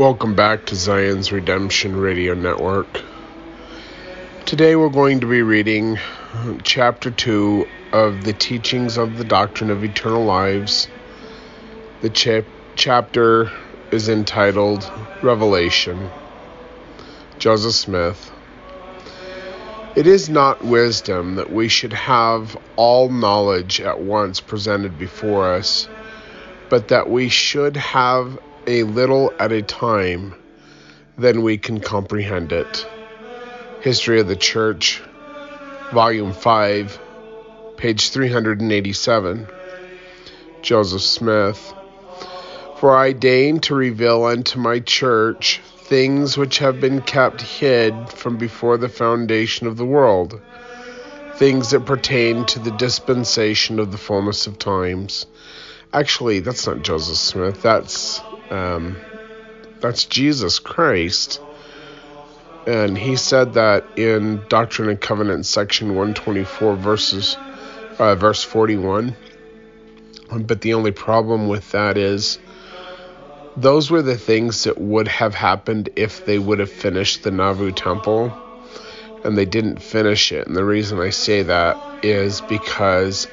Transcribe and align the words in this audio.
Welcome 0.00 0.34
back 0.34 0.64
to 0.64 0.76
Zion's 0.76 1.30
Redemption 1.30 1.94
Radio 1.94 2.32
Network. 2.32 3.02
Today 4.46 4.74
we're 4.74 4.88
going 4.88 5.20
to 5.20 5.26
be 5.26 5.42
reading 5.42 5.98
uh, 6.32 6.56
chapter 6.62 7.10
2 7.10 7.66
of 7.92 8.24
the 8.24 8.32
Teachings 8.32 8.96
of 8.96 9.18
the 9.18 9.24
Doctrine 9.24 9.68
of 9.68 9.84
Eternal 9.84 10.24
Lives. 10.24 10.88
The 12.00 12.08
cha- 12.08 12.48
chapter 12.76 13.52
is 13.90 14.08
entitled 14.08 14.90
Revelation. 15.20 16.08
Joseph 17.38 17.74
Smith. 17.74 18.32
It 19.96 20.06
is 20.06 20.30
not 20.30 20.64
wisdom 20.64 21.34
that 21.34 21.52
we 21.52 21.68
should 21.68 21.92
have 21.92 22.56
all 22.76 23.10
knowledge 23.10 23.82
at 23.82 24.00
once 24.00 24.40
presented 24.40 24.98
before 24.98 25.52
us, 25.52 25.86
but 26.70 26.88
that 26.88 27.10
we 27.10 27.28
should 27.28 27.76
have 27.76 28.38
a 28.70 28.84
little 28.84 29.32
at 29.40 29.50
a 29.50 29.62
time, 29.62 30.32
then 31.18 31.42
we 31.42 31.58
can 31.58 31.80
comprehend 31.80 32.52
it. 32.52 32.86
History 33.80 34.20
of 34.20 34.28
the 34.28 34.36
Church, 34.36 35.02
Volume 35.92 36.32
5, 36.32 37.00
page 37.76 38.10
387. 38.10 39.48
Joseph 40.62 41.02
Smith. 41.02 41.74
For 42.76 42.96
I 42.96 43.12
deign 43.12 43.58
to 43.62 43.74
reveal 43.74 44.24
unto 44.24 44.60
my 44.60 44.78
church 44.78 45.60
things 45.64 46.38
which 46.38 46.58
have 46.58 46.80
been 46.80 47.02
kept 47.02 47.42
hid 47.42 48.08
from 48.08 48.36
before 48.36 48.76
the 48.76 48.88
foundation 48.88 49.66
of 49.66 49.78
the 49.78 49.84
world, 49.84 50.40
things 51.34 51.70
that 51.70 51.86
pertain 51.86 52.46
to 52.46 52.60
the 52.60 52.70
dispensation 52.70 53.80
of 53.80 53.90
the 53.90 53.98
fullness 53.98 54.46
of 54.46 54.60
times. 54.60 55.26
Actually, 55.92 56.38
that's 56.38 56.68
not 56.68 56.82
Joseph 56.82 57.16
Smith. 57.16 57.62
That's 57.62 58.20
um, 58.50 58.96
that's 59.80 60.04
Jesus 60.04 60.58
Christ. 60.58 61.40
And 62.66 62.96
he 62.96 63.16
said 63.16 63.54
that 63.54 63.84
in 63.96 64.42
Doctrine 64.48 64.90
and 64.90 65.00
Covenants, 65.00 65.48
section 65.48 65.88
124, 65.88 66.76
verses, 66.76 67.36
uh, 67.98 68.14
verse 68.14 68.44
41. 68.44 69.16
But 70.30 70.60
the 70.60 70.74
only 70.74 70.92
problem 70.92 71.48
with 71.48 71.72
that 71.72 71.96
is 71.96 72.38
those 73.56 73.90
were 73.90 74.02
the 74.02 74.16
things 74.16 74.64
that 74.64 74.78
would 74.78 75.08
have 75.08 75.34
happened 75.34 75.88
if 75.96 76.24
they 76.24 76.38
would 76.38 76.60
have 76.60 76.70
finished 76.70 77.22
the 77.22 77.30
Nauvoo 77.30 77.72
temple. 77.72 78.32
And 79.24 79.36
they 79.36 79.46
didn't 79.46 79.82
finish 79.82 80.32
it. 80.32 80.46
And 80.46 80.54
the 80.54 80.64
reason 80.64 81.00
I 81.00 81.10
say 81.10 81.42
that 81.42 81.76
is 82.04 82.40
because 82.42 83.26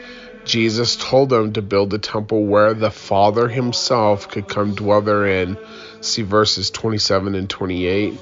Jesus 0.48 0.96
told 0.96 1.30
them 1.30 1.54
to 1.54 1.62
build 1.62 1.94
a 1.94 2.00
temple 2.00 2.46
where 2.46 2.74
the 2.74 2.92
Father 2.92 3.48
himself 3.48 4.30
could 4.30 4.48
come 4.48 4.74
dwell 4.74 5.02
therein. 5.02 5.58
See 6.02 6.24
verses 6.24 6.72
27 6.72 7.36
and 7.36 7.50
28 7.50 8.14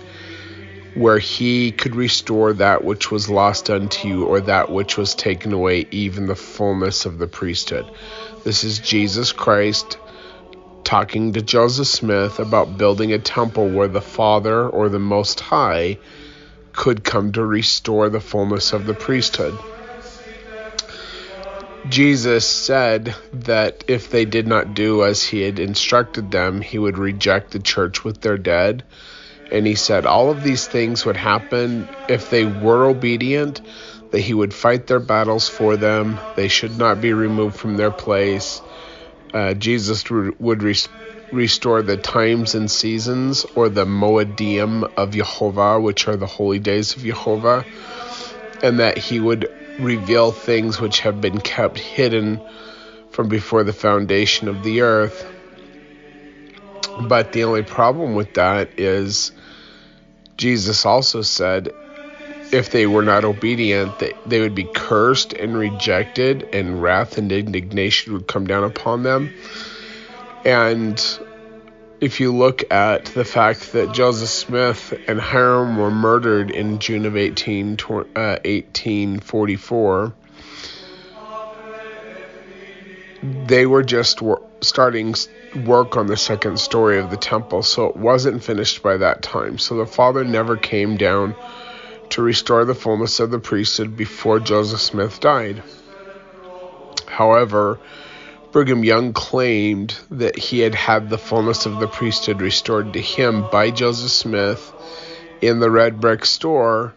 where 0.96 1.20
he 1.20 1.74
could 1.74 1.94
restore 1.94 2.54
that 2.54 2.84
which 2.84 3.12
was 3.12 3.30
lost 3.30 3.70
unto 3.70 4.08
you, 4.08 4.24
or 4.24 4.40
that 4.40 4.72
which 4.72 4.98
was 4.98 5.14
taken 5.14 5.52
away, 5.52 5.86
even 5.92 6.26
the 6.26 6.36
fullness 6.36 7.06
of 7.06 7.18
the 7.18 7.28
priesthood. 7.28 7.86
This 8.46 8.64
is 8.64 8.80
Jesus 8.80 9.34
Christ 9.34 9.98
talking 10.86 11.34
to 11.34 11.42
Joseph 11.42 11.88
Smith 11.88 12.40
about 12.40 12.78
building 12.78 13.12
a 13.12 13.20
temple 13.20 13.68
where 13.68 13.90
the 13.90 14.02
Father 14.02 14.70
or 14.70 14.88
the 14.88 15.00
Most 15.00 15.42
High 15.42 15.98
could 16.72 17.04
come 17.04 17.34
to 17.34 17.44
restore 17.44 18.08
the 18.08 18.22
fullness 18.22 18.72
of 18.72 18.86
the 18.86 18.94
priesthood. 18.94 19.54
Jesus 21.88 22.48
said 22.48 23.16
that 23.34 23.84
if 23.88 24.10
they 24.10 24.26
did 24.26 24.48
not 24.48 24.74
do 24.74 25.04
as 25.04 25.24
he 25.24 25.42
had 25.42 25.60
instructed 25.60 26.32
them, 26.32 26.62
he 26.62 26.80
would 26.80 26.98
reject 26.98 27.52
the 27.52 27.60
church 27.60 28.04
with 28.04 28.22
their 28.22 28.38
dead 28.38 28.84
and 29.52 29.68
he 29.68 29.76
said 29.76 30.06
all 30.06 30.32
of 30.32 30.42
these 30.42 30.68
things 30.68 31.06
would 31.06 31.18
happen 31.18 31.90
if 32.08 32.30
they 32.30 32.46
were 32.46 32.86
obedient, 32.86 33.62
that 34.12 34.22
he 34.22 34.34
would 34.34 34.54
fight 34.54 34.88
their 34.88 35.00
battles 35.00 35.48
for 35.48 35.78
them, 35.78 36.20
they 36.36 36.48
should 36.48 36.78
not 36.78 37.02
be 37.02 37.14
removed 37.14 37.58
from 37.58 37.78
their 37.78 37.92
place. 37.92 38.62
Uh, 39.34 39.54
Jesus 39.54 40.10
would 40.10 40.64
restore 41.32 41.82
the 41.82 41.98
times 41.98 42.56
and 42.56 42.72
seasons, 42.72 43.46
or 43.56 43.70
the 43.70 43.86
Moedim 43.86 44.84
of 44.98 45.12
Jehovah, 45.12 45.80
which 45.80 46.08
are 46.08 46.16
the 46.16 46.26
holy 46.26 46.60
days 46.60 46.96
of 46.96 47.04
Jehovah, 47.04 47.68
and 48.64 48.80
that 48.80 48.98
he 48.98 49.20
would 49.20 49.50
reveal 49.80 50.32
things 50.32 50.80
which 50.80 51.02
have 51.02 51.22
been 51.22 51.40
kept 51.40 51.78
hidden 51.78 52.42
from 53.12 53.30
before 53.30 53.64
the 53.64 53.74
foundation 53.74 54.48
of 54.48 54.64
the 54.64 54.82
earth. 54.82 55.26
But 57.08 57.34
the 57.34 57.44
only 57.44 57.64
problem 57.64 58.16
with 58.16 58.34
that 58.36 58.80
is 58.80 59.32
Jesus 60.38 60.86
also 60.86 61.22
said 61.22 61.72
if 62.52 62.72
they 62.72 62.88
were 62.88 63.02
not 63.02 63.26
obedient, 63.26 64.00
they, 64.00 64.14
they 64.26 64.40
would 64.40 64.56
be 64.56 64.64
cursed 64.64 65.34
and 65.34 65.58
rejected, 65.58 66.44
and 66.54 66.82
wrath 66.82 67.18
and 67.18 67.32
indignation 67.32 68.14
would 68.14 68.28
come 68.28 68.48
down 68.48 68.64
upon 68.64 69.04
them. 69.04 69.34
And 70.46 71.04
if 72.02 72.20
you 72.20 72.36
look 72.36 72.72
at 72.72 73.06
the 73.06 73.24
fact 73.24 73.72
that 73.74 73.94
Joseph 73.94 74.30
Smith 74.30 74.94
and 75.08 75.20
Hyrum 75.20 75.78
were 75.78 75.92
murdered 75.92 76.52
in 76.52 76.80
June 76.80 77.06
of 77.06 77.16
18, 77.16 77.78
uh, 77.90 78.40
1844, 78.44 80.14
they 83.48 83.66
were 83.66 83.84
just 83.84 84.22
starting 84.62 85.16
work 85.56 85.96
on 85.96 86.08
the 86.08 86.18
second 86.18 86.60
story 86.60 87.00
of 87.00 87.10
the 87.10 87.18
temple, 87.18 87.64
so 87.64 87.88
it 87.88 87.96
wasn't 87.96 88.44
finished 88.44 88.84
by 88.84 88.98
that 88.98 89.22
time. 89.22 89.58
So 89.58 89.78
the 89.78 89.86
Father 89.86 90.24
never 90.24 90.58
came 90.58 90.98
down 90.98 91.34
to 92.10 92.22
restore 92.22 92.66
the 92.66 92.76
fullness 92.76 93.20
of 93.20 93.32
the 93.32 93.40
priesthood 93.40 93.96
before 93.96 94.40
Joseph 94.40 94.82
Smith 94.82 95.20
died. 95.20 95.64
However, 97.08 97.80
Brigham 98.56 98.86
Young 98.86 99.12
claimed 99.12 99.98
that 100.12 100.38
he 100.38 100.62
had 100.62 100.76
had 100.76 101.10
the 101.10 101.18
fullness 101.18 101.66
of 101.66 101.80
the 101.80 101.90
priesthood 101.90 102.42
restored 102.42 102.94
to 102.94 103.02
him 103.02 103.46
by 103.52 103.70
Joseph 103.70 104.12
Smith 104.12 104.72
in 105.42 105.60
the 105.60 105.70
red 105.70 106.00
brick 106.00 106.24
store 106.24 106.94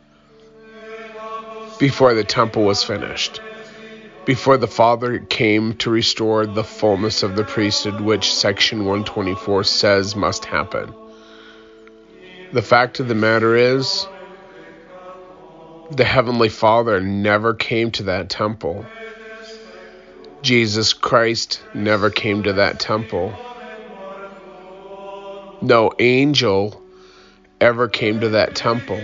before 1.81 2.15
the 2.15 2.23
temple 2.23 2.63
was 2.63 2.85
finished 2.85 3.41
before 4.25 4.57
the 4.57 4.69
Father 4.69 5.19
came 5.19 5.75
to 5.79 5.91
restore 5.91 6.47
the 6.47 6.63
fullness 6.63 7.25
of 7.25 7.35
the 7.35 7.43
priesthood, 7.43 8.01
which 8.01 8.33
section 8.33 8.85
124 8.85 9.65
says 9.65 10.15
must 10.15 10.45
happen. 10.45 10.95
The 12.53 12.63
fact 12.63 13.01
of 13.01 13.09
the 13.09 13.17
matter 13.17 13.57
is, 13.57 14.07
the 15.91 16.05
Heavenly 16.05 16.51
Father 16.51 17.01
never 17.01 17.53
came 17.53 17.91
to 17.91 18.05
that 18.05 18.31
temple. 18.31 18.87
Jesus 20.43 20.93
Christ 20.93 21.62
never 21.75 22.10
came 22.10 22.44
to 22.44 22.54
that 22.54 22.81
temple. 22.81 23.32
No 25.60 25.93
angel 25.99 26.82
ever 27.61 27.88
came 27.88 28.20
to 28.20 28.29
that 28.31 28.55
temple 28.55 29.02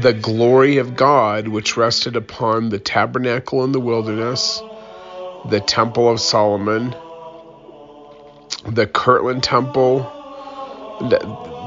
the 0.00 0.14
glory 0.14 0.78
of 0.78 0.96
God 0.96 1.48
which 1.48 1.76
rested 1.76 2.16
upon 2.16 2.70
the 2.70 2.78
tabernacle 2.78 3.62
in 3.62 3.72
the 3.72 3.80
wilderness, 3.80 4.62
the 5.50 5.60
temple 5.60 6.08
of 6.08 6.18
Solomon, 6.18 6.94
the 8.66 8.86
Kirtland 8.86 9.42
temple, 9.42 10.00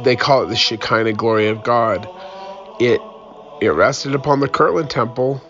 they 0.04 0.16
call 0.16 0.44
it 0.44 0.48
the 0.48 0.56
Shekinah 0.56 1.14
glory 1.14 1.50
of 1.50 1.64
God. 1.64 2.10
It 2.80 3.00
it 3.62 3.70
rested 3.70 4.16
upon 4.16 4.40
the 4.40 4.50
Kirtland 4.50 4.90
temple, 4.90 5.42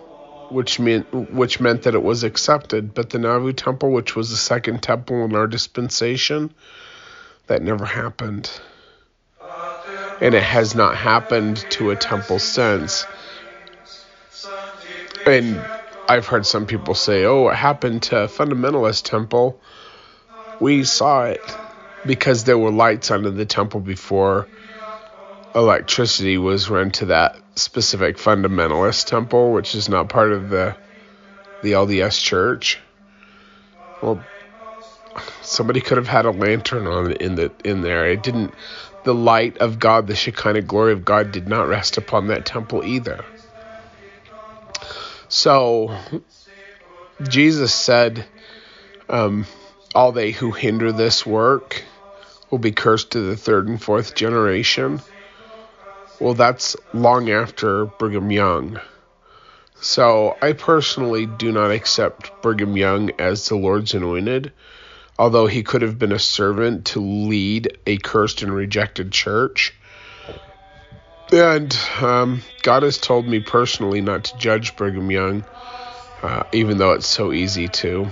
which 0.50 0.80
meant 0.80 1.32
which 1.32 1.60
meant 1.60 1.84
that 1.84 1.96
it 1.96 2.04
was 2.04 2.24
accepted, 2.24 2.94
but 2.94 3.10
the 3.10 3.20
Nauvoo 3.20 3.54
temple, 3.54 3.92
which 3.92 4.16
was 4.16 4.30
the 4.30 4.38
second 4.38 4.82
temple 4.82 5.24
in 5.26 5.36
our 5.36 5.48
dispensation, 5.48 6.54
that 7.48 7.62
never 7.62 7.86
happened 7.86 8.50
and 10.22 10.34
it 10.34 10.44
has 10.44 10.76
not 10.76 10.96
happened 10.96 11.66
to 11.70 11.92
a 11.92 11.96
temple 11.96 12.40
since. 12.40 13.06
And 15.26 15.62
I've 16.08 16.28
heard 16.28 16.46
some 16.46 16.66
people 16.66 16.94
say, 16.94 17.26
"Oh, 17.26 17.50
it 17.50 17.56
happened 17.56 18.04
to 18.04 18.24
a 18.24 18.28
fundamentalist 18.28 19.04
temple." 19.04 19.60
We 20.60 20.84
saw 20.84 21.26
it 21.26 21.42
because 22.06 22.44
there 22.44 22.58
were 22.58 22.72
lights 22.72 23.12
under 23.12 23.32
the 23.32 23.46
temple 23.46 23.80
before 23.80 24.48
electricity 25.54 26.38
was 26.38 26.70
run 26.70 26.92
to 26.92 27.06
that 27.08 27.38
specific 27.56 28.18
fundamentalist 28.18 29.06
temple, 29.08 29.54
which 29.54 29.76
is 29.76 29.90
not 29.90 30.10
part 30.10 30.32
of 30.32 30.50
the 30.50 30.76
the 31.64 31.72
LDS 31.72 32.22
church. 32.22 32.80
Well, 34.02 34.24
somebody 35.42 35.82
could 35.82 35.98
have 35.98 36.08
had 36.08 36.26
a 36.26 36.32
lantern 36.32 36.86
on 36.88 37.14
in 37.14 37.36
the 37.36 37.52
in 37.64 37.82
there. 37.82 38.08
It 38.08 38.24
didn't 38.24 38.54
the 39.06 39.14
light 39.14 39.60
of 39.60 39.80
God, 39.80 40.08
the 40.08 40.16
Shekinah 40.16 40.64
glory 40.64 40.92
of 40.92 41.06
God, 41.06 41.32
did 41.32 41.48
not 41.48 41.68
rest 41.68 41.98
upon 41.98 42.28
that 42.28 42.46
temple 42.46 42.84
either. 42.84 43.24
So, 45.30 45.96
Jesus 47.28 47.74
said, 47.74 48.26
um, 49.08 49.46
All 49.94 50.12
they 50.12 50.32
who 50.32 50.52
hinder 50.52 50.92
this 50.92 51.26
work 51.26 51.84
will 52.50 52.58
be 52.58 52.72
cursed 52.72 53.12
to 53.12 53.22
the 53.22 53.38
third 53.38 53.68
and 53.68 53.82
fourth 53.82 54.16
generation. 54.16 55.02
Well, 56.20 56.34
that's 56.34 56.76
long 56.94 57.30
after 57.30 57.86
Brigham 57.86 58.32
Young. 58.32 58.80
So 59.82 60.38
I 60.42 60.54
personally 60.54 61.26
do 61.26 61.52
not 61.52 61.72
accept 61.72 62.32
Brigham 62.42 62.78
Young 62.78 63.12
as 63.20 63.48
the 63.48 63.56
Lord's 63.56 63.94
anointed, 63.94 64.54
although 65.20 65.48
he 65.48 65.64
could 65.64 65.82
have 65.82 66.00
been 66.00 66.14
a 66.14 66.20
servant 66.20 66.86
to 66.88 67.02
lead 67.02 67.78
a 67.86 67.98
cursed 67.98 68.42
and 68.42 68.54
rejected 68.54 69.12
church. 69.12 69.74
And 71.32 71.78
um, 72.02 72.42
God 72.62 72.84
has 72.84 72.98
told 72.98 73.28
me 73.28 73.42
personally 73.42 74.00
not 74.02 74.26
to 74.26 74.38
judge 74.38 74.76
Brigham 74.76 75.12
Young, 75.12 75.44
uh, 76.24 76.44
even 76.54 76.78
though 76.78 76.94
it's 76.94 77.08
so 77.08 77.34
easy 77.34 77.68
to. 77.68 78.08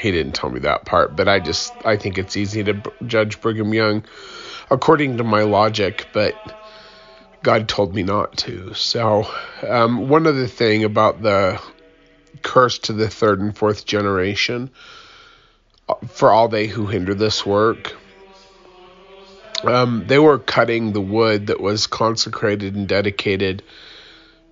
He 0.00 0.12
didn't 0.12 0.32
tell 0.32 0.50
me 0.50 0.60
that 0.60 0.84
part, 0.84 1.16
but 1.16 1.28
I 1.28 1.40
just 1.40 1.72
I 1.84 1.96
think 1.96 2.18
it's 2.18 2.36
easy 2.36 2.62
to 2.64 2.74
b- 2.74 2.90
judge 3.06 3.40
Brigham 3.40 3.72
Young 3.72 4.04
according 4.70 5.18
to 5.18 5.24
my 5.24 5.42
logic, 5.42 6.06
but 6.12 6.34
God 7.42 7.68
told 7.68 7.94
me 7.94 8.02
not 8.02 8.36
to. 8.38 8.74
So, 8.74 9.30
um, 9.66 10.08
one 10.08 10.26
other 10.26 10.46
thing 10.46 10.84
about 10.84 11.22
the 11.22 11.60
curse 12.42 12.78
to 12.80 12.92
the 12.92 13.08
third 13.08 13.40
and 13.40 13.56
fourth 13.56 13.86
generation 13.86 14.70
uh, 15.88 15.94
for 16.08 16.30
all 16.30 16.48
they 16.48 16.66
who 16.66 16.86
hinder 16.86 17.14
this 17.14 17.44
work 17.44 17.94
um, 19.64 20.04
they 20.06 20.18
were 20.18 20.38
cutting 20.38 20.92
the 20.92 21.00
wood 21.00 21.46
that 21.46 21.60
was 21.60 21.86
consecrated 21.86 22.74
and 22.74 22.88
dedicated 22.88 23.62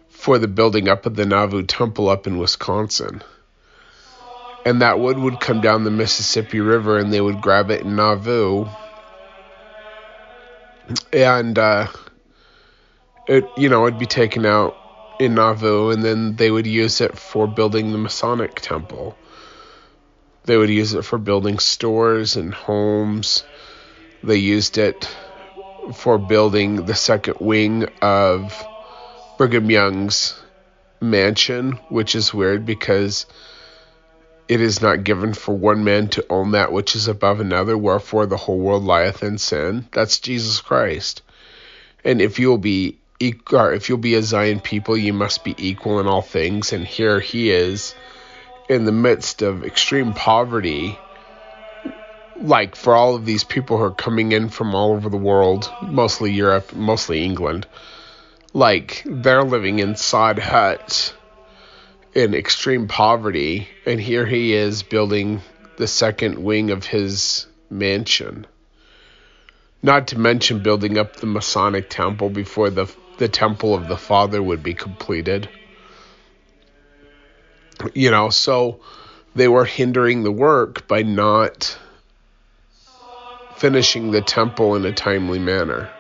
for 0.09 0.39
the 0.39 0.49
building 0.49 0.89
up 0.89 1.07
of 1.07 1.17
the 1.17 1.27
Nauvoo 1.27 1.65
Temple 1.65 2.09
up 2.09 2.27
in 2.27 2.39
Wisconsin. 2.39 3.23
And 4.65 4.81
that 4.81 4.99
wood 4.99 5.19
would 5.19 5.41
come 5.41 5.61
down 5.61 5.85
the 5.85 5.91
Mississippi 5.91 6.61
River 6.61 6.99
and 6.99 7.13
they 7.13 7.21
would 7.21 7.43
grab 7.43 7.71
it 7.71 7.83
in 7.83 7.97
Nauvoo. 7.97 8.67
And, 11.13 11.59
uh, 11.59 11.89
it, 13.27 13.45
you 13.57 13.69
know, 13.69 13.87
it'd 13.87 13.99
be 13.99 14.07
taken 14.07 14.45
out 14.45 14.77
in 15.19 15.35
Nauvoo 15.35 15.91
and 15.91 16.03
then 16.03 16.37
they 16.37 16.51
would 16.51 16.67
use 16.67 17.01
it 17.01 17.17
for 17.17 17.47
building 17.47 17.93
the 17.93 17.99
Masonic 17.99 18.57
Temple. 18.57 19.17
They 20.45 20.57
would 20.57 20.71
use 20.71 20.93
it 20.93 21.05
for 21.05 21.19
building 21.19 21.59
stores 21.59 22.37
and 22.37 22.53
homes 22.53 23.45
they 24.25 24.37
used 24.37 24.79
it 24.79 25.07
for 25.93 26.17
building 26.17 26.87
the 26.87 26.95
second 26.95 27.37
wing 27.41 27.87
of 28.01 28.67
Brigham 29.37 29.71
Young's 29.71 30.41
mansion, 31.01 31.73
which 31.91 32.15
is 32.15 32.33
weird 32.33 32.65
because 32.65 33.27
it 34.47 34.61
is 34.61 34.83
not 34.83 35.05
given 35.05 35.33
for 35.33 35.57
one 35.57 35.85
man 35.85 36.09
to 36.09 36.27
own 36.29 36.53
that 36.53 36.73
which 36.73 36.95
is 36.95 37.09
above 37.09 37.41
another, 37.41 37.77
wherefore 37.77 38.27
the 38.27 38.37
whole 38.37 38.59
world 38.59 38.85
lieth 38.85 39.23
in 39.23 39.39
sin. 39.39 39.87
That's 39.93 40.19
Jesus 40.19 40.61
Christ. 40.61 41.23
And 42.05 42.21
if 42.21 42.39
you'll 42.39 42.59
be 42.59 42.99
if 43.21 43.89
you'll 43.89 43.97
be 43.97 44.17
a 44.17 44.23
Zion 44.23 44.61
people, 44.61 44.97
you 44.99 45.15
must 45.15 45.45
be 45.45 45.55
equal 45.57 45.99
in 45.99 46.07
all 46.07 46.21
things. 46.21 46.75
And 46.75 46.87
here 46.87 47.21
he 47.21 47.51
is 47.51 47.95
in 48.69 48.85
the 48.85 48.93
midst 48.93 49.41
of 49.41 49.65
extreme 49.65 50.13
poverty 50.13 50.99
like 52.37 52.77
for 52.77 52.95
all 52.95 53.15
of 53.15 53.25
these 53.25 53.45
people 53.45 53.79
who 53.79 53.85
are 53.85 53.91
coming 53.91 54.33
in 54.33 54.49
from 54.49 54.75
all 54.75 54.93
over 54.93 55.09
the 55.09 55.17
world, 55.17 55.73
mostly 55.83 56.33
Europe, 56.33 56.75
mostly 56.75 57.25
England, 57.25 57.67
like 58.53 59.03
they're 59.07 59.45
living 59.45 59.79
in 59.79 59.97
sod 59.97 60.39
huts 60.39 61.15
in 62.15 62.35
extreme 62.35 62.89
poverty, 62.89 63.69
and 63.87 64.01
here 64.01 64.25
he 64.25 64.55
is 64.55 64.83
building 64.83 65.41
the 65.77 65.89
second 65.89 66.39
wing 66.39 66.71
of 66.71 66.87
his 66.87 67.47
mansion. 67.69 68.47
Not 69.83 70.09
to 70.09 70.19
mention 70.19 70.63
building 70.63 70.97
up 70.97 71.17
the 71.17 71.27
Masonic 71.27 71.91
temple 71.91 72.31
before 72.31 72.71
the 72.71 72.87
the 73.19 73.29
temple 73.29 73.75
of 73.75 73.89
the 73.89 73.97
Father 73.97 74.43
would 74.43 74.63
be 74.63 74.75
completed. 74.75 75.49
You 77.93 78.11
know, 78.11 78.31
so 78.31 78.81
they 79.35 79.49
were 79.49 79.65
hindering 79.65 80.23
the 80.23 80.33
work 80.33 80.87
by 80.89 81.03
not 81.03 81.79
finishing 83.57 84.11
the 84.11 84.21
temple 84.21 84.75
in 84.75 84.85
a 84.85 84.93
timely 84.93 85.39
manner. 85.39 85.91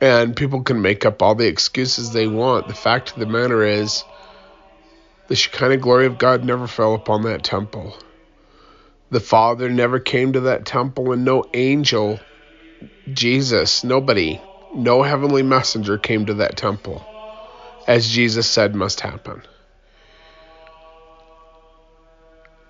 And 0.00 0.36
people 0.36 0.62
can 0.62 0.82
make 0.82 1.06
up 1.06 1.22
all 1.22 1.34
the 1.34 1.46
excuses 1.46 2.12
they 2.12 2.26
want. 2.26 2.68
The 2.68 2.74
fact 2.74 3.12
of 3.12 3.18
the 3.18 3.26
matter 3.26 3.62
is, 3.64 4.04
the 5.28 5.36
Shekinah 5.36 5.78
glory 5.78 6.06
of 6.06 6.18
God 6.18 6.44
never 6.44 6.66
fell 6.66 6.94
upon 6.94 7.22
that 7.22 7.42
temple. 7.42 7.96
The 9.10 9.20
Father 9.20 9.68
never 9.70 9.98
came 9.98 10.32
to 10.34 10.40
that 10.40 10.66
temple, 10.66 11.12
and 11.12 11.24
no 11.24 11.44
angel, 11.54 12.20
Jesus, 13.12 13.84
nobody, 13.84 14.40
no 14.74 15.02
heavenly 15.02 15.42
messenger 15.42 15.96
came 15.96 16.26
to 16.26 16.34
that 16.34 16.56
temple, 16.56 17.04
as 17.86 18.08
Jesus 18.08 18.46
said 18.46 18.74
must 18.74 19.00
happen. 19.00 19.42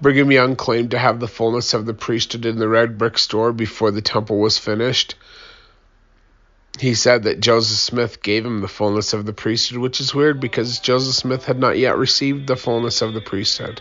Brigham 0.01 0.31
Young 0.31 0.57
claimed 0.57 0.91
to 0.91 0.99
have 0.99 1.21
the 1.21 1.29
fullness 1.29 1.73
of 1.73 1.87
the 1.87 1.95
priesthood 1.95 2.45
in 2.45 2.59
the 2.59 2.69
red 2.69 2.99
brick 2.99 3.17
store 3.17 3.53
before 3.53 3.91
the 3.91 4.03
temple 4.03 4.39
was 4.39 4.59
finished. 4.59 5.15
He 6.79 6.95
said 6.95 7.23
that 7.23 7.41
Joseph 7.41 7.79
Smith 7.79 8.23
gave 8.23 8.45
him 8.45 8.61
the 8.61 8.69
fullness 8.69 9.13
of 9.13 9.25
the 9.25 9.33
priesthood, 9.33 9.79
which 9.79 10.01
is 10.01 10.15
weird 10.15 10.41
because 10.41 10.79
Joseph 10.79 11.15
Smith 11.15 11.45
had 11.45 11.59
not 11.59 11.79
yet 11.79 11.97
received 11.97 12.47
the 12.47 12.57
fullness 12.57 13.01
of 13.01 13.15
the 13.15 13.21
priesthood. 13.21 13.81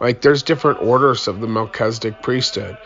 Like, 0.00 0.20
there's 0.20 0.42
different 0.42 0.82
orders 0.82 1.28
of 1.28 1.40
the 1.40 1.46
Melchizedek 1.46 2.22
priesthood. 2.22 2.76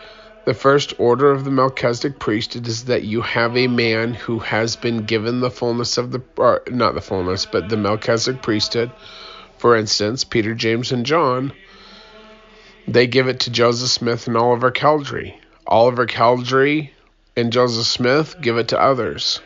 The 0.45 0.53
first 0.53 0.93
order 0.99 1.31
of 1.31 1.43
the 1.43 1.51
Melchizedek 1.51 2.19
priesthood 2.19 2.67
is 2.67 2.85
that 2.85 3.03
you 3.03 3.21
have 3.21 3.57
a 3.57 3.67
man 3.67 4.13
who 4.13 4.39
has 4.39 4.75
been 4.75 5.05
given 5.05 5.41
the 5.41 5.51
fullness 5.51 5.97
of 5.97 6.11
the, 6.11 6.21
or 6.37 6.61
not 6.67 6.93
the 6.93 7.01
fullness, 7.01 7.45
but 7.45 7.69
the 7.69 7.77
Melchizedek 7.77 8.41
priesthood. 8.41 8.91
For 9.57 9.75
instance, 9.75 10.23
Peter, 10.23 10.53
James, 10.53 10.91
and 10.91 11.05
John 11.05 11.53
they 12.87 13.05
give 13.05 13.27
it 13.27 13.41
to 13.41 13.51
Joseph 13.51 13.89
Smith 13.89 14.27
and 14.27 14.35
Oliver 14.35 14.71
Cowdery. 14.71 15.39
Oliver 15.67 16.07
Cowdery 16.07 16.91
and 17.39 17.51
Joseph 17.53 17.85
Smith 17.85 18.35
give 18.41 18.57
it 18.57 18.69
to 18.69 18.81
others. 18.81 19.41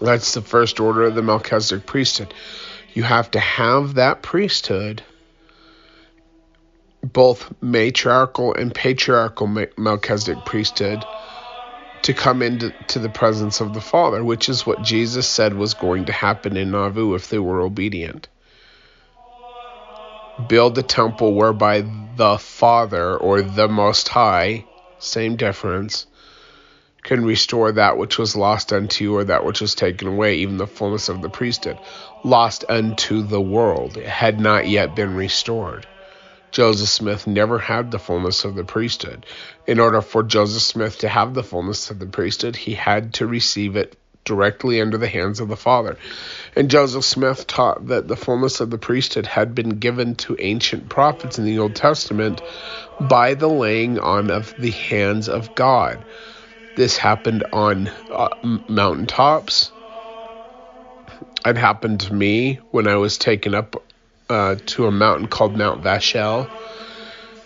That's 0.00 0.34
the 0.34 0.42
first 0.42 0.80
order 0.80 1.02
of 1.02 1.14
the 1.14 1.22
Melchizedek 1.22 1.86
priesthood. 1.86 2.34
You 2.94 3.02
have 3.04 3.30
to 3.32 3.40
have 3.40 3.94
that 3.94 4.22
priesthood, 4.22 5.02
both 7.02 7.52
matriarchal 7.62 8.54
and 8.54 8.74
patriarchal 8.74 9.46
Melchizedek 9.76 10.44
priesthood, 10.44 11.04
to 12.02 12.14
come 12.14 12.42
into 12.42 12.74
to 12.88 12.98
the 12.98 13.08
presence 13.08 13.60
of 13.60 13.74
the 13.74 13.80
Father, 13.80 14.24
which 14.24 14.48
is 14.48 14.66
what 14.66 14.82
Jesus 14.82 15.28
said 15.28 15.54
was 15.54 15.74
going 15.74 16.06
to 16.06 16.12
happen 16.12 16.56
in 16.56 16.72
Nauvoo 16.72 17.14
if 17.14 17.28
they 17.28 17.38
were 17.38 17.60
obedient 17.60 18.28
build 20.48 20.78
a 20.78 20.82
temple 20.82 21.34
whereby 21.34 21.84
the 22.16 22.38
Father 22.38 23.16
or 23.16 23.42
the 23.42 23.68
Most 23.68 24.08
High, 24.08 24.64
same 24.98 25.36
difference, 25.36 26.06
can 27.02 27.24
restore 27.24 27.72
that 27.72 27.98
which 27.98 28.18
was 28.18 28.36
lost 28.36 28.72
unto 28.72 29.04
you 29.04 29.16
or 29.16 29.24
that 29.24 29.44
which 29.44 29.60
was 29.60 29.74
taken 29.74 30.08
away, 30.08 30.36
even 30.36 30.56
the 30.56 30.66
fullness 30.66 31.08
of 31.08 31.20
the 31.20 31.28
priesthood, 31.28 31.78
lost 32.24 32.64
unto 32.68 33.22
the 33.22 33.40
world, 33.40 33.96
it 33.96 34.06
had 34.06 34.40
not 34.40 34.68
yet 34.68 34.94
been 34.94 35.14
restored. 35.14 35.86
Joseph 36.52 36.88
Smith 36.88 37.26
never 37.26 37.58
had 37.58 37.90
the 37.90 37.98
fullness 37.98 38.44
of 38.44 38.54
the 38.54 38.64
priesthood. 38.64 39.24
In 39.66 39.80
order 39.80 40.02
for 40.02 40.22
Joseph 40.22 40.62
Smith 40.62 40.98
to 40.98 41.08
have 41.08 41.32
the 41.32 41.42
fullness 41.42 41.90
of 41.90 41.98
the 41.98 42.06
priesthood, 42.06 42.56
he 42.56 42.74
had 42.74 43.14
to 43.14 43.26
receive 43.26 43.74
it 43.74 43.96
directly 44.24 44.80
under 44.80 44.98
the 44.98 45.08
hands 45.08 45.40
of 45.40 45.48
the 45.48 45.56
Father. 45.56 45.96
And 46.54 46.70
Joseph 46.70 47.04
Smith 47.04 47.46
taught 47.46 47.88
that 47.88 48.06
the 48.06 48.16
fullness 48.16 48.60
of 48.60 48.70
the 48.70 48.78
priesthood 48.78 49.26
had 49.26 49.54
been 49.54 49.78
given 49.80 50.14
to 50.16 50.36
ancient 50.38 50.88
prophets 50.88 51.38
in 51.38 51.44
the 51.44 51.58
Old 51.58 51.74
Testament 51.74 52.40
by 53.00 53.34
the 53.34 53.48
laying 53.48 53.98
on 53.98 54.30
of 54.30 54.54
the 54.58 54.70
hands 54.70 55.28
of 55.28 55.54
God. 55.54 56.04
This 56.74 56.96
happened 56.96 57.44
on 57.52 57.90
uh, 58.10 58.28
mountaintops. 58.68 59.72
It 61.44 61.56
happened 61.56 62.00
to 62.00 62.14
me 62.14 62.60
when 62.70 62.86
I 62.86 62.96
was 62.96 63.18
taken 63.18 63.54
up 63.54 63.82
uh, 64.30 64.56
to 64.66 64.86
a 64.86 64.90
mountain 64.90 65.28
called 65.28 65.56
Mount 65.56 65.82
Vashel. 65.82 66.50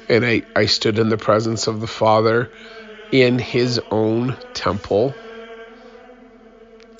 And 0.08 0.24
I, 0.24 0.42
I 0.54 0.66
stood 0.66 0.98
in 0.98 1.08
the 1.08 1.16
presence 1.16 1.66
of 1.66 1.80
the 1.80 1.86
Father 1.86 2.52
in 3.10 3.38
his 3.38 3.80
own 3.90 4.36
temple 4.54 5.16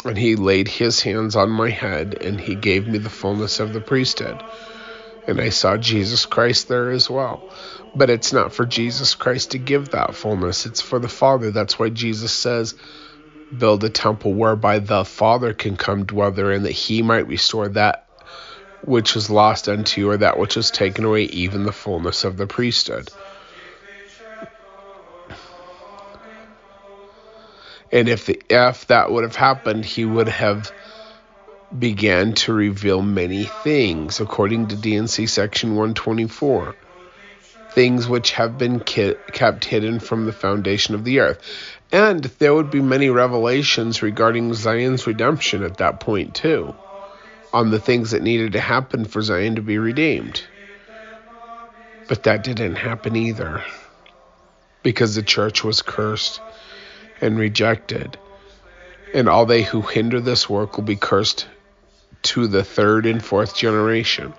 and 0.06 0.16
he 0.16 0.36
laid 0.36 0.68
his 0.68 1.00
hands 1.00 1.34
on 1.36 1.50
my 1.50 1.68
head, 1.70 2.16
and 2.20 2.40
he 2.40 2.54
gave 2.54 2.86
me 2.86 2.98
the 2.98 3.10
fullness 3.10 3.60
of 3.60 3.72
the 3.72 3.80
priesthood. 3.80 4.44
And 5.26 5.40
I 5.40 5.48
saw 5.48 5.76
Jesus 5.76 6.24
Christ 6.26 6.68
there 6.68 6.90
as 6.90 7.10
well. 7.10 7.48
But 7.94 8.10
it's 8.10 8.32
not 8.32 8.52
for 8.52 8.64
Jesus 8.64 9.14
Christ 9.14 9.52
to 9.52 9.58
give 9.58 9.90
that 9.90 10.14
fullness, 10.14 10.66
it's 10.66 10.80
for 10.80 10.98
the 10.98 11.08
Father. 11.08 11.50
That's 11.50 11.78
why 11.78 11.88
Jesus 11.88 12.32
says, 12.32 12.74
Build 13.56 13.84
a 13.84 13.88
temple 13.88 14.34
whereby 14.34 14.80
the 14.80 15.04
Father 15.04 15.54
can 15.54 15.76
come 15.76 16.04
dwell 16.04 16.32
therein, 16.32 16.64
that 16.64 16.72
he 16.72 17.02
might 17.02 17.28
restore 17.28 17.68
that 17.68 18.06
which 18.82 19.16
is 19.16 19.30
lost 19.30 19.68
unto 19.68 20.00
you, 20.00 20.10
or 20.10 20.16
that 20.16 20.38
which 20.38 20.56
is 20.56 20.70
taken 20.70 21.04
away, 21.04 21.22
even 21.24 21.64
the 21.64 21.72
fullness 21.72 22.24
of 22.24 22.36
the 22.36 22.46
priesthood. 22.46 23.10
And 27.92 28.08
if 28.08 28.26
the 28.26 28.40
if 28.50 28.86
that 28.88 29.10
would 29.10 29.24
have 29.24 29.36
happened, 29.36 29.84
he 29.84 30.04
would 30.04 30.28
have 30.28 30.72
began 31.78 32.32
to 32.34 32.52
reveal 32.52 33.02
many 33.02 33.44
things, 33.44 34.20
according 34.20 34.68
to 34.68 34.76
D&C 34.76 35.26
section 35.26 35.70
124, 35.70 36.74
things 37.70 38.08
which 38.08 38.32
have 38.32 38.56
been 38.56 38.80
ki- 38.80 39.14
kept 39.32 39.64
hidden 39.64 39.98
from 39.98 40.24
the 40.24 40.32
foundation 40.32 40.94
of 40.94 41.04
the 41.04 41.20
earth. 41.20 41.40
And 41.92 42.24
there 42.24 42.54
would 42.54 42.70
be 42.70 42.80
many 42.80 43.10
revelations 43.10 44.02
regarding 44.02 44.54
Zion's 44.54 45.06
redemption 45.06 45.62
at 45.62 45.78
that 45.78 46.00
point, 46.00 46.34
too, 46.34 46.74
on 47.52 47.70
the 47.70 47.80
things 47.80 48.12
that 48.12 48.22
needed 48.22 48.52
to 48.52 48.60
happen 48.60 49.04
for 49.04 49.22
Zion 49.22 49.56
to 49.56 49.62
be 49.62 49.78
redeemed. 49.78 50.42
But 52.08 52.22
that 52.24 52.44
didn't 52.44 52.76
happen 52.76 53.16
either, 53.16 53.62
because 54.82 55.14
the 55.14 55.22
church 55.22 55.64
was 55.64 55.82
cursed 55.82 56.40
and 57.20 57.38
rejected. 57.38 58.16
And 59.14 59.28
all 59.28 59.46
they 59.46 59.62
who 59.62 59.82
hinder 59.82 60.20
this 60.20 60.48
work 60.48 60.76
will 60.76 60.84
be 60.84 60.96
cursed 60.96 61.46
to 62.26 62.48
the 62.48 62.64
third 62.64 63.06
and 63.06 63.24
fourth 63.24 63.54
generation. 63.56 64.34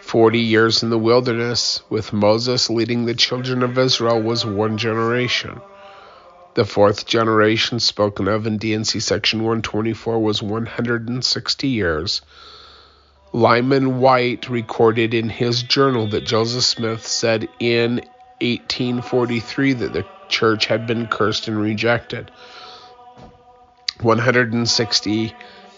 Forty 0.00 0.40
years 0.40 0.82
in 0.82 0.90
the 0.90 0.98
wilderness, 0.98 1.82
with 1.88 2.12
Moses 2.12 2.68
leading 2.68 3.04
the 3.04 3.14
children 3.14 3.62
of 3.62 3.78
Israel, 3.78 4.20
was 4.20 4.44
one 4.44 4.76
generation. 4.76 5.60
The 6.54 6.64
fourth 6.64 7.06
generation 7.06 7.78
spoken 7.78 8.26
of 8.26 8.44
in 8.44 8.58
D&C 8.58 8.98
section 8.98 9.38
124 9.40 10.18
was 10.18 10.42
160 10.42 11.68
years. 11.68 12.22
Lyman 13.32 14.00
Wight 14.00 14.50
recorded 14.50 15.14
in 15.14 15.28
his 15.28 15.62
journal 15.62 16.08
that 16.08 16.24
Joseph 16.24 16.64
Smith 16.64 17.06
said 17.06 17.48
in 17.60 18.00
1843 18.40 19.74
that 19.74 19.92
the 19.92 20.04
church 20.28 20.66
had 20.66 20.88
been 20.88 21.06
cursed 21.06 21.46
and 21.46 21.56
rejected. 21.60 22.32
160 24.00 25.34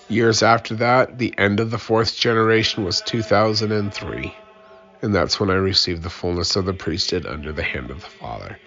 years 0.08 0.42
after 0.42 0.76
that, 0.76 1.18
the 1.18 1.34
end 1.38 1.60
of 1.60 1.70
the 1.70 1.78
fourth 1.78 2.16
generation 2.16 2.84
was 2.84 3.00
2003. 3.02 4.34
And 5.02 5.14
that's 5.14 5.40
when 5.40 5.50
I 5.50 5.54
received 5.54 6.02
the 6.02 6.10
fullness 6.10 6.56
of 6.56 6.64
the 6.64 6.72
priesthood 6.72 7.26
under 7.26 7.52
the 7.52 7.62
hand 7.62 7.90
of 7.90 8.00
the 8.00 8.06
Father 8.06 8.58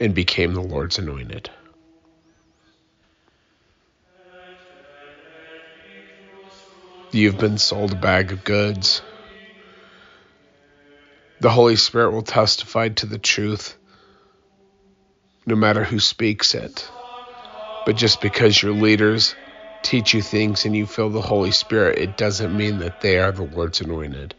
and 0.00 0.14
became 0.14 0.54
the 0.54 0.60
Lord's 0.60 0.98
anointed. 0.98 1.50
You've 7.12 7.38
been 7.38 7.56
sold 7.56 7.92
a 7.92 7.96
bag 7.96 8.32
of 8.32 8.44
goods. 8.44 9.00
The 11.40 11.50
Holy 11.50 11.76
Spirit 11.76 12.12
will 12.12 12.22
testify 12.22 12.90
to 12.90 13.06
the 13.06 13.18
truth 13.18 13.76
no 15.46 15.54
matter 15.54 15.84
who 15.84 16.00
speaks 16.00 16.54
it. 16.54 16.90
But 17.86 17.96
just 17.96 18.20
because 18.20 18.60
your 18.60 18.72
leaders 18.72 19.34
teach 19.86 20.12
you 20.12 20.20
things 20.20 20.64
and 20.64 20.76
you 20.76 20.84
feel 20.84 21.10
the 21.10 21.20
Holy 21.20 21.52
Spirit, 21.52 21.98
it 21.98 22.16
doesn't 22.16 22.56
mean 22.56 22.78
that 22.78 23.00
they 23.00 23.18
are 23.18 23.30
the 23.30 23.44
Lord's 23.44 23.80
anointed. 23.80 24.34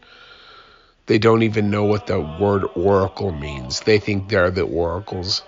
They 1.06 1.16
don't 1.18 1.42
even 1.42 1.70
know 1.70 1.84
what 1.84 2.06
the 2.06 2.20
word 2.20 2.64
oracle 2.74 3.32
means. 3.32 3.80
They 3.80 3.98
think 3.98 4.28
they're 4.28 4.50
the 4.50 4.62
oracles. 4.62 5.42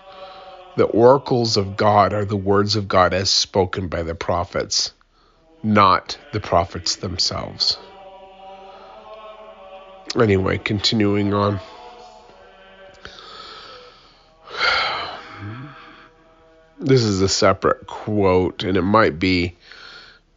The 0.76 0.84
oracles 0.84 1.58
of 1.58 1.76
God 1.76 2.14
are 2.14 2.24
the 2.24 2.36
words 2.36 2.76
of 2.76 2.88
God 2.88 3.12
as 3.12 3.28
spoken 3.28 3.88
by 3.88 4.02
the 4.02 4.14
prophets, 4.14 4.94
not 5.62 6.16
the 6.32 6.40
prophets 6.40 6.96
themselves. 6.96 7.76
Anyway, 10.18 10.56
continuing 10.58 11.34
on. 11.34 11.60
This 16.82 17.02
is 17.02 17.20
a 17.20 17.28
separate 17.28 17.86
quote, 17.86 18.64
and 18.64 18.78
it 18.78 18.82
might 18.82 19.18
be 19.18 19.58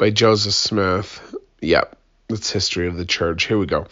by 0.03 0.09
Joseph 0.09 0.53
Smith. 0.53 1.33
Yep, 1.61 1.95
it's 2.27 2.51
History 2.51 2.87
of 2.87 2.97
the 2.97 3.05
Church. 3.05 3.45
Here 3.45 3.57
we 3.57 3.65
go. 3.65 3.87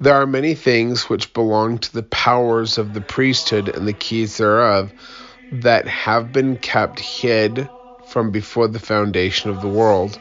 There 0.00 0.16
are 0.16 0.26
many 0.26 0.56
things 0.56 1.08
which 1.08 1.32
belong 1.32 1.78
to 1.78 1.92
the 1.92 2.02
powers 2.02 2.76
of 2.76 2.92
the 2.92 3.00
priesthood 3.00 3.68
and 3.68 3.86
the 3.86 3.92
keys 3.92 4.36
thereof 4.36 4.92
that 5.52 5.86
have 5.86 6.32
been 6.32 6.56
kept 6.56 6.98
hid 6.98 7.68
from 8.08 8.32
before 8.32 8.66
the 8.66 8.80
foundation 8.80 9.48
of 9.48 9.60
the 9.60 9.68
world. 9.68 10.18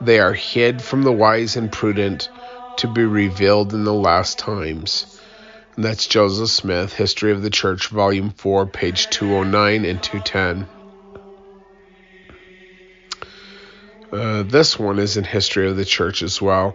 They 0.00 0.20
are 0.20 0.32
hid 0.32 0.80
from 0.80 1.02
the 1.02 1.12
wise 1.12 1.56
and 1.56 1.70
prudent 1.70 2.30
to 2.78 2.88
be 2.88 3.04
revealed 3.04 3.74
in 3.74 3.84
the 3.84 3.92
last 3.92 4.38
times. 4.38 5.20
And 5.74 5.84
that's 5.84 6.06
Joseph 6.06 6.48
Smith, 6.48 6.94
History 6.94 7.30
of 7.30 7.42
the 7.42 7.50
Church, 7.50 7.88
Volume 7.88 8.30
4, 8.30 8.64
page 8.64 9.10
209 9.10 9.84
and 9.84 10.02
210. 10.02 10.75
Uh, 14.16 14.42
this 14.44 14.78
one 14.78 14.98
is 14.98 15.18
in 15.18 15.24
history 15.24 15.68
of 15.68 15.76
the 15.76 15.84
church 15.84 16.22
as 16.22 16.40
well. 16.40 16.74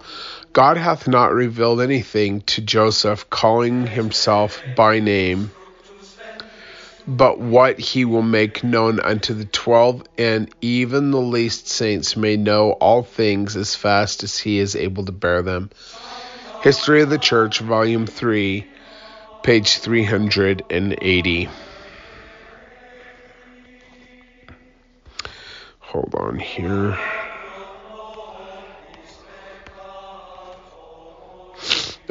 God 0.53 0.77
hath 0.77 1.07
not 1.07 1.33
revealed 1.33 1.81
anything 1.81 2.41
to 2.41 2.61
Joseph, 2.61 3.29
calling 3.31 3.87
himself 3.87 4.61
by 4.75 4.99
name, 4.99 5.49
but 7.07 7.39
what 7.39 7.79
he 7.79 8.05
will 8.05 8.21
make 8.21 8.63
known 8.63 8.99
unto 8.99 9.33
the 9.33 9.45
twelve, 9.45 10.03
and 10.19 10.53
even 10.61 11.09
the 11.09 11.19
least 11.19 11.67
saints 11.67 12.15
may 12.15 12.37
know 12.37 12.73
all 12.73 13.01
things 13.01 13.55
as 13.55 13.75
fast 13.75 14.23
as 14.23 14.37
he 14.37 14.59
is 14.59 14.75
able 14.75 15.05
to 15.05 15.11
bear 15.11 15.41
them. 15.41 15.71
History 16.61 17.01
of 17.01 17.09
the 17.09 17.17
Church, 17.17 17.59
Volume 17.59 18.05
3, 18.05 18.67
page 19.41 19.79
380. 19.79 21.49
Hold 25.79 26.15
on 26.15 26.37
here. 26.37 26.99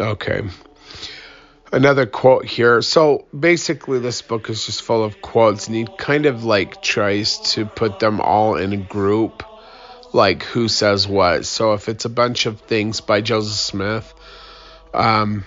Okay. 0.00 0.42
Another 1.72 2.06
quote 2.06 2.46
here. 2.46 2.80
So 2.82 3.26
basically, 3.38 3.98
this 3.98 4.22
book 4.22 4.48
is 4.48 4.66
just 4.66 4.82
full 4.82 5.04
of 5.04 5.20
quotes, 5.20 5.66
and 5.66 5.76
he 5.76 5.86
kind 5.98 6.26
of 6.26 6.42
like 6.42 6.82
tries 6.82 7.38
to 7.52 7.66
put 7.66 8.00
them 8.00 8.20
all 8.20 8.56
in 8.56 8.72
a 8.72 8.78
group, 8.78 9.44
like 10.12 10.42
who 10.42 10.68
says 10.68 11.06
what. 11.06 11.44
So 11.44 11.74
if 11.74 11.88
it's 11.88 12.06
a 12.06 12.10
bunch 12.10 12.46
of 12.46 12.62
things 12.62 13.00
by 13.00 13.20
Joseph 13.20 13.58
Smith, 13.58 14.12
um, 14.94 15.44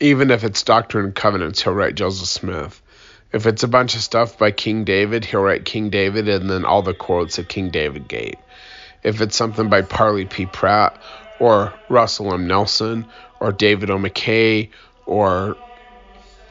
even 0.00 0.30
if 0.30 0.44
it's 0.44 0.62
Doctrine 0.62 1.06
and 1.06 1.14
Covenants, 1.14 1.62
he'll 1.62 1.72
write 1.72 1.94
Joseph 1.94 2.28
Smith. 2.28 2.80
If 3.32 3.46
it's 3.46 3.62
a 3.62 3.68
bunch 3.68 3.94
of 3.94 4.02
stuff 4.02 4.38
by 4.38 4.50
King 4.50 4.84
David, 4.84 5.24
he'll 5.24 5.40
write 5.40 5.64
King 5.64 5.90
David 5.90 6.28
and 6.28 6.48
then 6.48 6.64
all 6.64 6.82
the 6.82 6.94
quotes 6.94 7.38
at 7.38 7.48
King 7.48 7.70
David 7.70 8.06
Gate. 8.06 8.38
If 9.02 9.20
it's 9.20 9.36
something 9.36 9.68
by 9.68 9.82
Parley 9.82 10.26
P. 10.26 10.46
Pratt 10.46 11.00
or 11.38 11.74
Russell 11.88 12.32
M. 12.32 12.46
Nelson 12.46 13.06
or 13.40 13.52
David 13.52 13.90
O. 13.90 13.98
McKay 13.98 14.70
or 15.04 15.56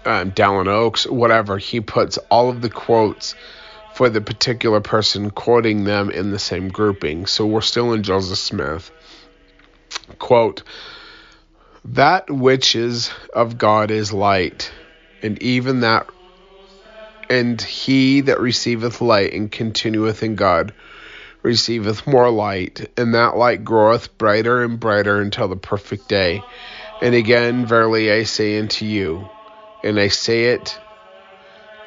um, 0.05 0.31
Dallin 0.31 0.67
Oaks, 0.67 1.07
whatever, 1.07 1.57
he 1.57 1.81
puts 1.81 2.17
all 2.29 2.49
of 2.49 2.61
the 2.61 2.69
quotes 2.69 3.35
for 3.93 4.09
the 4.09 4.21
particular 4.21 4.81
person 4.81 5.31
quoting 5.31 5.83
them 5.83 6.09
in 6.09 6.31
the 6.31 6.39
same 6.39 6.69
grouping. 6.69 7.25
So 7.25 7.45
we're 7.45 7.61
still 7.61 7.93
in 7.93 8.03
Joseph 8.03 8.37
Smith. 8.37 8.91
Quote, 10.19 10.63
That 11.85 12.29
which 12.29 12.75
is 12.75 13.11
of 13.33 13.57
God 13.57 13.91
is 13.91 14.13
light, 14.13 14.71
and 15.23 15.41
even 15.41 15.79
that, 15.79 16.07
and 17.29 17.59
he 17.59 18.21
that 18.21 18.39
receiveth 18.39 19.01
light 19.01 19.33
and 19.33 19.51
continueth 19.51 20.21
in 20.21 20.35
God 20.35 20.73
receiveth 21.41 22.07
more 22.07 22.29
light, 22.29 22.91
and 22.97 23.13
that 23.13 23.37
light 23.37 23.63
groweth 23.63 24.17
brighter 24.17 24.63
and 24.63 24.79
brighter 24.79 25.21
until 25.21 25.47
the 25.47 25.55
perfect 25.55 26.09
day. 26.09 26.41
And 27.01 27.15
again, 27.15 27.65
verily 27.65 28.11
I 28.11 28.23
say 28.23 28.59
unto 28.59 28.85
you, 28.85 29.29
and 29.83 29.99
I 29.99 30.07
say 30.07 30.45
it 30.45 30.79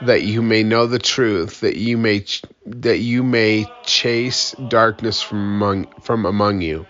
that 0.00 0.22
you 0.22 0.42
may 0.42 0.62
know 0.62 0.86
the 0.86 0.98
truth, 0.98 1.60
that 1.60 1.76
you 1.76 1.96
may 1.98 2.20
ch- 2.20 2.42
that 2.66 2.98
you 2.98 3.22
may 3.22 3.72
chase 3.82 4.52
darkness 4.52 5.22
from 5.22 5.38
among 5.38 5.86
from 6.00 6.26
among 6.26 6.60
you. 6.60 6.86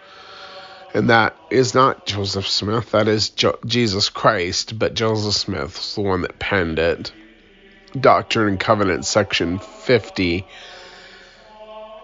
And 0.94 1.10
that 1.10 1.38
is 1.50 1.74
not 1.74 2.06
Joseph 2.06 2.48
Smith, 2.48 2.90
that 2.92 3.08
is 3.08 3.30
jo- 3.30 3.58
Jesus 3.66 4.08
Christ, 4.08 4.78
but 4.78 4.94
Joseph 4.94 5.34
Smith 5.34 5.78
is 5.78 5.94
the 5.94 6.00
one 6.00 6.22
that 6.22 6.38
penned 6.38 6.78
it. 6.78 7.12
Doctrine 7.98 8.48
and 8.48 8.60
Covenants, 8.60 9.08
section 9.08 9.58
50, 9.58 10.48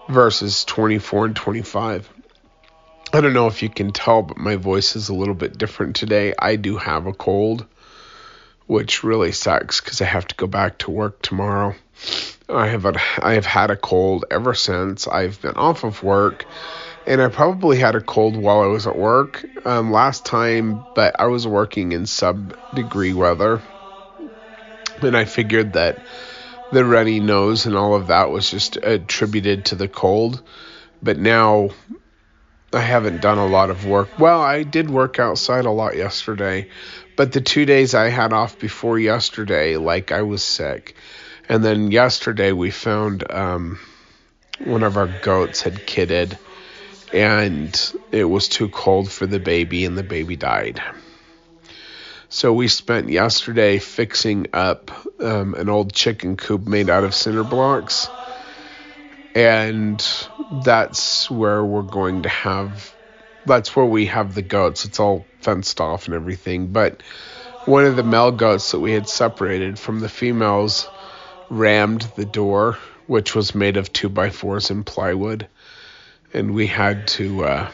verses 0.07 0.65
24 0.65 1.25
and 1.25 1.35
25. 1.35 2.09
I 3.15 3.21
don't 3.21 3.31
know 3.31 3.47
if 3.47 3.63
you 3.63 3.69
can 3.69 3.93
tell, 3.93 4.23
but 4.23 4.35
my 4.35 4.57
voice 4.57 4.97
is 4.97 5.07
a 5.07 5.13
little 5.13 5.35
bit 5.35 5.57
different 5.57 5.95
today. 5.95 6.33
I 6.37 6.57
do 6.57 6.75
have 6.75 7.07
a 7.07 7.13
cold, 7.13 7.65
which 8.67 9.05
really 9.05 9.31
sucks 9.31 9.79
because 9.79 10.01
I 10.01 10.03
have 10.05 10.27
to 10.27 10.35
go 10.35 10.47
back 10.47 10.79
to 10.79 10.91
work 10.91 11.21
tomorrow. 11.21 11.75
I 12.49 12.67
have 12.67 12.83
a, 12.83 12.95
I 13.19 13.35
have 13.35 13.45
had 13.45 13.71
a 13.71 13.77
cold 13.77 14.25
ever 14.29 14.53
since 14.53 15.07
I've 15.07 15.41
been 15.41 15.55
off 15.55 15.85
of 15.85 16.03
work, 16.03 16.45
and 17.07 17.21
I 17.21 17.29
probably 17.29 17.77
had 17.77 17.95
a 17.95 18.01
cold 18.01 18.35
while 18.35 18.59
I 18.59 18.65
was 18.65 18.85
at 18.85 18.97
work 18.97 19.45
um, 19.65 19.93
last 19.93 20.25
time, 20.25 20.83
but 20.93 21.17
I 21.17 21.27
was 21.27 21.47
working 21.47 21.93
in 21.93 22.07
sub 22.07 22.53
degree 22.73 23.13
weather, 23.13 23.61
and 25.01 25.15
I 25.15 25.23
figured 25.23 25.71
that 25.71 26.05
the 26.73 26.83
runny 26.83 27.21
nose 27.21 27.65
and 27.65 27.77
all 27.77 27.95
of 27.95 28.07
that 28.07 28.29
was 28.29 28.51
just 28.51 28.75
attributed 28.75 29.63
to 29.67 29.75
the 29.75 29.87
cold. 29.87 30.43
But 31.01 31.17
now 31.17 31.69
I 32.75 32.81
haven't 32.81 33.21
done 33.21 33.37
a 33.37 33.47
lot 33.47 33.69
of 33.69 33.85
work. 33.85 34.19
Well, 34.19 34.41
I 34.41 34.63
did 34.63 34.89
work 34.89 35.19
outside 35.19 35.65
a 35.65 35.71
lot 35.71 35.95
yesterday, 35.95 36.69
but 37.15 37.31
the 37.31 37.41
two 37.41 37.65
days 37.65 37.93
I 37.93 38.09
had 38.09 38.33
off 38.33 38.59
before 38.59 38.99
yesterday, 38.99 39.77
like 39.77 40.11
I 40.11 40.23
was 40.23 40.43
sick. 40.43 40.95
And 41.47 41.63
then 41.63 41.91
yesterday 41.91 42.51
we 42.51 42.71
found 42.71 43.31
um, 43.31 43.79
one 44.63 44.83
of 44.83 44.97
our 44.97 45.07
goats 45.21 45.61
had 45.61 45.85
kidded 45.85 46.37
and 47.15 47.93
it 48.11 48.25
was 48.25 48.49
too 48.49 48.67
cold 48.67 49.09
for 49.09 49.25
the 49.25 49.39
baby, 49.39 49.85
and 49.85 49.97
the 49.97 50.03
baby 50.03 50.35
died. 50.35 50.81
So 52.27 52.51
we 52.51 52.67
spent 52.67 53.09
yesterday 53.09 53.79
fixing 53.79 54.47
up 54.51 54.91
um, 55.21 55.53
an 55.53 55.69
old 55.69 55.93
chicken 55.93 56.35
coop 56.35 56.67
made 56.67 56.89
out 56.89 57.05
of 57.05 57.15
cinder 57.15 57.45
blocks, 57.45 58.09
and 59.35 60.05
that's 60.63 61.29
where 61.29 61.63
we're 61.63 61.83
going 61.83 62.23
to 62.23 62.29
have. 62.29 62.93
That's 63.45 63.75
where 63.75 63.85
we 63.85 64.07
have 64.07 64.33
the 64.33 64.41
goats. 64.41 64.85
It's 64.85 64.99
all 64.99 65.25
fenced 65.41 65.79
off 65.79 66.07
and 66.07 66.15
everything, 66.15 66.67
but 66.67 67.03
one 67.65 67.85
of 67.85 67.95
the 67.95 68.03
male 68.03 68.31
goats 68.31 68.71
that 68.71 68.79
we 68.79 68.93
had 68.93 69.07
separated 69.07 69.77
from 69.77 69.99
the 69.99 70.09
females 70.09 70.87
rammed 71.49 72.01
the 72.15 72.25
door, 72.25 72.77
which 73.05 73.35
was 73.35 73.53
made 73.53 73.77
of 73.77 73.93
two 73.93 74.09
by 74.09 74.31
fours 74.31 74.71
and 74.71 74.85
plywood 74.85 75.47
and 76.35 76.53
we 76.53 76.67
had 76.67 77.07
to 77.07 77.45
uh, 77.45 77.71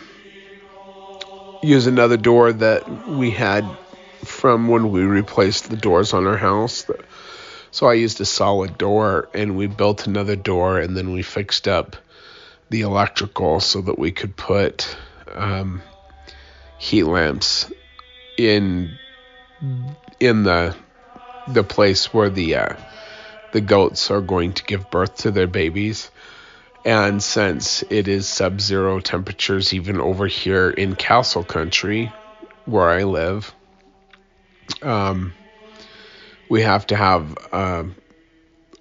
use 1.64 1.88
another 1.88 2.16
door 2.16 2.54
that 2.54 3.08
we 3.08 3.32
had 3.32 3.66
from 4.24 4.68
when 4.68 4.92
we 4.92 5.02
replaced 5.02 5.72
the 5.72 5.78
doors 5.78 6.14
on 6.14 6.28
our 6.28 6.38
house. 6.38 6.86
So 7.72 7.88
I 7.88 7.94
used 7.94 8.20
a 8.20 8.26
solid 8.26 8.78
door, 8.78 9.30
and 9.34 9.56
we 9.56 9.68
built 9.68 10.06
another 10.06 10.36
door, 10.36 10.80
and 10.80 10.96
then 10.96 11.14
we 11.14 11.22
fixed 11.22 11.68
up 11.68 11.96
the 12.70 12.82
electrical 12.82 13.60
so 13.60 13.82
that 13.82 13.98
we 13.98 14.12
could 14.12 14.36
put 14.36 14.96
um, 15.34 15.82
heat 16.78 17.04
lamps 17.04 17.72
in 18.38 18.98
in 20.20 20.44
the 20.44 20.76
the 21.48 21.64
place 21.64 22.14
where 22.14 22.30
the 22.30 22.56
uh, 22.56 22.76
the 23.52 23.62
goats 23.62 24.12
are 24.12 24.22
going 24.22 24.54
to 24.54 24.64
give 24.64 24.90
birth 24.90 25.18
to 25.18 25.32
their 25.32 25.48
babies. 25.48 26.10
And 26.84 27.22
since 27.22 27.84
it 27.90 28.08
is 28.08 28.28
sub 28.28 28.60
zero 28.60 29.00
temperatures, 29.00 29.74
even 29.74 30.02
over 30.02 30.26
here 30.26 30.70
in 30.70 30.96
Castle 30.96 31.44
Country, 31.44 32.12
where 32.66 32.90
I 32.90 33.04
live, 33.04 33.54
um, 34.82 35.34
we 36.52 36.64
have 36.64 36.86
to 36.86 36.98
have 36.98 37.38
uh, 37.54 37.86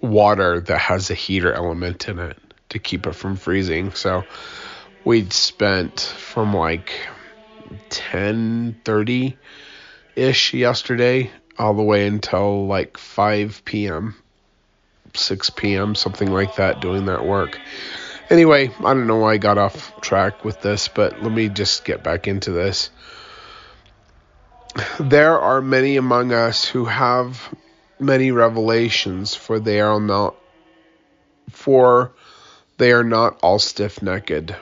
water 0.01 0.59
that 0.59 0.77
has 0.77 1.09
a 1.09 1.13
heater 1.13 1.53
element 1.53 2.09
in 2.09 2.19
it 2.19 2.37
to 2.67 2.79
keep 2.79 3.07
it 3.07 3.15
from 3.15 3.37
freezing. 3.37 3.93
So 3.93 4.25
we 5.05 5.29
spent 5.29 6.01
from 6.01 6.53
like 6.53 6.91
10:30 7.89 9.37
ish 10.17 10.53
yesterday 10.53 11.31
all 11.57 11.73
the 11.73 11.81
way 11.81 12.07
until 12.07 12.67
like 12.67 12.97
5 12.97 13.61
p.m. 13.63 14.15
6 15.13 15.49
p.m., 15.51 15.95
something 15.95 16.29
like 16.29 16.57
that, 16.57 16.81
doing 16.81 17.05
that 17.05 17.25
work. 17.25 17.57
Anyway, 18.29 18.69
I 18.79 18.93
don't 18.93 19.07
know 19.07 19.17
why 19.17 19.33
I 19.33 19.37
got 19.37 19.57
off 19.57 19.93
track 20.01 20.43
with 20.43 20.61
this, 20.61 20.89
but 20.89 21.23
let 21.23 21.31
me 21.31 21.47
just 21.47 21.85
get 21.85 22.03
back 22.03 22.27
into 22.27 22.51
this. 22.51 22.89
There 24.99 25.39
are 25.39 25.61
many 25.61 25.97
among 25.97 26.31
us 26.31 26.65
who 26.65 26.85
have 26.85 27.53
many 27.99 28.31
revelations, 28.31 29.35
for 29.35 29.59
they 29.59 29.81
are 29.81 29.99
not 29.99 30.35
for 31.49 32.11
they 32.77 32.91
are 32.93 33.03
not 33.03 33.39
all 33.41 33.59
stiff 33.59 34.01
necked. 34.01 34.53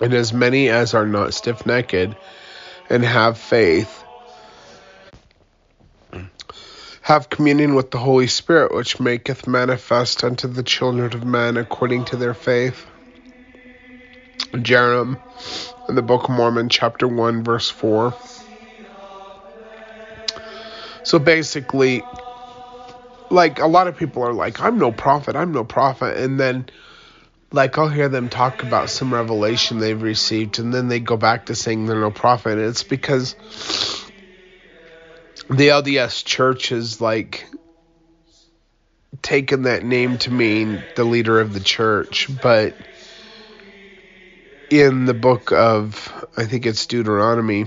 And 0.00 0.14
as 0.14 0.32
many 0.32 0.68
as 0.68 0.94
are 0.94 1.06
not 1.06 1.34
stiff 1.34 1.66
necked 1.66 2.14
and 2.88 3.04
have 3.04 3.38
faith 3.38 4.04
have 7.06 7.30
communion 7.30 7.76
with 7.76 7.92
the 7.92 7.98
Holy 7.98 8.26
Spirit, 8.26 8.74
which 8.74 8.98
maketh 8.98 9.46
manifest 9.46 10.24
unto 10.24 10.48
the 10.48 10.64
children 10.64 11.14
of 11.14 11.24
men 11.24 11.56
according 11.56 12.04
to 12.04 12.16
their 12.16 12.34
faith. 12.34 12.84
Jarom 14.52 15.16
in 15.88 15.94
the 15.94 16.02
Book 16.02 16.24
of 16.24 16.30
Mormon, 16.30 16.68
chapter 16.68 17.06
1, 17.06 17.44
verse 17.44 17.70
4. 17.70 18.12
So 21.06 21.20
basically, 21.20 22.02
like 23.30 23.60
a 23.60 23.68
lot 23.68 23.86
of 23.86 23.96
people 23.96 24.24
are 24.24 24.32
like, 24.32 24.60
I'm 24.60 24.76
no 24.76 24.90
prophet, 24.90 25.36
I'm 25.36 25.52
no 25.52 25.62
prophet. 25.62 26.16
And 26.16 26.38
then, 26.40 26.66
like, 27.52 27.78
I'll 27.78 27.88
hear 27.88 28.08
them 28.08 28.28
talk 28.28 28.64
about 28.64 28.90
some 28.90 29.14
revelation 29.14 29.78
they've 29.78 30.02
received, 30.02 30.58
and 30.58 30.74
then 30.74 30.88
they 30.88 30.98
go 30.98 31.16
back 31.16 31.46
to 31.46 31.54
saying 31.54 31.86
they're 31.86 32.00
no 32.00 32.10
prophet. 32.10 32.54
And 32.54 32.62
it's 32.62 32.82
because 32.82 33.36
the 35.48 35.68
LDS 35.68 36.24
church 36.24 36.70
has 36.70 37.00
like 37.00 37.48
taken 39.22 39.62
that 39.62 39.84
name 39.84 40.18
to 40.18 40.32
mean 40.32 40.82
the 40.96 41.04
leader 41.04 41.38
of 41.38 41.54
the 41.54 41.60
church, 41.60 42.28
but 42.42 42.74
in 44.70 45.04
the 45.04 45.14
book 45.14 45.52
of 45.52 46.26
I 46.36 46.46
think 46.46 46.66
it's 46.66 46.86
Deuteronomy 46.86 47.66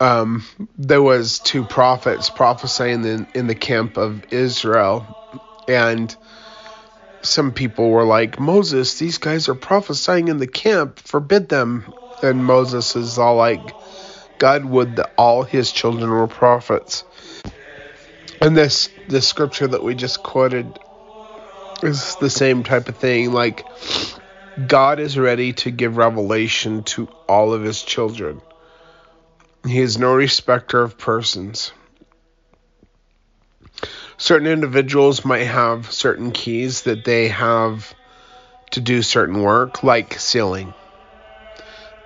um, 0.00 0.44
there 0.76 1.02
was 1.02 1.38
two 1.38 1.64
prophets 1.64 2.30
prophesying 2.30 3.04
in, 3.04 3.26
in 3.34 3.46
the 3.46 3.54
camp 3.54 3.96
of 3.96 4.32
Israel 4.32 5.06
and 5.68 6.14
some 7.22 7.52
people 7.52 7.90
were 7.90 8.04
like 8.04 8.38
Moses 8.38 8.98
these 8.98 9.18
guys 9.18 9.48
are 9.48 9.54
prophesying 9.54 10.28
in 10.28 10.38
the 10.38 10.46
camp 10.46 10.98
forbid 10.98 11.48
them 11.48 11.92
and 12.22 12.44
Moses 12.44 12.96
is 12.96 13.18
all 13.18 13.36
like 13.36 13.74
God 14.38 14.64
would 14.64 14.96
that 14.96 15.12
all 15.16 15.42
his 15.42 15.70
children 15.72 16.10
were 16.10 16.26
prophets. 16.26 17.04
And 18.40 18.56
this 18.56 18.88
this 19.08 19.28
scripture 19.28 19.66
that 19.66 19.82
we 19.82 19.94
just 19.94 20.22
quoted 20.22 20.78
is 21.82 22.16
the 22.16 22.30
same 22.30 22.62
type 22.62 22.88
of 22.88 22.96
thing. 22.96 23.32
Like 23.32 23.64
God 24.66 24.98
is 25.00 25.18
ready 25.18 25.52
to 25.54 25.70
give 25.70 25.96
revelation 25.96 26.82
to 26.84 27.08
all 27.28 27.52
of 27.52 27.62
his 27.62 27.82
children. 27.82 28.40
He 29.66 29.80
is 29.80 29.98
no 29.98 30.14
respecter 30.14 30.82
of 30.82 30.98
persons. 30.98 31.72
Certain 34.16 34.46
individuals 34.46 35.24
might 35.24 35.44
have 35.44 35.90
certain 35.90 36.30
keys 36.30 36.82
that 36.82 37.04
they 37.04 37.28
have 37.28 37.94
to 38.72 38.80
do 38.80 39.02
certain 39.02 39.42
work, 39.42 39.82
like 39.82 40.18
sealing 40.20 40.74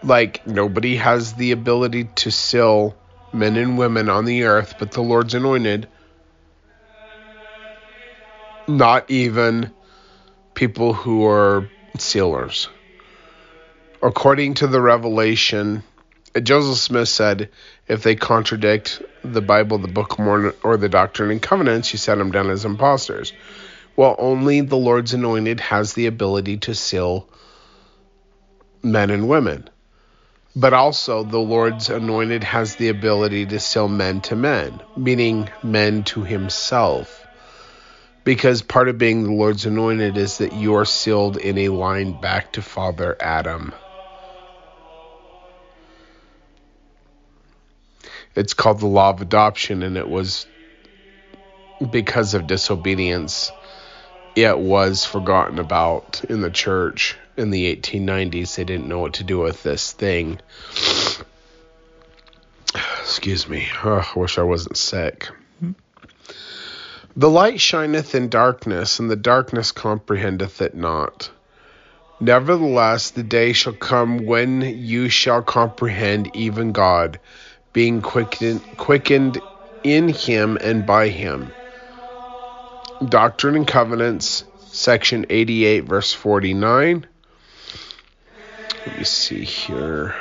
like 0.03 0.47
nobody 0.47 0.97
has 0.97 1.35
the 1.35 1.53
ability 1.53 2.05
to 2.05 2.31
seal 2.31 2.94
men 3.33 3.57
and 3.57 3.79
women 3.79 4.09
on 4.09 4.25
the 4.25 4.44
earth 4.44 4.77
but 4.79 4.90
the 4.92 5.03
Lord's 5.03 5.35
anointed. 5.35 5.88
Not 8.66 9.11
even 9.11 9.73
people 10.55 10.92
who 10.92 11.27
are 11.27 11.68
sealers. 11.99 12.68
According 14.03 14.55
to 14.55 14.66
the 14.66 14.81
revelation, 14.81 15.83
Joseph 16.43 16.79
Smith 16.79 17.09
said, 17.09 17.49
if 17.88 18.03
they 18.03 18.14
contradict 18.14 19.03
the 19.25 19.41
Bible, 19.41 19.79
the 19.79 19.88
Book 19.88 20.12
of 20.12 20.19
Mormon, 20.19 20.53
or 20.62 20.77
the 20.77 20.88
Doctrine 20.88 21.31
and 21.31 21.43
Covenants, 21.43 21.93
you 21.93 21.99
set 21.99 22.19
them 22.19 22.31
down 22.31 22.51
as 22.51 22.64
imposters. 22.64 23.33
Well, 23.97 24.14
only 24.19 24.61
the 24.61 24.77
Lord's 24.77 25.14
anointed 25.14 25.61
has 25.61 25.95
the 25.95 26.07
ability 26.07 26.59
to 26.59 26.75
seal 26.75 27.29
men 28.83 29.11
and 29.11 29.29
women. 29.29 29.69
But 30.55 30.73
also, 30.73 31.25
the 31.25 31.38
Lord's 31.38 31.88
anointed 31.88 32.45
has 32.45 32.77
the 32.77 32.88
ability 32.88 33.47
to 33.47 33.61
seal 33.61 33.88
men 33.88 34.21
to 34.23 34.37
men, 34.37 34.81
meaning 34.97 35.49
men 35.62 36.05
to 36.05 36.23
himself. 36.23 37.27
Because 38.25 38.62
part 38.62 38.88
of 38.88 38.99
being 38.99 39.25
the 39.25 39.33
Lord's 39.33 39.67
anointed 39.67 40.17
is 40.17 40.38
that 40.38 40.53
you 40.53 40.75
are 40.75 40.85
sealed 40.85 41.37
in 41.37 41.59
a 41.59 41.69
line 41.69 42.21
back 42.21 42.53
to 42.53 42.62
Father 42.62 43.17
Adam. 43.21 43.73
It's 48.38 48.55
called 48.55 48.79
the 48.79 48.87
law 48.87 49.11
of 49.11 49.20
adoption, 49.20 49.83
and 49.83 49.96
it 49.96 50.09
was 50.09 50.46
because 51.90 52.35
of 52.35 52.46
disobedience, 52.46 53.51
it 54.37 54.57
was 54.57 55.05
forgotten 55.05 55.59
about 55.59 56.22
in 56.29 56.40
the 56.40 56.51
church 56.51 57.16
in 57.37 57.51
the 57.51 57.74
1890s. 57.74 58.55
They 58.55 58.62
didn't 58.62 58.87
know 58.87 59.01
what 59.01 59.14
to 59.14 59.24
do 59.24 59.40
with 59.40 59.64
this 59.64 59.90
thing. 59.90 60.38
Excuse 63.01 63.48
me. 63.48 63.66
Oh, 63.83 64.07
I 64.14 64.18
wish 64.18 64.38
I 64.38 64.42
wasn't 64.42 64.77
sick. 64.77 65.29
The 67.16 67.31
light 67.31 67.61
shineth 67.61 68.14
in 68.14 68.29
darkness, 68.29 69.01
and 69.01 69.11
the 69.11 69.16
darkness 69.16 69.72
comprehendeth 69.72 70.62
it 70.62 70.77
not. 70.77 71.29
Nevertheless, 72.20 73.11
the 73.11 73.24
day 73.24 73.53
shall 73.53 73.72
come 73.72 74.27
when 74.27 74.62
you 74.62 75.09
shall 75.09 75.42
comprehend 75.42 76.37
even 76.37 76.70
God, 76.70 77.18
being 77.72 78.02
quickened, 78.02 78.62
quickened 78.76 79.40
in 79.85 80.09
him 80.09 80.59
and 80.61 80.87
by 80.87 81.09
him. 81.09 81.52
Doctrine 83.07 83.54
and 83.54 83.66
Covenants, 83.66 84.44
section 84.66 85.26
88, 85.31 85.85
verse 85.85 86.12
49. 86.12 87.07
Let 88.87 88.98
me 88.98 89.04
see 89.04 89.44
here. 89.44 90.14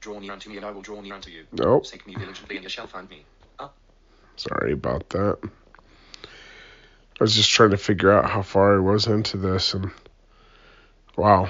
Draw 0.00 0.18
near 0.18 0.32
unto 0.32 0.50
me, 0.50 0.56
and 0.56 0.66
I 0.66 0.70
will 0.70 0.82
draw 0.82 1.00
near 1.00 1.14
unto 1.14 1.30
you. 1.30 1.44
Nope. 1.52 1.86
Seek 1.86 2.06
me 2.06 2.14
diligently, 2.14 2.56
and 2.56 2.64
you 2.64 2.68
shall 2.68 2.86
find 2.88 3.08
me. 3.08 3.24
Up. 3.58 3.76
Sorry 4.36 4.72
about 4.72 5.08
that. 5.10 5.38
I 5.44 7.24
was 7.24 7.36
just 7.36 7.50
trying 7.50 7.70
to 7.70 7.76
figure 7.76 8.10
out 8.10 8.28
how 8.28 8.42
far 8.42 8.76
I 8.76 8.80
was 8.80 9.06
into 9.06 9.36
this, 9.36 9.74
and 9.74 9.92
wow, 11.16 11.48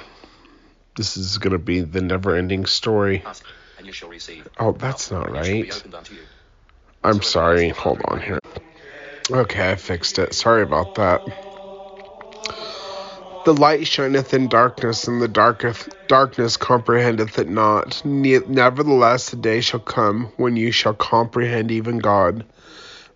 this 0.97 1.17
is 1.17 1.39
going 1.39 1.53
to 1.53 1.59
be 1.59 1.81
the 1.81 2.01
never 2.03 2.37
ending 2.37 2.67
story. 2.67 3.23
Oh, 4.59 4.73
that's 4.73 5.11
not 5.11 5.31
right. 5.31 5.83
I'm 7.05 7.23
sorry. 7.23 7.71
Hold 7.71 8.01
on 8.07 8.21
here. 8.21 8.39
Okay, 9.31 9.71
I 9.71 9.77
fixed 9.77 10.19
it. 10.19 10.35
Sorry 10.35 10.63
about 10.63 10.95
that. 10.97 11.23
The 13.45 13.55
light 13.55 13.87
shineth 13.89 14.35
in 14.35 14.47
darkness, 14.49 15.09
and 15.09 15.21
the 15.21 15.27
darketh, 15.27 15.89
darkness 16.07 16.57
comprehendeth 16.57 17.39
it 17.41 17.49
not. 17.49 18.05
Ne- 18.05 18.39
Nevertheless, 18.47 19.31
the 19.31 19.37
day 19.37 19.61
shall 19.61 19.81
come 19.81 20.33
when 20.37 20.55
you 20.55 20.71
shall 20.71 20.95
comprehend 20.95 21.73
even 21.73 21.99
God, 21.99 22.45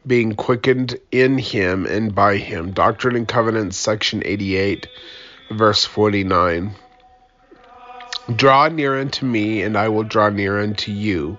being 0.04 0.34
quickened 0.34 0.98
in 1.12 1.38
him 1.38 1.86
and 1.86 2.12
by 2.12 2.38
him. 2.38 2.72
Doctrine 2.72 3.14
and 3.14 3.28
Covenants, 3.28 3.76
section 3.76 4.22
88, 4.24 4.88
verse 5.52 5.84
49. 5.84 6.74
Draw 8.34 8.68
near 8.68 8.98
unto 8.98 9.24
me, 9.24 9.62
and 9.62 9.78
I 9.78 9.88
will 9.88 10.02
draw 10.02 10.30
near 10.30 10.58
unto 10.58 10.90
you. 10.90 11.38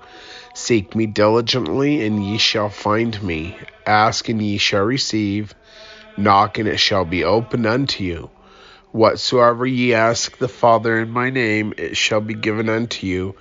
Seek 0.54 0.95
me 0.95 1.06
diligently, 1.06 2.06
and 2.06 2.23
ye 2.26 2.38
shall 2.38 2.69
find 2.69 3.21
me. 3.21 3.58
Ask, 3.86 4.30
and 4.30 4.41
ye 4.41 4.58
shall 4.58 4.84
receive. 4.84 5.54
Knock, 6.15 6.58
and 6.58 6.67
it 6.67 6.80
shall 6.80 7.04
be 7.04 7.26
opened 7.26 7.65
unto 7.65 8.04
you. 8.04 8.30
Whatsoever 8.91 9.65
ye 9.65 9.93
ask 9.93 10.38
the 10.38 10.47
Father 10.47 10.97
in 10.97 11.10
my 11.10 11.30
name, 11.30 11.73
it 11.78 11.97
shall 11.97 12.21
be 12.21 12.34
given 12.34 12.69
unto 12.69 13.06
you. 13.06 13.36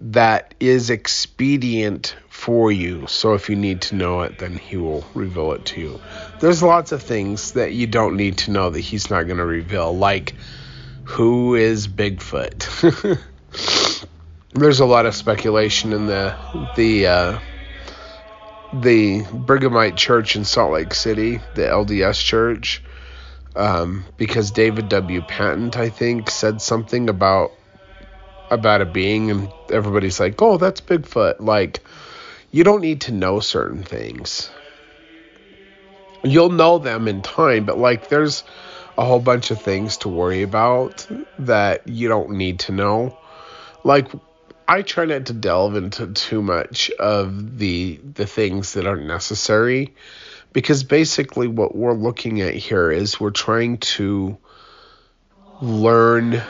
That 0.00 0.54
is 0.60 0.88
expedient 0.88 2.16
for 2.28 2.72
you. 2.72 3.06
So 3.08 3.34
if 3.34 3.50
you 3.50 3.56
need 3.56 3.82
to 3.82 3.96
know 3.96 4.22
it, 4.22 4.38
then 4.38 4.56
he 4.56 4.76
will 4.76 5.04
reveal 5.14 5.52
it 5.52 5.64
to 5.66 5.80
you. 5.80 6.00
There's 6.40 6.62
lots 6.62 6.92
of 6.92 7.02
things 7.02 7.52
that 7.52 7.72
you 7.72 7.86
don't 7.86 8.16
need 8.16 8.38
to 8.38 8.52
know 8.52 8.70
that 8.70 8.80
he's 8.80 9.10
not 9.10 9.24
going 9.24 9.38
to 9.38 9.44
reveal, 9.44 9.96
like 9.96 10.34
who 11.12 11.54
is 11.56 11.88
Bigfoot. 11.88 13.20
There's 14.54 14.80
a 14.80 14.86
lot 14.86 15.04
of 15.04 15.14
speculation 15.14 15.92
in 15.92 16.06
the 16.06 16.34
the 16.74 17.06
uh, 17.06 17.38
the 18.72 19.22
Brighamite 19.24 19.96
Church 19.96 20.36
in 20.36 20.46
Salt 20.46 20.72
Lake 20.72 20.94
City, 20.94 21.40
the 21.54 21.62
LDS 21.62 22.24
Church, 22.24 22.82
um, 23.54 24.06
because 24.16 24.52
David 24.52 24.88
W. 24.88 25.20
Patten, 25.20 25.70
I 25.74 25.90
think, 25.90 26.30
said 26.30 26.62
something 26.62 27.10
about 27.10 27.50
about 28.50 28.80
a 28.80 28.86
being, 28.86 29.30
and 29.30 29.52
everybody's 29.70 30.18
like, 30.18 30.40
"Oh, 30.40 30.56
that's 30.56 30.80
Bigfoot." 30.80 31.40
Like, 31.40 31.80
you 32.50 32.64
don't 32.64 32.80
need 32.80 33.02
to 33.02 33.12
know 33.12 33.40
certain 33.40 33.82
things. 33.82 34.50
You'll 36.24 36.50
know 36.50 36.78
them 36.78 37.06
in 37.06 37.20
time, 37.20 37.66
but 37.66 37.76
like, 37.76 38.08
there's 38.08 38.44
a 38.98 39.04
whole 39.04 39.20
bunch 39.20 39.50
of 39.50 39.60
things 39.60 39.98
to 39.98 40.08
worry 40.08 40.42
about 40.42 41.06
that 41.38 41.86
you 41.88 42.08
don't 42.08 42.30
need 42.30 42.60
to 42.60 42.72
know. 42.72 43.18
Like, 43.84 44.08
I 44.68 44.82
try 44.82 45.04
not 45.04 45.26
to 45.26 45.32
delve 45.32 45.76
into 45.76 46.06
too 46.08 46.42
much 46.42 46.90
of 46.92 47.58
the 47.58 48.00
the 48.14 48.26
things 48.26 48.74
that 48.74 48.86
aren't 48.86 49.06
necessary 49.06 49.94
because 50.52 50.84
basically 50.84 51.48
what 51.48 51.74
we're 51.74 51.94
looking 51.94 52.40
at 52.40 52.54
here 52.54 52.90
is 52.90 53.18
we're 53.18 53.30
trying 53.30 53.78
to 53.78 54.38
learn 55.60 56.42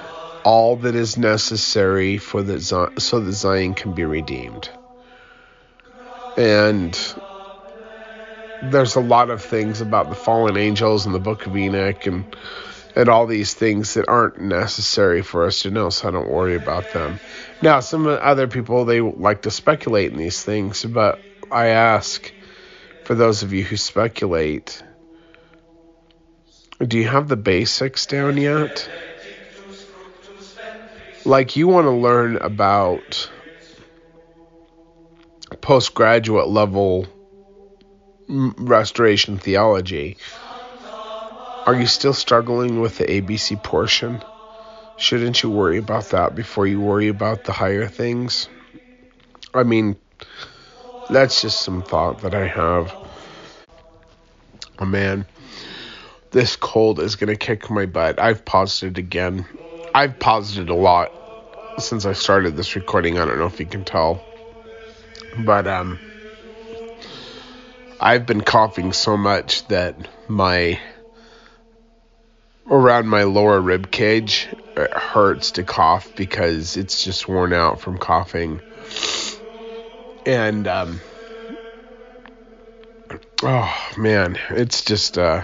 all 0.44 0.76
that 0.76 0.94
is 0.94 1.16
necessary 1.16 2.18
for 2.18 2.42
the 2.42 2.60
so 2.60 3.20
that 3.20 3.32
Zion 3.32 3.74
can 3.74 3.94
be 3.94 4.04
redeemed. 4.04 4.68
And 6.36 6.98
there's 8.62 8.94
a 8.94 9.00
lot 9.00 9.30
of 9.30 9.42
things 9.42 9.80
about 9.80 10.08
the 10.08 10.14
fallen 10.14 10.56
angels 10.56 11.06
and 11.06 11.14
the 11.14 11.20
book 11.20 11.46
of 11.46 11.56
Enoch 11.56 12.06
and 12.06 12.36
and 12.94 13.08
all 13.08 13.26
these 13.26 13.54
things 13.54 13.94
that 13.94 14.06
aren't 14.08 14.38
necessary 14.38 15.22
for 15.22 15.46
us 15.46 15.62
to 15.62 15.70
know, 15.70 15.88
so 15.88 16.08
I 16.08 16.10
don't 16.10 16.28
worry 16.28 16.56
about 16.56 16.92
them. 16.92 17.20
Now, 17.62 17.80
some 17.80 18.06
other 18.06 18.48
people 18.48 18.84
they 18.84 19.00
like 19.00 19.42
to 19.42 19.50
speculate 19.50 20.12
in 20.12 20.18
these 20.18 20.42
things, 20.42 20.84
but 20.84 21.18
I 21.50 21.68
ask 21.68 22.30
for 23.04 23.14
those 23.14 23.42
of 23.42 23.52
you 23.52 23.64
who 23.64 23.76
speculate, 23.76 24.82
do 26.86 26.98
you 26.98 27.08
have 27.08 27.28
the 27.28 27.36
basics 27.36 28.06
down 28.06 28.36
yet? 28.36 28.88
Like 31.24 31.56
you 31.56 31.68
want 31.68 31.86
to 31.86 31.92
learn 31.92 32.36
about 32.36 33.30
postgraduate 35.60 36.48
level 36.48 37.06
restoration 38.28 39.38
theology. 39.38 40.16
Are 41.66 41.74
you 41.74 41.86
still 41.86 42.14
struggling 42.14 42.80
with 42.80 42.98
the 42.98 43.04
ABC 43.04 43.62
portion? 43.62 44.22
Shouldn't 44.96 45.42
you 45.42 45.50
worry 45.50 45.78
about 45.78 46.10
that 46.10 46.34
before 46.34 46.66
you 46.66 46.80
worry 46.80 47.08
about 47.08 47.44
the 47.44 47.52
higher 47.52 47.86
things? 47.86 48.48
I 49.54 49.62
mean, 49.62 49.96
that's 51.10 51.42
just 51.42 51.62
some 51.62 51.82
thought 51.82 52.22
that 52.22 52.34
I 52.34 52.46
have. 52.46 52.94
Oh 54.78 54.84
man, 54.84 55.26
this 56.30 56.56
cold 56.56 56.98
is 57.00 57.16
gonna 57.16 57.36
kick 57.36 57.70
my 57.70 57.86
butt. 57.86 58.18
I've 58.18 58.44
paused 58.44 58.82
it 58.82 58.98
again. 58.98 59.46
I've 59.94 60.18
paused 60.18 60.58
it 60.58 60.70
a 60.70 60.74
lot 60.74 61.12
since 61.78 62.06
I 62.06 62.12
started 62.12 62.56
this 62.56 62.74
recording. 62.74 63.18
I 63.18 63.24
don't 63.24 63.38
know 63.38 63.46
if 63.46 63.60
you 63.60 63.66
can 63.66 63.84
tell. 63.84 64.20
But 65.44 65.66
um 65.66 65.98
I've 68.02 68.26
been 68.26 68.40
coughing 68.40 68.92
so 68.92 69.16
much 69.16 69.64
that 69.68 69.94
my 70.28 70.80
around 72.68 73.06
my 73.06 73.22
lower 73.22 73.60
rib 73.60 73.92
cage 73.92 74.48
it 74.76 74.92
hurts 74.92 75.52
to 75.52 75.62
cough 75.62 76.12
because 76.16 76.76
it's 76.76 77.04
just 77.04 77.28
worn 77.28 77.52
out 77.52 77.80
from 77.80 77.98
coughing. 77.98 78.60
And 80.26 80.66
um 80.66 81.00
oh 83.44 83.90
man, 83.96 84.36
it's 84.50 84.84
just 84.84 85.16
uh 85.16 85.42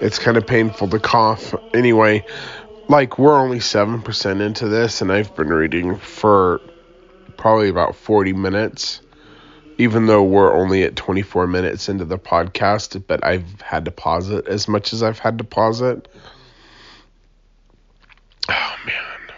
it's 0.00 0.20
kind 0.20 0.36
of 0.36 0.46
painful 0.46 0.88
to 0.90 1.00
cough. 1.00 1.54
Anyway, 1.74 2.24
like 2.88 3.18
we're 3.18 3.40
only 3.40 3.58
7% 3.58 4.40
into 4.40 4.68
this 4.68 5.02
and 5.02 5.10
I've 5.10 5.34
been 5.34 5.48
reading 5.48 5.96
for 5.96 6.60
probably 7.36 7.68
about 7.68 7.96
40 7.96 8.32
minutes 8.32 9.00
even 9.78 10.06
though 10.06 10.22
we're 10.22 10.54
only 10.54 10.84
at 10.84 10.96
24 10.96 11.46
minutes 11.46 11.88
into 11.88 12.04
the 12.04 12.18
podcast, 12.18 13.02
but 13.06 13.24
I've 13.24 13.60
had 13.60 13.84
to 13.84 13.90
pause 13.90 14.30
it 14.30 14.46
as 14.48 14.68
much 14.68 14.92
as 14.92 15.02
I've 15.02 15.18
had 15.18 15.38
to 15.38 15.44
pause 15.44 15.80
it. 15.82 16.08
Oh, 18.48 18.76
man. 18.86 19.34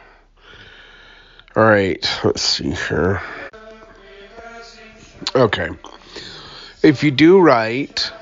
All 1.57 1.65
right, 1.65 2.21
let's 2.23 2.43
see 2.43 2.71
here. 2.71 3.21
Okay. 5.35 5.71
If 6.83 7.03
you 7.03 7.11
do 7.11 7.41
right, 7.41 8.13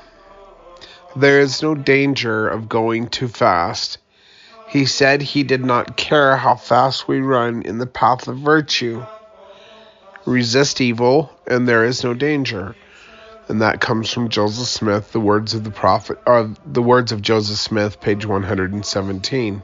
there 1.15 1.39
is 1.39 1.61
no 1.61 1.75
danger 1.75 2.47
of 2.47 2.67
going 2.67 3.09
too 3.09 3.27
fast. 3.27 3.99
He 4.67 4.85
said 4.85 5.21
he 5.21 5.43
did 5.43 5.63
not 5.63 5.95
care 5.95 6.35
how 6.35 6.55
fast 6.55 7.07
we 7.07 7.19
run 7.19 7.61
in 7.61 7.77
the 7.77 7.85
path 7.85 8.27
of 8.27 8.37
virtue 8.39 9.05
resist 10.27 10.81
evil, 10.81 11.31
and 11.47 11.67
there 11.67 11.85
is 11.85 12.03
no 12.03 12.13
danger. 12.13 12.75
And 13.47 13.61
that 13.61 13.79
comes 13.79 14.11
from 14.11 14.27
Joseph 14.27 14.67
Smith, 14.67 15.13
the 15.13 15.21
words 15.21 15.53
of 15.53 15.63
the 15.63 15.71
prophet, 15.71 16.19
or 16.27 16.53
the 16.65 16.81
words 16.81 17.13
of 17.13 17.21
Joseph 17.21 17.57
Smith, 17.57 18.01
page 18.01 18.25
117. 18.25 19.63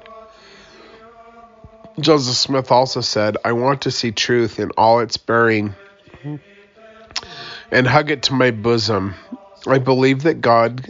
Joseph 2.00 2.36
Smith 2.36 2.72
also 2.72 3.02
said, 3.02 3.36
I 3.44 3.52
want 3.52 3.82
to 3.82 3.92
see 3.92 4.12
truth 4.12 4.58
in 4.58 4.72
all 4.78 5.02
its 5.02 5.18
bearing 5.18 5.76
and 7.70 7.86
hug 7.86 8.10
it 8.10 8.24
to 8.24 8.34
my 8.34 8.52
bosom. 8.52 9.16
I 9.68 9.80
believe 9.80 10.24
that 10.24 10.40
God, 10.40 10.88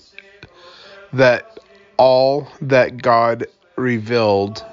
that 1.13 1.59
all 1.97 2.47
that 2.61 3.01
God 3.01 3.47
revealed, 3.75 4.63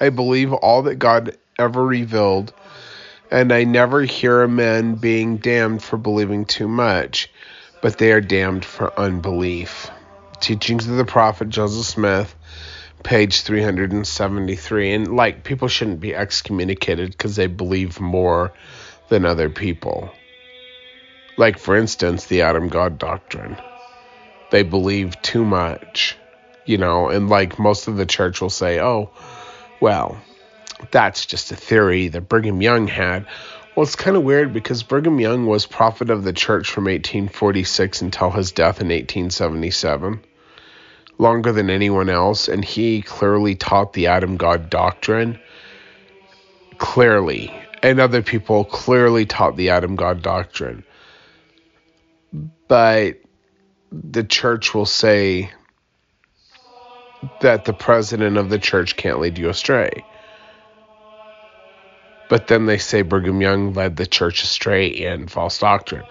I 0.00 0.08
believe 0.08 0.52
all 0.52 0.82
that 0.82 0.96
God 0.96 1.36
ever 1.58 1.84
revealed 1.84 2.54
and 3.32 3.50
I 3.50 3.64
never 3.64 4.02
hear 4.02 4.42
a 4.42 4.48
man 4.48 4.96
being 4.96 5.38
damned 5.38 5.82
for 5.82 5.96
believing 5.96 6.44
too 6.44 6.68
much. 6.68 7.30
but 7.80 7.98
they 7.98 8.12
are 8.12 8.20
damned 8.20 8.64
for 8.64 8.96
unbelief. 8.98 9.90
Teachings 10.40 10.86
of 10.86 10.96
the 10.96 11.04
Prophet 11.04 11.48
Joseph 11.48 11.84
Smith, 11.84 12.32
page 13.02 13.40
373. 13.42 14.92
And 14.92 15.16
like, 15.16 15.42
people 15.42 15.66
shouldn't 15.66 15.98
be 15.98 16.14
excommunicated 16.14 17.10
because 17.10 17.34
they 17.34 17.48
believe 17.48 18.00
more 18.00 18.52
than 19.08 19.26
other 19.26 19.50
people. 19.50 20.12
Like, 21.36 21.58
for 21.58 21.74
instance, 21.76 22.26
the 22.26 22.42
Adam 22.42 22.68
God 22.68 22.98
doctrine. 22.98 23.56
They 24.52 24.62
believe 24.62 25.20
too 25.22 25.44
much, 25.44 26.16
you 26.66 26.78
know, 26.78 27.08
and 27.08 27.28
like 27.28 27.58
most 27.58 27.88
of 27.88 27.96
the 27.96 28.06
church 28.06 28.40
will 28.40 28.50
say, 28.50 28.80
oh, 28.80 29.10
well, 29.80 30.22
that's 30.90 31.26
just 31.26 31.52
a 31.52 31.56
theory 31.56 32.08
that 32.08 32.28
Brigham 32.28 32.60
Young 32.62 32.86
had. 32.86 33.26
Well, 33.74 33.84
it's 33.84 33.96
kind 33.96 34.16
of 34.16 34.22
weird 34.22 34.52
because 34.52 34.82
Brigham 34.82 35.18
Young 35.18 35.46
was 35.46 35.64
prophet 35.64 36.10
of 36.10 36.24
the 36.24 36.32
church 36.32 36.70
from 36.70 36.84
1846 36.84 38.02
until 38.02 38.30
his 38.30 38.52
death 38.52 38.80
in 38.80 38.88
1877, 38.88 40.20
longer 41.16 41.52
than 41.52 41.70
anyone 41.70 42.10
else, 42.10 42.48
and 42.48 42.64
he 42.64 43.00
clearly 43.00 43.54
taught 43.54 43.94
the 43.94 44.08
Adam 44.08 44.36
God 44.36 44.68
doctrine. 44.68 45.38
Clearly. 46.76 47.50
And 47.82 47.98
other 47.98 48.22
people 48.22 48.64
clearly 48.64 49.24
taught 49.24 49.56
the 49.56 49.70
Adam 49.70 49.96
God 49.96 50.22
doctrine. 50.22 50.84
But 52.68 53.16
the 53.90 54.24
church 54.24 54.74
will 54.74 54.86
say 54.86 55.50
that 57.40 57.64
the 57.64 57.72
president 57.72 58.36
of 58.36 58.50
the 58.50 58.58
church 58.58 58.96
can't 58.96 59.20
lead 59.20 59.38
you 59.38 59.48
astray. 59.48 60.04
But 62.32 62.46
then 62.46 62.64
they 62.64 62.78
say 62.78 63.02
Brigham 63.02 63.42
Young 63.42 63.74
led 63.74 63.96
the 63.96 64.06
church 64.06 64.42
astray 64.42 64.86
in 64.86 65.28
false 65.28 65.58
doctrine. 65.58 66.04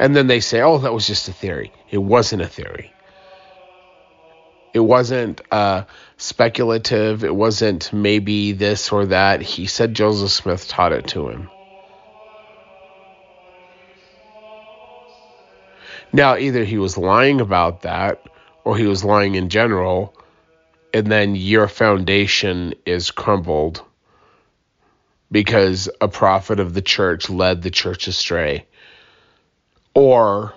And 0.00 0.16
then 0.16 0.26
they 0.26 0.40
say, 0.40 0.60
oh, 0.60 0.78
that 0.78 0.92
was 0.92 1.06
just 1.06 1.28
a 1.28 1.32
theory. 1.32 1.70
It 1.88 1.98
wasn't 1.98 2.42
a 2.42 2.48
theory. 2.48 2.92
It 4.74 4.80
wasn't 4.80 5.40
uh, 5.52 5.84
speculative. 6.16 7.22
It 7.22 7.32
wasn't 7.32 7.92
maybe 7.92 8.50
this 8.50 8.90
or 8.90 9.06
that. 9.06 9.40
He 9.40 9.66
said 9.66 9.94
Joseph 9.94 10.32
Smith 10.32 10.66
taught 10.66 10.92
it 10.92 11.06
to 11.14 11.28
him. 11.28 11.48
Now, 16.12 16.36
either 16.38 16.64
he 16.64 16.78
was 16.78 16.98
lying 16.98 17.40
about 17.40 17.82
that 17.82 18.20
or 18.64 18.76
he 18.76 18.88
was 18.88 19.04
lying 19.04 19.36
in 19.36 19.48
general, 19.48 20.12
and 20.92 21.06
then 21.06 21.36
your 21.36 21.68
foundation 21.68 22.74
is 22.84 23.12
crumbled 23.12 23.84
because 25.30 25.88
a 26.00 26.08
prophet 26.08 26.60
of 26.60 26.74
the 26.74 26.82
church 26.82 27.28
led 27.28 27.62
the 27.62 27.70
church 27.70 28.06
astray. 28.06 28.66
Or 29.94 30.54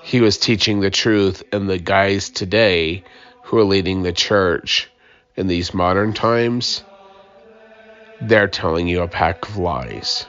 he 0.00 0.20
was 0.20 0.38
teaching 0.38 0.80
the 0.80 0.90
truth, 0.90 1.42
and 1.52 1.68
the 1.68 1.78
guys 1.78 2.30
today 2.30 3.04
who 3.42 3.58
are 3.58 3.64
leading 3.64 4.02
the 4.02 4.12
church 4.12 4.88
in 5.36 5.46
these 5.46 5.74
modern 5.74 6.12
times, 6.14 6.82
they're 8.20 8.48
telling 8.48 8.88
you 8.88 9.02
a 9.02 9.08
pack 9.08 9.48
of 9.48 9.56
lies. 9.56 10.26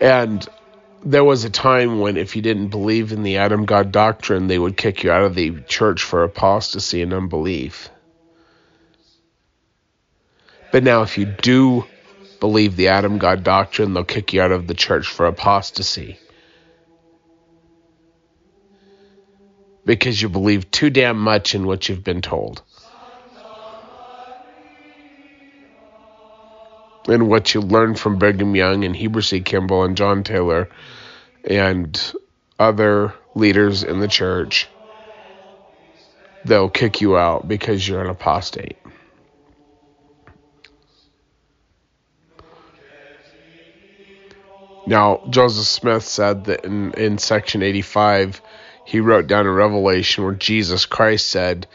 And 0.00 0.48
there 1.04 1.24
was 1.24 1.44
a 1.44 1.50
time 1.50 2.00
when 2.00 2.16
if 2.16 2.36
you 2.36 2.42
didn't 2.42 2.68
believe 2.68 3.12
in 3.12 3.22
the 3.22 3.38
Adam 3.38 3.64
God 3.64 3.92
doctrine, 3.92 4.46
they 4.46 4.58
would 4.58 4.76
kick 4.76 5.02
you 5.02 5.10
out 5.10 5.22
of 5.22 5.34
the 5.34 5.60
church 5.62 6.02
for 6.02 6.24
apostasy 6.24 7.02
and 7.02 7.12
unbelief. 7.12 7.88
But 10.72 10.84
now, 10.84 11.02
if 11.02 11.18
you 11.18 11.24
do 11.24 11.84
believe 12.38 12.76
the 12.76 12.88
Adam 12.88 13.18
God 13.18 13.42
doctrine, 13.42 13.92
they'll 13.92 14.04
kick 14.04 14.32
you 14.32 14.42
out 14.42 14.52
of 14.52 14.66
the 14.66 14.74
church 14.74 15.08
for 15.08 15.26
apostasy. 15.26 16.18
Because 19.84 20.20
you 20.20 20.28
believe 20.28 20.70
too 20.70 20.90
damn 20.90 21.18
much 21.18 21.54
in 21.54 21.66
what 21.66 21.88
you've 21.88 22.04
been 22.04 22.22
told. 22.22 22.62
And 27.10 27.28
what 27.28 27.54
you 27.54 27.60
learn 27.60 27.94
from 27.94 28.18
Brigham 28.18 28.54
Young 28.54 28.84
and 28.84 28.94
Heber 28.94 29.20
C. 29.20 29.40
Kimball 29.40 29.84
and 29.84 29.96
John 29.96 30.22
Taylor 30.22 30.68
and 31.44 32.12
other 32.58 33.14
leaders 33.34 33.82
in 33.82 33.98
the 33.98 34.08
church, 34.08 34.68
they'll 36.44 36.70
kick 36.70 37.00
you 37.00 37.16
out 37.16 37.48
because 37.48 37.86
you're 37.86 38.00
an 38.00 38.10
apostate. 38.10 38.76
Now, 44.86 45.22
Joseph 45.30 45.66
Smith 45.66 46.04
said 46.04 46.44
that 46.44 46.64
in, 46.64 46.92
in 46.94 47.18
section 47.18 47.62
85, 47.62 48.40
he 48.84 49.00
wrote 49.00 49.26
down 49.26 49.46
a 49.46 49.52
revelation 49.52 50.24
where 50.24 50.34
Jesus 50.34 50.86
Christ 50.86 51.28
said, 51.28 51.66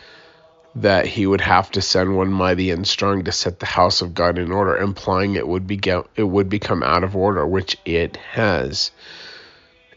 that 0.76 1.06
he 1.06 1.26
would 1.26 1.42
have 1.42 1.72
to 1.72 1.82
send 1.82 2.16
one 2.16 2.32
mighty 2.32 2.70
and 2.70 2.86
strong 2.86 3.24
to 3.24 3.32
set 3.32 3.60
the 3.60 3.66
house 3.66 4.02
of 4.02 4.14
God 4.14 4.38
in 4.38 4.52
order, 4.52 4.76
implying 4.76 5.36
it 5.36 5.48
would 5.48 5.66
be 5.66 5.80
it 6.16 6.24
would 6.24 6.50
become 6.50 6.84
out 6.84 7.04
of 7.04 7.16
order, 7.16 7.48
which 7.48 7.78
it 7.86 8.18
has. 8.18 8.92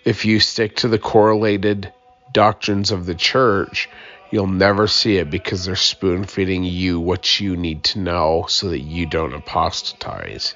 If 0.05 0.25
you 0.25 0.38
stick 0.38 0.77
to 0.77 0.88
the 0.88 0.99
correlated 0.99 1.93
doctrines 2.33 2.93
of 2.93 3.07
the 3.07 3.17
church, 3.17 3.88
you'll 4.31 4.47
never 4.47 4.87
see 4.87 5.17
it 5.17 5.31
because 5.31 5.64
they're 5.64 5.75
spoon 5.75 6.25
feeding 6.25 6.62
you 6.62 7.01
what 7.01 7.41
you 7.41 7.57
need 7.57 7.83
to 7.83 7.99
know 7.99 8.47
so 8.49 8.69
that 8.69 8.81
you 8.81 9.07
don't 9.07 9.35
apostatize. 9.35 10.55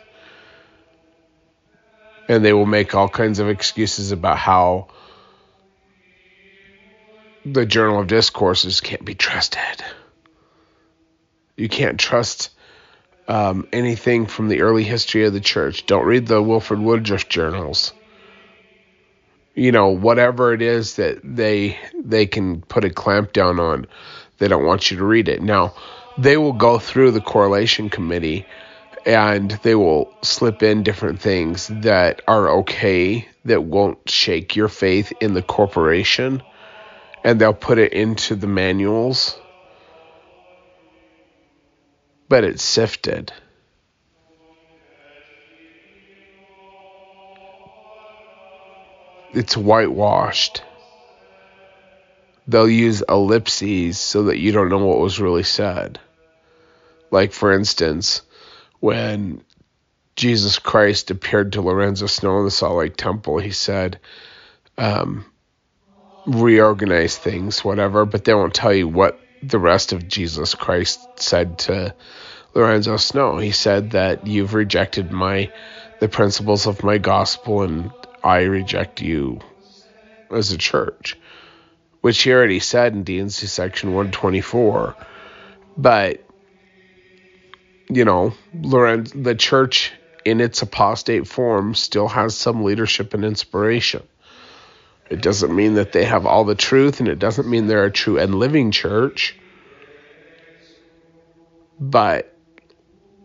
And 2.29 2.45
they 2.45 2.53
will 2.53 2.67
make 2.67 2.95
all 2.95 3.09
kinds 3.09 3.41
of 3.41 3.49
excuses 3.49 4.13
about 4.13 4.39
how 4.39 4.89
the 7.45 7.67
Journal 7.67 8.01
of 8.01 8.07
Discourses 8.07 8.81
can't 8.81 9.05
be 9.05 9.17
trusted. 9.17 9.85
You 11.63 11.69
can't 11.69 12.01
trust 12.01 12.51
um, 13.29 13.69
anything 13.73 14.27
from 14.27 14.49
the 14.49 14.63
early 14.63 14.83
history 14.83 15.27
of 15.27 15.33
the 15.33 15.41
church. 15.41 15.87
Don't 15.87 16.05
read 16.05 16.27
the 16.27 16.43
Wilford 16.43 16.81
Woodruff 16.81 17.29
journals. 17.29 17.93
You 19.55 19.71
know, 19.71 19.91
whatever 19.91 20.53
it 20.53 20.61
is 20.61 20.97
that 20.97 21.21
they 21.23 21.79
they 21.95 22.27
can 22.27 22.63
put 22.63 22.85
a 22.85 22.91
clamp 22.91 23.33
down 23.33 23.61
on, 23.61 23.87
they 24.39 24.49
don't 24.49 24.65
want 24.65 24.91
you 24.91 24.97
to 24.97 25.05
read 25.05 25.29
it. 25.29 25.41
Now, 25.41 25.75
they 26.19 26.37
will 26.37 26.53
go 26.53 26.81
through 26.81 27.13
the 27.13 27.21
correlation 27.21 27.91
committee 27.91 28.45
and 29.07 29.53
they 29.63 29.77
will 29.77 30.13
slip 30.23 30.65
in 30.65 30.83
different 30.83 31.21
things 31.21 31.69
that 31.69 32.23
are 32.27 32.49
okay 32.63 33.29
that 33.45 33.63
won't 33.63 34.11
shake 34.11 34.57
your 34.57 34.67
faith 34.67 35.13
in 35.21 35.33
the 35.35 35.43
corporation 35.43 36.43
and 37.23 37.41
they'll 37.41 37.55
put 37.55 37.79
it 37.79 37.93
into 37.93 38.35
the 38.35 38.49
manuals 38.49 39.39
but 42.33 42.45
it's 42.45 42.65
sifted. 42.65 43.31
It's 49.35 49.55
whitewashed. 49.55 50.63
They'll 52.49 52.71
use 52.71 53.03
ellipses 53.07 53.99
so 53.99 54.23
that 54.23 54.39
you 54.39 54.51
don't 54.51 54.71
know 54.71 54.79
what 54.79 54.99
was 54.99 55.21
really 55.21 55.43
said. 55.43 56.01
Like, 57.11 57.35
for 57.35 57.53
instance, 57.53 58.23
when 58.81 59.45
Jesus 60.17 60.59
Christ 60.59 61.11
appeared 61.11 61.53
to 61.53 61.61
Lorenzo 61.61 62.07
Snow 62.07 62.39
in 62.39 62.47
the 62.47 62.51
Salt 62.51 62.79
Lake 62.79 62.97
Temple, 62.97 63.41
he 63.41 63.51
said, 63.51 64.01
um, 64.79 65.27
reorganize 66.25 67.19
things, 67.19 67.63
whatever, 67.63 68.07
but 68.07 68.25
they 68.25 68.33
won't 68.33 68.55
tell 68.55 68.73
you 68.73 68.89
what 68.89 69.22
the 69.43 69.59
rest 69.59 69.93
of 69.93 70.07
Jesus 70.07 70.55
Christ 70.55 71.01
said 71.17 71.59
to 71.61 71.95
Lorenzo 72.55 72.97
Snow. 72.97 73.39
He 73.39 73.51
said 73.51 73.91
that 73.93 74.27
you've 74.27 74.55
rejected 74.55 75.11
my 75.11 75.53
the 76.01 76.09
principles 76.09 76.67
of 76.67 76.83
my 76.83 76.99
gospel 76.99 77.63
and 77.63 77.93
I 78.25 78.43
reject 78.43 79.01
you 79.01 79.41
as 80.31 80.53
a 80.53 80.59
church. 80.59 81.19
Which 82.01 82.23
he 82.23 82.33
already 82.33 82.59
said 82.59 82.95
in 82.95 83.05
D&C 83.05 83.47
section 83.47 83.95
124. 83.95 84.97
But 85.77 86.25
you 87.89 88.05
know, 88.05 88.33
Lorenzo, 88.55 89.19
the 89.19 89.35
church 89.35 89.93
in 90.25 90.41
its 90.41 90.63
apostate 90.63 91.27
form 91.27 91.75
still 91.75 92.09
has 92.09 92.37
some 92.37 92.65
leadership 92.65 93.15
and 93.15 93.25
inspiration. 93.25 94.03
It 95.13 95.21
doesn't 95.21 95.55
mean 95.55 95.75
that 95.75 95.93
they 95.93 96.07
have 96.07 96.25
all 96.25 96.45
the 96.45 96.55
truth, 96.55 96.99
and 96.99 97.07
it 97.07 97.19
doesn't 97.19 97.47
mean 97.47 97.67
they're 97.67 97.85
a 97.85 97.91
true 97.91 98.19
and 98.19 98.35
living 98.35 98.71
church. 98.71 99.37
But 101.79 102.35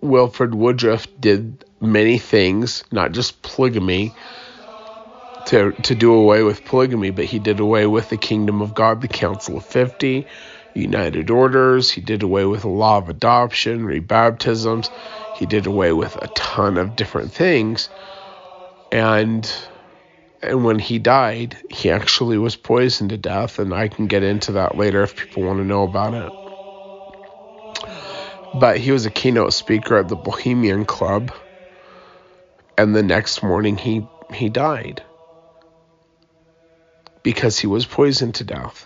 Wilford 0.02 0.54
Woodruff 0.54 1.08
did 1.18 1.64
many 1.80 2.18
things, 2.18 2.84
not 2.92 3.14
just 3.14 3.42
polygamy, 3.42 4.14
to, 5.46 5.72
to 5.72 5.96
do 5.96 6.14
away 6.14 6.44
with 6.44 6.66
polygamy, 6.66 7.12
but 7.12 7.24
he 7.24 7.40
did 7.40 7.62
away 7.62 7.88
with 7.88 8.10
the 8.10 8.18
kingdom 8.18 8.62
of 8.62 8.74
God, 8.74 9.00
the 9.00 9.08
Council 9.08 9.56
of 9.56 9.66
50, 9.66 10.28
United 10.74 11.30
Orders. 11.30 11.90
He 11.90 12.02
did 12.02 12.22
away 12.22 12.44
with 12.44 12.64
the 12.64 12.68
law 12.68 12.98
of 12.98 13.08
adoption, 13.08 13.86
rebaptisms. 13.86 14.90
he 15.38 15.46
did 15.46 15.66
away 15.66 15.94
with 15.94 16.18
a 16.18 16.28
ton 16.36 16.78
of 16.78 16.98
different 16.98 17.32
things. 17.32 17.88
And 18.92 19.50
and 20.42 20.64
when 20.64 20.80
he 20.80 21.00
died, 21.00 21.58
he 21.70 21.90
actually 21.90 22.38
was 22.38 22.56
poisoned 22.56 23.10
to 23.10 23.18
death, 23.18 23.60
and 23.60 23.74
I 23.74 23.88
can 23.88 24.08
get 24.08 24.24
into 24.24 24.54
that 24.54 24.78
later 24.78 25.04
if 25.04 25.16
people 25.16 25.44
want 25.44 25.60
to 25.60 25.66
know 25.66 25.84
about 25.84 26.14
it. 26.14 26.32
But 28.60 28.78
he 28.78 28.92
was 28.92 29.06
a 29.06 29.12
keynote 29.12 29.54
speaker 29.54 29.98
at 29.98 30.08
the 30.08 30.16
Bohemian 30.16 30.86
Club, 30.86 31.32
and 32.78 32.96
the 32.96 33.04
next 33.04 33.44
morning 33.44 33.78
he 33.78 34.08
he 34.34 34.50
died 34.50 35.04
because 37.24 37.60
he 37.60 37.68
was 37.68 37.86
poisoned 37.86 38.36
to 38.36 38.44
death. 38.44 38.86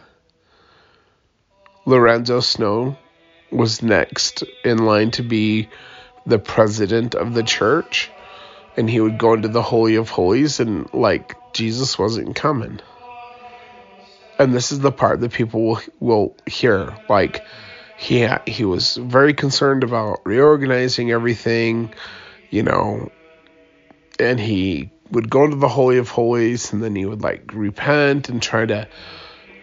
Lorenzo 1.86 2.40
Snow 2.40 2.98
was 3.52 3.82
next 3.82 4.44
in 4.64 4.86
line 4.86 5.12
to 5.12 5.24
be 5.24 5.70
the 6.26 6.40
president 6.40 7.16
of 7.16 7.34
the 7.34 7.44
church 7.44 8.10
and 8.78 8.90
he 8.90 9.00
would 9.00 9.18
go 9.18 9.34
into 9.34 9.48
the 9.48 9.62
holy 9.62 9.96
of 9.96 10.10
holies 10.10 10.60
and 10.60 10.92
like 10.94 11.36
Jesus 11.54 11.98
wasn't 12.00 12.36
coming. 12.36 12.80
And 14.40 14.54
this 14.54 14.72
is 14.72 14.80
the 14.80 14.92
part 14.92 15.20
that 15.20 15.34
people 15.34 15.64
will 15.64 15.82
will 16.00 16.36
hear 16.48 16.96
like 17.10 17.44
he 17.98 18.28
he 18.48 18.66
was 18.66 18.98
very 18.98 19.34
concerned 19.34 19.84
about 19.84 20.20
reorganizing 20.26 21.12
everything, 21.12 21.94
you 22.50 22.64
know, 22.64 23.12
and 24.20 24.40
he 24.40 24.92
would 25.12 25.30
go 25.30 25.44
into 25.44 25.58
the 25.58 25.68
holy 25.68 25.98
of 25.98 26.10
holies 26.10 26.74
and 26.74 26.82
then 26.82 26.96
he 26.96 27.06
would 27.06 27.22
like 27.22 27.52
repent 27.54 28.30
and 28.30 28.42
try 28.42 28.66
to 28.66 28.88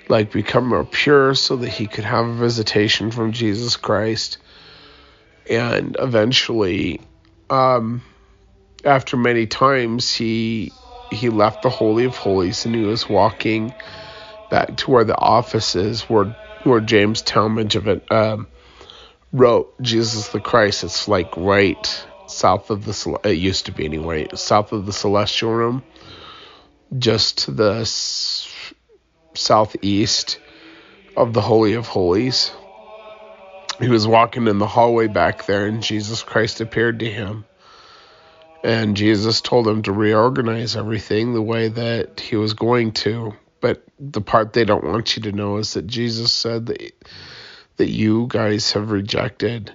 like 0.09 0.31
become 0.31 0.68
more 0.68 0.85
pure 0.85 1.35
so 1.35 1.57
that 1.57 1.68
he 1.68 1.87
could 1.87 2.05
have 2.05 2.27
a 2.27 2.35
visitation 2.35 3.11
from 3.11 3.33
Jesus 3.33 3.77
Christ. 3.77 4.38
And 5.51 5.97
eventually, 5.99 7.01
um, 7.51 8.03
after 8.85 9.17
many 9.17 9.47
times, 9.47 10.14
he 10.14 10.73
he 11.11 11.31
left 11.31 11.62
the 11.62 11.71
Holy 11.71 12.05
of 12.05 12.17
Holies 12.17 12.67
and 12.67 12.75
he 12.75 12.83
was 12.83 13.09
walking 13.09 13.73
back 14.51 14.77
to 14.77 14.91
where 14.91 15.05
the 15.05 15.17
office 15.17 15.75
is, 15.77 16.03
where 16.03 16.35
where 16.64 16.81
James 16.81 17.23
Talmage 17.23 17.77
of 17.77 17.88
it 17.88 18.11
um, 18.12 18.47
wrote 19.33 19.81
Jesus 19.81 20.29
the 20.29 20.41
Christ. 20.41 20.85
It's 20.85 21.09
like 21.09 21.37
right 21.37 22.07
south 22.27 22.71
of 22.71 22.85
the 22.85 23.19
it 23.25 23.38
used 23.38 23.67
to 23.67 23.73
be 23.73 23.85
anyway, 23.85 24.29
south 24.35 24.73
of 24.73 24.87
the 24.87 24.93
Celestial 24.93 25.53
Room, 25.53 25.83
just 26.99 27.38
to 27.38 27.51
the 27.53 27.81
s- 27.81 28.53
southeast 29.35 30.38
of 31.17 31.33
the 31.33 31.41
Holy 31.41 31.75
of 31.75 31.87
Holies. 31.87 32.53
He 33.81 33.88
was 33.88 34.07
walking 34.09 34.49
in 34.49 34.59
the 34.59 34.67
hallway 34.67 35.07
back 35.07 35.47
there, 35.47 35.67
and 35.67 35.83
Jesus 35.83 36.23
Christ 36.23 36.61
appeared 36.61 36.99
to 36.99 37.11
him. 37.11 37.45
And 38.62 38.97
Jesus 38.97 39.40
told 39.40 39.68
him 39.68 39.83
to 39.83 39.92
reorganize 39.92 40.77
everything 40.77 41.33
the 41.33 41.42
way 41.42 41.68
that 41.68 42.21
he 42.21 42.37
was 42.37 42.55
going 42.55 42.92
to. 42.92 43.35
But 43.61 43.83
the 43.99 44.21
part 44.21 44.53
they 44.53 44.64
don't 44.64 44.85
want 44.85 45.16
you 45.16 45.23
to 45.25 45.33
know 45.33 45.59
is 45.59 45.75
that 45.75 45.87
Jesus 45.87 46.33
said 46.33 46.66
that, 46.66 46.92
that 47.77 47.88
you 47.88 48.27
guys 48.29 48.73
have 48.73 48.90
rejected 48.90 49.73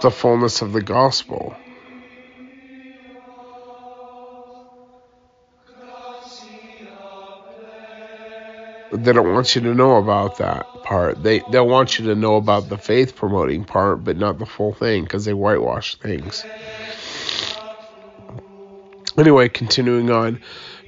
the 0.00 0.10
fullness 0.10 0.62
of 0.62 0.72
the 0.72 0.82
gospel. 0.82 1.56
They 9.04 9.12
don't 9.12 9.32
want 9.32 9.54
you 9.54 9.62
to 9.62 9.74
know 9.74 9.96
about 9.96 10.38
that 10.38 10.66
part. 10.82 11.22
They 11.22 11.40
they'll 11.50 11.68
want 11.68 11.98
you 11.98 12.06
to 12.06 12.14
know 12.14 12.36
about 12.36 12.68
the 12.68 12.78
faith 12.78 13.16
promoting 13.16 13.64
part, 13.64 14.04
but 14.04 14.16
not 14.16 14.38
the 14.38 14.46
full 14.46 14.72
thing 14.72 15.04
because 15.04 15.24
they 15.24 15.34
whitewash 15.34 15.96
things. 15.96 16.44
Anyway, 19.16 19.48
continuing 19.48 20.10
on. 20.10 20.40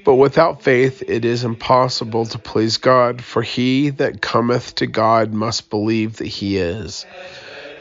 But 0.05 0.15
without 0.15 0.63
faith 0.63 1.03
it 1.09 1.25
is 1.25 1.45
impossible 1.45 2.27
to 2.27 2.39
please 2.39 2.79
God, 2.79 3.23
for 3.23 3.43
he 3.43 3.91
that 3.91 4.23
cometh 4.23 4.75
to 4.77 4.87
God 4.87 5.33
must 5.33 5.69
believe 5.69 6.17
that 6.17 6.27
he 6.27 6.57
is, 6.57 7.05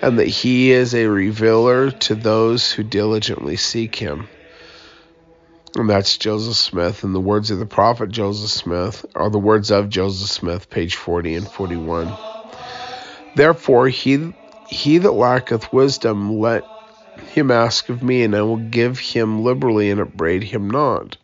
and 0.01 0.19
that 0.19 0.27
he 0.27 0.71
is 0.71 0.93
a 0.93 1.07
revealer 1.07 1.91
to 1.91 2.15
those 2.15 2.71
who 2.71 2.83
diligently 2.83 3.55
seek 3.55 3.95
him. 3.95 4.27
And 5.75 5.89
that's 5.89 6.17
Joseph 6.17 6.55
Smith. 6.55 7.03
And 7.03 7.13
the 7.13 7.19
words 7.19 7.51
of 7.51 7.59
the 7.59 7.65
prophet 7.65 8.09
Joseph 8.09 8.49
Smith 8.49 9.05
are 9.15 9.29
the 9.29 9.39
words 9.39 9.71
of 9.71 9.89
Joseph 9.89 10.29
Smith, 10.29 10.69
page 10.69 10.95
40 10.95 11.35
and 11.35 11.47
41. 11.47 12.11
Therefore, 13.35 13.87
he, 13.87 14.33
he 14.67 14.97
that 14.97 15.11
lacketh 15.11 15.71
wisdom, 15.71 16.39
let 16.39 16.65
him 17.33 17.51
ask 17.51 17.89
of 17.89 18.01
me, 18.01 18.23
and 18.23 18.35
I 18.35 18.41
will 18.41 18.57
give 18.57 18.97
him 18.99 19.43
liberally 19.43 19.91
and 19.91 20.01
upbraid 20.01 20.43
him 20.43 20.69
not. 20.69 21.17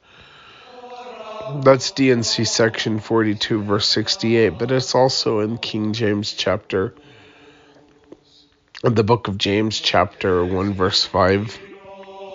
That's 1.63 1.91
D&C 1.91 2.43
section 2.45 2.99
42, 2.99 3.63
verse 3.63 3.87
68, 3.87 4.57
but 4.57 4.71
it's 4.71 4.95
also 4.95 5.39
in 5.39 5.57
King 5.57 5.93
James 5.93 6.33
chapter, 6.33 6.93
the 8.81 9.03
book 9.03 9.27
of 9.27 9.37
James, 9.37 9.79
chapter 9.79 10.43
1, 10.43 10.73
verse 10.73 11.03
5 11.03 11.59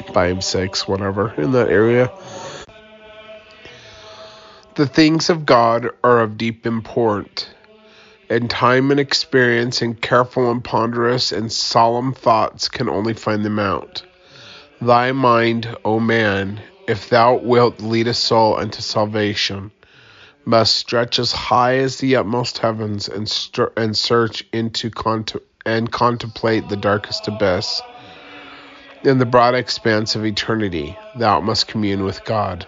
five, 0.09 0.45
six, 0.45 0.87
whatever, 0.87 1.33
in 1.37 1.53
that 1.53 1.69
area. 1.69 2.11
The 4.77 4.87
things 4.87 5.31
of 5.31 5.45
God 5.45 5.91
are 6.03 6.21
of 6.21 6.39
deep 6.39 6.67
import, 6.67 7.49
and 8.29 8.49
time 8.49 8.91
and 8.91 9.01
experience 9.01 9.83
and 9.83 10.01
careful 10.01 10.51
and 10.51 10.63
ponderous 10.63 11.33
and 11.33 11.51
solemn 11.51 12.15
thoughts 12.15 12.69
can 12.69 12.89
only 12.89 13.15
find 13.15 13.45
them 13.45 13.59
out. 13.59 14.03
Thy 14.81 15.13
mind, 15.13 15.77
O 15.85 16.01
man, 16.01 16.61
if 16.87 17.11
thou 17.11 17.37
wilt 17.37 17.81
lead 17.81 18.07
a 18.07 18.15
soul 18.15 18.57
unto 18.57 18.81
salvation, 18.81 19.71
must 20.45 20.77
stretch 20.77 21.19
as 21.19 21.33
high 21.33 21.79
as 21.79 21.99
the 21.99 22.17
utmost 22.17 22.59
heavens 22.59 23.09
and, 23.09 23.31
and 23.77 23.97
search 23.97 24.45
into 24.53 24.91
cont- 24.91 25.37
and 25.67 25.93
contemplate 25.93 26.69
the 26.69 26.77
darkest 26.77 27.29
abyss 27.29 27.83
in 29.03 29.19
the 29.19 29.27
broad 29.27 29.55
expanse 29.55 30.15
of 30.15 30.27
eternity, 30.27 30.97
thou 31.17 31.41
must 31.41 31.69
commune 31.69 32.05
with 32.05 32.25
God. 32.25 32.67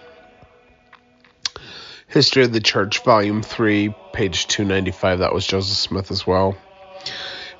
History 2.07 2.43
of 2.43 2.53
the 2.53 2.59
Church, 2.59 2.99
Volume 3.03 3.43
3, 3.43 3.93
page 4.13 4.47
295. 4.47 5.19
That 5.19 5.33
was 5.33 5.45
Joseph 5.45 5.77
Smith 5.77 6.11
as 6.11 6.25
well. 6.25 6.55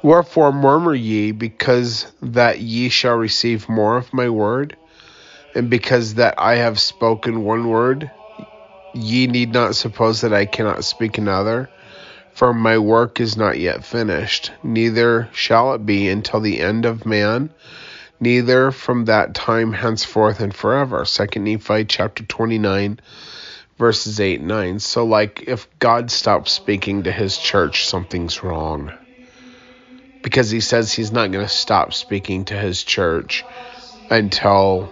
Wherefore 0.01 0.51
murmur 0.51 0.93
ye, 0.93 1.31
because 1.31 2.11
that 2.21 2.59
ye 2.59 2.89
shall 2.89 3.15
receive 3.15 3.69
more 3.69 3.97
of 3.97 4.13
my 4.13 4.29
word, 4.29 4.75
and 5.55 5.69
because 5.69 6.15
that 6.15 6.35
I 6.37 6.55
have 6.55 6.79
spoken 6.79 7.43
one 7.43 7.69
word, 7.69 8.11
ye 8.93 9.27
need 9.27 9.53
not 9.53 9.75
suppose 9.75 10.21
that 10.21 10.33
I 10.33 10.45
cannot 10.45 10.83
speak 10.83 11.17
another. 11.17 11.69
For 12.33 12.53
my 12.53 12.79
work 12.79 13.21
is 13.21 13.37
not 13.37 13.59
yet 13.59 13.85
finished, 13.85 14.51
neither 14.63 15.29
shall 15.33 15.73
it 15.73 15.85
be 15.85 16.09
until 16.09 16.39
the 16.39 16.59
end 16.59 16.85
of 16.85 17.05
man 17.05 17.51
neither 18.23 18.71
from 18.71 19.05
that 19.05 19.35
time 19.35 19.73
henceforth 19.73 20.39
and 20.39 20.55
forever. 20.55 21.05
Second 21.05 21.43
Nephi 21.43 21.85
chapter 21.85 22.23
29 22.23 22.99
verses 23.77 24.19
8 24.19 24.39
and 24.39 24.47
9. 24.47 24.79
So 24.79 25.05
like 25.05 25.43
if 25.47 25.67
God 25.79 26.09
stops 26.09 26.51
speaking 26.51 27.03
to 27.03 27.11
his 27.11 27.37
church, 27.37 27.85
something's 27.85 28.43
wrong. 28.43 28.91
Because 30.21 30.49
he 30.49 30.61
says 30.61 30.91
he's 30.91 31.11
not 31.11 31.31
going 31.31 31.45
to 31.45 31.49
stop 31.49 31.93
speaking 31.93 32.45
to 32.45 32.57
his 32.57 32.81
church 32.83 33.45
until 34.09 34.89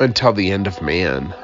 until 0.00 0.32
the 0.32 0.50
end 0.50 0.66
of 0.66 0.80
man. 0.80 1.34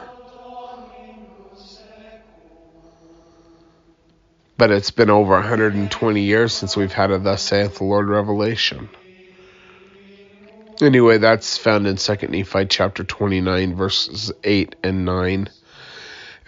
But 4.57 4.70
it's 4.70 4.93
been 4.93 5.11
over 5.11 5.32
120 5.32 6.22
years 6.22 6.53
since 6.55 6.76
we've 6.76 6.93
had 6.93 7.11
a 7.11 7.18
thus 7.18 7.43
saith 7.43 7.78
the 7.78 7.85
Lord 7.85 8.09
revelation. 8.09 8.89
Anyway, 10.83 11.18
that's 11.18 11.57
found 11.57 11.87
in 11.87 11.97
2nd 11.97 12.31
Nephi 12.31 12.66
chapter 12.66 13.05
29, 13.05 13.77
verses 13.77 14.33
8 14.43 14.75
and 14.83 15.05
9. 15.05 15.49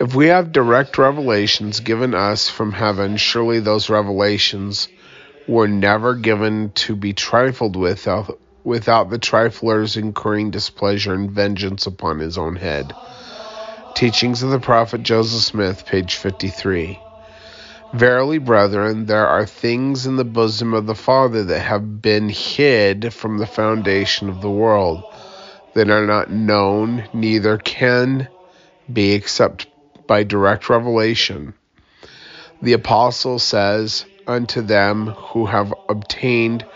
If 0.01 0.15
we 0.15 0.27
have 0.27 0.53
direct 0.53 0.99
revelations 0.99 1.81
given 1.81 2.13
us 2.13 2.49
from 2.49 2.73
heaven, 2.73 3.17
surely 3.17 3.61
those 3.61 3.89
revelations 3.89 4.89
were 5.47 5.69
never 5.69 6.15
given 6.15 6.73
to 6.73 6.97
be 6.97 7.13
trifled 7.13 7.77
with 7.77 8.09
uh, 8.09 8.25
without 8.65 9.11
the 9.11 9.19
trifler's 9.19 9.97
incurring 9.97 10.51
displeasure 10.51 11.15
and 11.15 11.31
vengeance 11.31 11.87
upon 11.87 12.19
his 12.19 12.37
own 12.37 12.57
head. 12.57 12.93
Teachings 13.95 14.43
of 14.43 14.51
the 14.51 14.59
Prophet 14.59 15.05
Joseph 15.05 15.43
Smith, 15.43 15.87
page 15.87 16.17
53. 16.17 16.99
Verily, 17.95 18.39
brethren, 18.39 19.07
there 19.07 19.27
are 19.27 19.47
things 19.47 20.07
in 20.07 20.17
the 20.17 20.25
bosom 20.25 20.75
of 20.75 20.87
the 20.87 20.95
Father 20.95 21.45
that 21.45 21.61
have 21.61 22.03
been 22.03 22.29
hid 22.29 23.15
from 23.15 23.39
the 23.39 23.47
foundation 23.47 24.29
of 24.29 24.41
the 24.41 24.51
world, 24.51 25.03
that 25.75 25.89
are 25.89 26.07
not 26.07 26.31
known, 26.31 27.09
neither 27.15 27.57
can 27.59 28.29
be 28.93 29.13
except 29.13 29.67
by 30.07 30.25
direct 30.25 30.69
revelation. 30.69 31.55
The 32.61 32.73
apostle 32.75 33.39
says 33.39 34.05
unto 34.27 34.63
them 34.63 35.07
who 35.07 35.47
have 35.47 35.73
obtained 35.89 36.67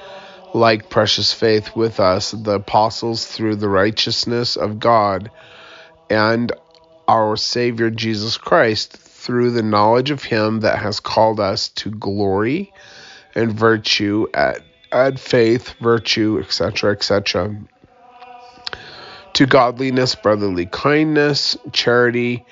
like 0.55 0.91
precious 0.91 1.33
faith 1.33 1.75
with 1.77 2.01
us, 2.01 2.33
the 2.33 2.53
apostles, 2.53 3.27
through 3.27 3.57
the 3.57 3.69
righteousness 3.69 4.57
of 4.57 4.79
God 4.79 5.31
and 6.09 6.53
our 7.07 7.37
Savior 7.37 7.91
Jesus 7.91 8.37
Christ, 8.37 8.97
through 9.21 9.51
the 9.51 9.63
knowledge 9.63 10.11
of 10.11 10.23
Him 10.23 10.61
that 10.61 10.79
has 10.79 10.99
called 10.99 11.41
us 11.41 11.69
to 11.69 11.91
glory 11.91 12.73
and 13.35 13.53
virtue, 13.53 14.27
add, 14.33 14.63
add 14.91 15.21
faith, 15.21 15.75
virtue, 15.79 16.39
etc., 16.41 16.93
etc., 16.93 17.55
to 19.35 19.47
godliness, 19.47 20.15
brotherly 20.15 20.67
kindness, 20.67 21.57
charity, 21.73 22.47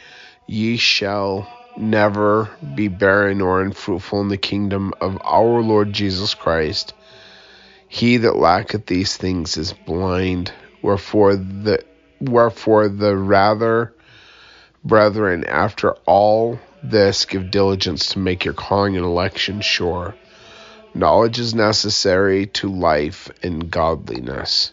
ye 0.47 0.77
shall 0.77 1.49
never 1.79 2.51
be 2.75 2.89
barren 2.89 3.41
or 3.41 3.63
unfruitful 3.63 4.21
in 4.21 4.29
the 4.29 4.37
kingdom 4.37 4.93
of 5.01 5.19
our 5.25 5.63
Lord 5.63 5.93
Jesus 5.93 6.35
Christ. 6.35 6.93
He 7.89 8.19
that 8.19 8.37
lacketh 8.37 8.87
these 8.87 9.17
things 9.17 9.57
is 9.57 9.73
blind, 9.73 10.53
wherefore 10.83 11.35
the 11.35 11.83
wherefore 12.21 12.89
the 12.89 13.17
rather, 13.17 13.95
brethren, 14.89 15.45
after 15.45 15.93
all 16.07 16.59
this 16.83 17.25
give 17.25 17.53
diligence 17.53 18.09
to 18.09 18.19
make 18.19 18.45
your 18.45 18.55
calling 18.55 18.97
and 18.97 19.05
election 19.05 19.61
sure. 19.61 20.17
Knowledge 20.95 21.39
is 21.39 21.55
necessary 21.55 22.47
to 22.47 22.69
life 22.69 23.31
and 23.45 23.71
godliness. 23.71 24.73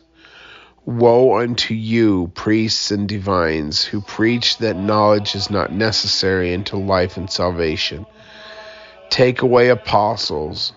Woe 0.85 1.37
unto 1.37 1.75
you, 1.75 2.31
priests 2.33 2.89
and 2.89 3.07
divines, 3.07 3.85
who 3.85 4.01
preach 4.01 4.57
that 4.57 4.75
knowledge 4.75 5.35
is 5.35 5.51
not 5.51 5.71
necessary 5.71 6.53
unto 6.53 6.77
life 6.77 7.17
and 7.17 7.29
salvation. 7.29 8.07
Take 9.11 9.43
away 9.43 9.69
apostles 9.69 10.73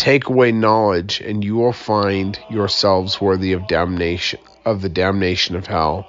Take 0.00 0.28
away 0.28 0.50
knowledge, 0.50 1.20
and 1.20 1.44
you 1.44 1.56
will 1.56 1.74
find 1.74 2.38
yourselves 2.48 3.20
worthy 3.20 3.52
of 3.52 3.68
damnation 3.68 4.40
of 4.64 4.80
the 4.80 4.88
damnation 4.88 5.56
of 5.56 5.66
hell. 5.66 6.06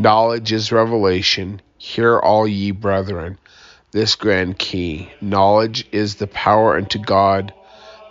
Knowledge 0.00 0.50
is 0.50 0.72
revelation. 0.72 1.60
Hear 1.76 2.18
all 2.18 2.48
ye 2.48 2.70
brethren, 2.70 3.36
this 3.90 4.14
grand 4.14 4.58
key. 4.58 5.12
Knowledge 5.20 5.86
is 5.92 6.14
the 6.14 6.26
power 6.26 6.78
unto 6.78 6.98
God, 6.98 7.52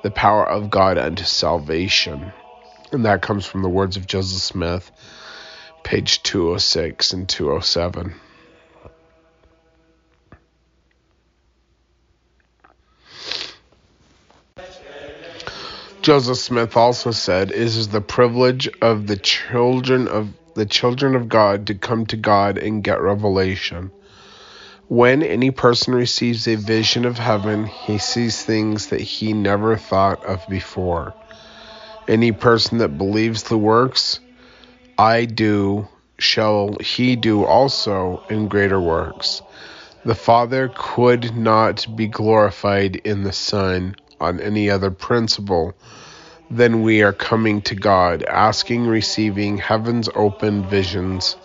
the 0.04 0.12
power 0.12 0.48
of 0.48 0.70
God 0.70 1.00
unto 1.00 1.24
salvation. 1.24 2.32
And 2.92 3.06
that 3.06 3.24
comes 3.24 3.48
from 3.48 3.64
the 3.64 3.70
words 3.70 3.98
of 3.98 4.06
Joseph 4.06 4.40
Smith, 4.40 4.92
page 5.82 6.22
206 6.22 7.12
and 7.14 7.28
207. 7.28 8.14
Joseph 16.04 16.38
Smith 16.38 16.78
also 16.78 17.10
said, 17.10 17.50
"It 17.50 17.58
is 17.58 17.88
the 17.88 18.00
privilege 18.00 18.70
of 18.80 19.08
the 19.08 19.18
children 19.18 20.08
of 20.08 20.32
the 20.60 20.66
children 20.66 21.16
of 21.16 21.30
God 21.30 21.68
to 21.68 21.74
come 21.74 22.06
to 22.08 22.18
God 22.18 22.58
and 22.58 22.84
get 22.84 23.02
revelation. 23.02 23.92
When 24.90 25.24
any 25.24 25.52
person 25.52 25.96
receives 25.96 26.50
a 26.50 26.56
vision 26.56 27.06
of 27.06 27.18
heaven, 27.18 27.66
he 27.66 27.98
sees 27.98 28.44
things 28.44 28.88
that 28.88 29.00
he 29.00 29.32
never 29.32 29.78
thought 29.78 30.22
of 30.26 30.46
before. 30.50 31.14
Any 32.10 32.34
person 32.34 32.80
that 32.80 32.98
believes 32.98 33.44
the 33.44 33.58
works 33.58 34.20
I 34.98 35.24
do 35.24 35.88
shall 36.18 36.76
he 36.82 37.16
do 37.16 37.46
also 37.46 38.22
in 38.30 38.50
greater 38.50 38.82
works. 38.82 39.42
The 40.04 40.16
Father 40.16 40.70
could 40.76 41.38
not 41.38 41.88
be 41.96 42.08
glorified 42.08 42.98
in 42.98 43.24
the 43.24 43.32
Son 43.32 43.96
on 44.20 44.42
any 44.42 44.70
other 44.70 44.92
principle 44.92 45.74
than 46.52 46.82
we 46.82 47.04
are 47.04 47.14
coming 47.14 47.62
to 47.62 47.76
God, 47.76 48.24
asking, 48.24 48.88
receiving 48.88 49.58
heaven's 49.58 50.10
open 50.16 50.68
visions, 50.68 51.36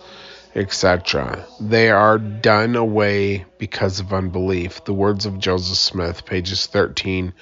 etc. 0.55 1.45
They 1.59 1.89
are 1.89 2.17
done 2.17 2.75
away 2.75 3.45
because 3.57 3.99
of 3.99 4.13
unbelief. 4.13 4.83
The 4.85 4.93
words 4.93 5.25
of 5.25 5.37
Joseph 5.37 5.77
Smith, 5.77 6.25
pages 6.25 6.65
13 6.65 7.33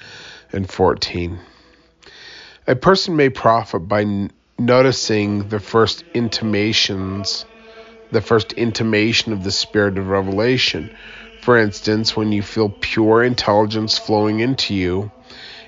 and 0.52 0.68
14. 0.68 1.38
A 2.66 2.76
person 2.76 3.16
may 3.16 3.30
profit 3.30 3.88
by 3.88 4.28
noticing 4.58 5.48
the 5.48 5.60
first 5.60 6.04
intimations, 6.12 7.44
the 8.10 8.20
first 8.20 8.52
intimation 8.52 9.32
of 9.32 9.42
the 9.42 9.50
spirit 9.50 9.98
of 9.98 10.08
revelation. 10.08 10.94
For 11.40 11.58
instance, 11.58 12.16
when 12.16 12.32
you 12.32 12.42
feel 12.42 12.68
pure 12.68 13.22
intelligence 13.22 13.98
flowing 13.98 14.40
into 14.40 14.74
you, 14.74 15.10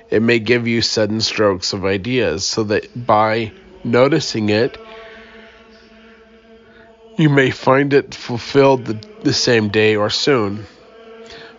it 0.09 0.21
may 0.21 0.39
give 0.39 0.67
you 0.67 0.81
sudden 0.81 1.21
strokes 1.21 1.73
of 1.73 1.85
ideas 1.85 2.45
so 2.45 2.63
that 2.63 2.87
by 2.95 3.51
noticing 3.83 4.49
it, 4.49 4.77
you 7.17 7.29
may 7.29 7.49
find 7.49 7.93
it 7.93 8.13
fulfilled 8.13 8.85
the, 8.85 8.97
the 9.23 9.33
same 9.33 9.69
day 9.69 9.95
or 9.95 10.09
soon. 10.09 10.65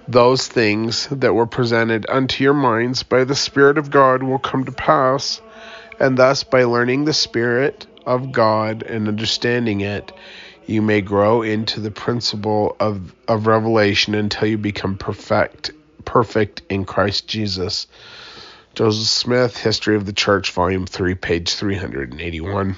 Those 0.07 0.47
things 0.47 1.09
that 1.09 1.35
were 1.35 1.47
presented 1.47 2.07
unto 2.09 2.43
your 2.43 2.55
minds 2.55 3.03
by 3.03 3.25
the 3.25 3.35
Spirit 3.35 3.77
of 3.77 3.91
God 3.91 4.23
will 4.23 4.39
come 4.39 4.65
to 4.65 4.73
pass, 4.73 5.41
and 6.01 6.17
thus 6.17 6.45
by 6.45 6.65
learning 6.65 7.05
the 7.05 7.13
Spirit 7.13 7.87
of 8.07 8.33
God 8.33 8.83
and 8.85 9.09
understanding 9.09 9.83
it, 9.83 10.13
you 10.65 10.81
may 10.81 11.03
grow 11.03 11.43
into 11.43 11.81
the 11.81 11.91
principle 11.91 12.77
of, 12.81 13.15
of 13.27 13.47
revelation 13.47 14.15
until 14.15 14.49
you 14.49 14.57
become 14.57 14.97
perfect, 14.97 15.73
perfect 16.05 16.63
in 16.71 16.85
Christ 16.85 17.27
Jesus. 17.27 17.87
Joseph 18.75 19.09
Smith, 19.09 19.57
History 19.57 19.97
of 19.97 20.07
the 20.07 20.13
Church, 20.13 20.53
Volume 20.53 20.87
3, 20.87 21.15
page 21.15 21.55
381. 21.55 22.77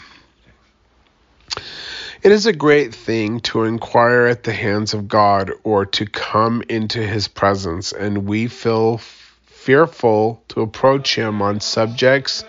It 2.23 2.33
is 2.33 2.47
a 2.47 2.53
great 2.53 2.95
thing 2.95 3.41
to 3.41 3.65
inquire 3.65 4.27
at 4.27 4.43
the 4.45 4.53
hands 4.53 4.95
of 4.95 5.09
God 5.09 5.53
or 5.63 5.87
to 5.87 6.07
come 6.07 6.63
into 6.69 7.01
his 7.07 7.29
presence, 7.29 7.93
and 7.93 8.27
we 8.27 8.47
feel 8.47 8.99
fearful 9.47 10.43
to 10.49 10.63
approach 10.63 11.15
him 11.17 11.43
on 11.43 11.61
subjects 11.61 12.45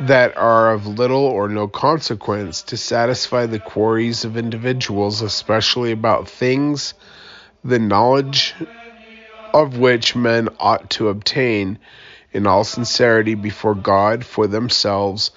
that 0.00 0.36
are 0.36 0.72
of 0.72 0.86
little 0.86 1.24
or 1.24 1.48
no 1.48 1.68
consequence 1.68 2.62
to 2.62 2.76
satisfy 2.76 3.46
the 3.46 3.60
queries 3.60 4.24
of 4.24 4.36
individuals, 4.36 5.22
especially 5.22 5.92
about 5.92 6.28
things 6.28 6.94
the 7.64 7.78
knowledge 7.78 8.54
of 9.54 9.78
which 9.78 10.14
men 10.16 10.48
ought 10.58 10.90
to 10.90 11.08
obtain 11.08 11.78
in 12.34 12.46
all 12.46 12.64
sincerity 12.64 13.34
before 13.34 13.74
God 13.74 14.24
for 14.24 14.46
themselves, 14.46 15.30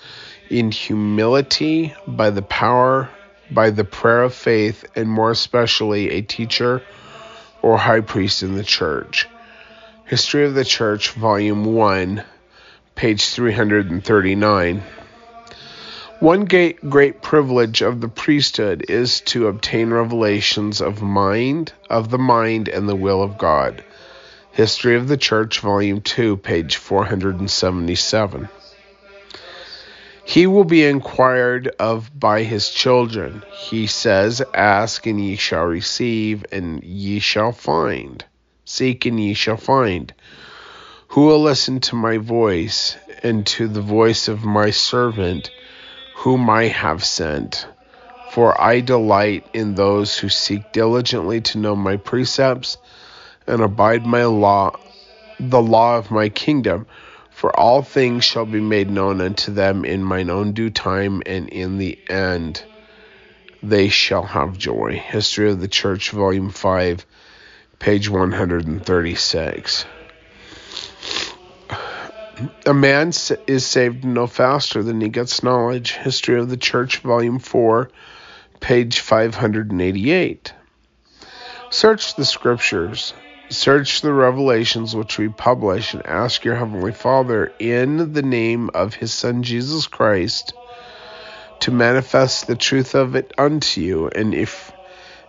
in 0.50 0.72
humility, 0.72 1.94
by 2.08 2.32
the 2.32 2.42
power, 2.42 3.10
by 3.52 3.70
the 3.70 3.84
prayer 3.84 4.24
of 4.24 4.34
faith, 4.34 4.84
and 4.96 5.10
more 5.10 5.32
especially 5.32 6.10
a 6.10 6.22
teacher 6.22 6.82
or 7.62 7.78
high 7.78 8.02
priest 8.02 8.44
in 8.44 8.56
the 8.56 8.64
church. 8.64 9.28
History 10.06 10.46
of 10.46 10.54
the 10.54 10.66
Church, 10.66 11.12
Volume 11.12 11.66
1, 11.66 12.24
page 12.96 13.28
339. 13.28 14.84
One 16.20 16.46
great, 16.46 16.90
great 16.90 17.22
privilege 17.22 17.82
of 17.84 18.02
the 18.02 18.08
priesthood 18.08 18.86
is 18.90 19.22
to 19.22 19.48
obtain 19.48 19.92
revelations 19.92 20.82
of 20.82 21.04
mind, 21.04 21.74
of 21.92 22.10
the 22.10 22.18
mind 22.18 22.70
and 22.70 22.90
the 22.90 22.96
will 22.96 23.22
of 23.22 23.38
God. 23.38 23.84
History 24.58 24.96
of 24.96 25.08
the 25.08 25.18
Church, 25.18 25.60
Volume 25.60 26.02
2, 26.02 26.38
page 26.38 26.78
477. 26.78 28.50
He 30.26 30.48
will 30.48 30.64
be 30.64 30.84
inquired 30.84 31.68
of 31.78 32.10
by 32.20 32.42
his 32.42 32.72
children. 32.72 33.44
He 33.52 33.86
says, 33.86 34.42
Ask 34.56 35.06
and 35.06 35.24
ye 35.24 35.36
shall 35.36 35.66
receive, 35.66 36.44
and 36.52 36.84
ye 36.84 37.20
shall 37.20 37.52
find. 37.52 38.26
Seek 38.66 39.06
and 39.06 39.20
ye 39.20 39.36
shall 39.36 39.58
find. 39.58 40.12
Who 41.10 41.28
will 41.28 41.44
listen 41.44 41.80
to 41.82 41.96
my 41.96 42.18
voice, 42.18 42.98
and 43.22 43.46
to 43.46 43.68
the 43.68 43.82
voice 43.82 44.28
of 44.28 44.44
my 44.44 44.72
servant, 44.72 45.52
whom 46.16 46.50
I 46.50 46.64
have 46.64 47.06
sent? 47.06 47.68
For 48.32 48.60
I 48.60 48.80
delight 48.80 49.46
in 49.54 49.76
those 49.76 50.18
who 50.18 50.30
seek 50.30 50.72
diligently 50.72 51.42
to 51.42 51.60
know 51.60 51.76
my 51.76 51.98
precepts 51.98 52.78
and 53.48 53.62
abide 53.62 54.06
my 54.06 54.26
law, 54.26 54.78
the 55.40 55.62
law 55.62 55.98
of 55.98 56.12
my 56.12 56.30
kingdom. 56.30 56.86
For 57.32 57.58
all 57.58 57.84
things 57.84 58.24
shall 58.24 58.48
be 58.48 58.60
made 58.60 58.90
known 58.90 59.22
unto 59.22 59.54
them 59.54 59.86
in 59.86 60.04
mine 60.04 60.30
own 60.30 60.54
due 60.54 60.72
time, 60.72 61.22
and 61.26 61.48
in 61.50 61.78
the 61.78 62.00
end 62.10 62.64
they 63.62 63.90
shall 63.90 64.24
have 64.24 64.58
joy. 64.58 64.94
History 64.94 65.52
of 65.52 65.60
the 65.60 65.68
Church, 65.68 66.10
Volume 66.10 66.50
5, 66.50 67.06
page 67.80 68.10
136. 68.10 69.86
A 72.66 72.74
man 72.74 73.10
is 73.48 73.66
saved 73.66 74.04
no 74.04 74.28
faster 74.28 74.84
than 74.84 75.02
he 75.02 75.10
gets 75.10 75.44
knowledge. 75.44 75.94
History 75.94 76.40
of 76.40 76.50
the 76.50 76.58
Church, 76.58 77.00
Volume 77.00 77.40
4, 77.40 77.90
page 78.60 79.00
588. 79.00 80.54
Search 81.70 82.16
the 82.16 82.26
Scriptures 82.26 83.14
Search 83.50 84.02
the 84.02 84.12
revelations 84.12 84.94
which 84.94 85.18
we 85.18 85.30
publish 85.30 85.94
and 85.94 86.06
ask 86.06 86.44
your 86.44 86.56
Heavenly 86.56 86.92
Father 86.92 87.54
in 87.60 88.12
the 88.12 88.22
name 88.22 88.70
of 88.74 88.94
His 88.94 89.14
Son 89.14 89.42
Jesus 89.42 89.88
Christ 89.88 90.54
to 91.62 91.72
manifest 91.72 92.48
the 92.48 92.58
truth 92.58 92.94
of 92.94 93.16
it 93.16 93.34
unto 93.38 93.80
you. 93.80 94.10
And 94.10 94.34
if 94.34 94.74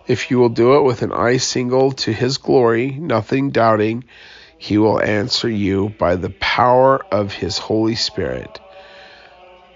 if 0.07 0.31
you 0.31 0.37
will 0.37 0.49
do 0.49 0.75
it 0.75 0.83
with 0.83 1.01
an 1.01 1.13
eye 1.13 1.37
single 1.37 1.93
to 1.93 2.11
His 2.11 2.37
glory, 2.37 2.91
nothing 2.91 3.51
doubting, 3.51 4.03
He 4.57 4.77
will 4.77 5.01
answer 5.01 5.49
you 5.49 5.89
by 5.97 6.17
the 6.17 6.31
power 6.31 6.99
of 7.13 7.31
His 7.31 7.57
Holy 7.57 7.95
Spirit. 7.95 8.59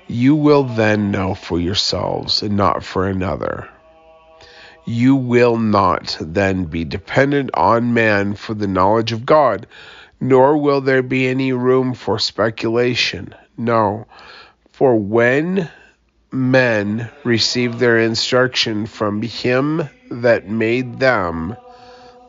You 0.09 0.35
will 0.35 0.63
then 0.65 1.11
know 1.11 1.33
for 1.33 1.59
yourselves 1.59 2.43
and 2.43 2.57
not 2.57 2.83
for 2.83 3.07
another 3.07 3.69
you 4.86 5.15
will 5.15 5.57
not 5.57 6.17
then 6.19 6.65
be 6.65 6.84
dependent 6.86 7.49
on 7.53 7.93
man 7.93 8.36
for 8.36 8.53
the 8.53 8.67
knowledge 8.67 9.11
of 9.11 9.25
God, 9.25 9.67
nor 10.19 10.57
will 10.57 10.81
there 10.81 11.03
be 11.03 11.27
any 11.27 11.53
room 11.53 11.93
for 11.93 12.19
speculation. 12.19 13.34
No, 13.57 14.07
for 14.71 14.95
when 14.95 15.69
men 16.31 17.09
receive 17.23 17.77
their 17.79 17.99
instruction 17.99 18.86
from 18.86 19.21
him 19.21 19.88
that 20.09 20.47
made 20.47 20.99
them, 20.99 21.55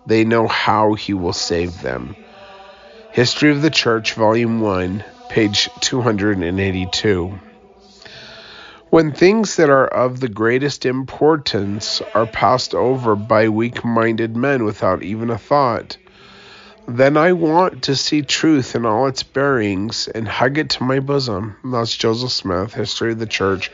they 0.07 0.25
know 0.25 0.47
how 0.47 0.95
he 0.95 1.15
will 1.15 1.33
save 1.33 1.81
them. 1.81 2.15
History 3.13 3.51
of 3.51 3.63
the 3.63 3.71
Church, 3.71 4.15
Volume 4.15 4.61
1, 4.61 5.05
page 5.31 5.71
282. 5.81 7.39
When 8.95 9.11
things 9.11 9.57
that 9.57 9.71
are 9.71 9.89
of 9.89 10.21
the 10.21 10.29
greatest 10.29 10.87
importance 10.87 12.01
are 12.15 12.27
passed 12.27 12.77
over 12.77 13.17
by 13.17 13.49
weak 13.49 13.85
minded 13.85 14.37
men 14.37 14.63
without 14.63 15.03
even 15.03 15.31
a 15.31 15.37
thought, 15.37 15.97
then 16.87 17.17
I 17.17 17.33
want 17.33 17.83
to 17.83 17.97
see 17.97 18.23
truth 18.23 18.77
in 18.77 18.87
all 18.87 19.09
its 19.09 19.25
bearings 19.25 20.07
and 20.07 20.29
hug 20.29 20.59
it 20.59 20.71
to 20.71 20.85
my 20.85 21.01
bosom. 21.01 21.57
that's 21.65 21.97
Joseph 21.97 22.31
Smith, 22.31 22.73
History 22.73 23.11
of 23.11 23.19
the 23.19 23.27
Church, 23.27 23.73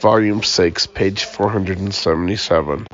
Volume 0.00 0.42
6, 0.42 0.88
page 0.88 1.22
477. 1.26 2.88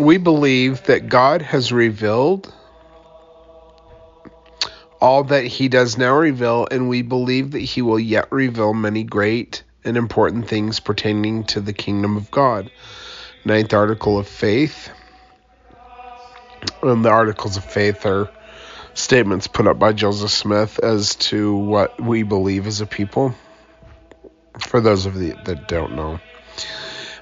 We 0.00 0.18
believe 0.18 0.82
that 0.86 1.08
God 1.08 1.40
has 1.40 1.70
revealed 1.70 2.52
all 5.02 5.24
that 5.24 5.44
he 5.44 5.68
does 5.68 5.98
now 5.98 6.14
reveal, 6.16 6.68
and 6.70 6.88
we 6.88 7.02
believe 7.02 7.50
that 7.50 7.58
he 7.58 7.82
will 7.82 7.98
yet 7.98 8.30
reveal 8.30 8.72
many 8.72 9.02
great 9.02 9.64
and 9.84 9.96
important 9.96 10.46
things 10.46 10.78
pertaining 10.78 11.42
to 11.42 11.60
the 11.60 11.72
kingdom 11.72 12.16
of 12.16 12.30
God. 12.30 12.70
Ninth 13.44 13.74
article 13.74 14.16
of 14.16 14.28
faith. 14.28 14.90
And 16.84 17.04
the 17.04 17.10
articles 17.10 17.56
of 17.56 17.64
faith 17.64 18.06
are 18.06 18.30
statements 18.94 19.48
put 19.48 19.66
up 19.66 19.76
by 19.76 19.92
Joseph 19.92 20.30
Smith 20.30 20.78
as 20.78 21.16
to 21.16 21.56
what 21.56 22.00
we 22.00 22.22
believe 22.22 22.68
as 22.68 22.80
a 22.80 22.86
people. 22.86 23.34
For 24.60 24.80
those 24.80 25.04
of 25.04 25.20
you 25.20 25.36
that 25.46 25.66
don't 25.66 25.96
know. 25.96 26.20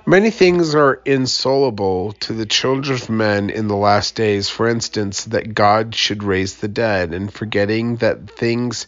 Many 0.07 0.31
things 0.31 0.75
are 0.75 1.01
insoluble 1.05 2.13
to 2.21 2.33
the 2.33 2.47
children 2.47 2.95
of 2.95 3.11
men 3.11 3.51
in 3.51 3.69
the 3.69 3.77
last 3.77 4.15
days. 4.15 4.49
For 4.49 4.67
instance, 4.67 5.25
that 5.25 5.55
God 5.55 5.95
should 5.95 6.25
raise 6.25 6.57
the 6.57 6.69
dead, 6.69 7.13
and 7.13 7.33
forgetting 7.33 7.97
that 7.97 8.31
things 8.31 8.87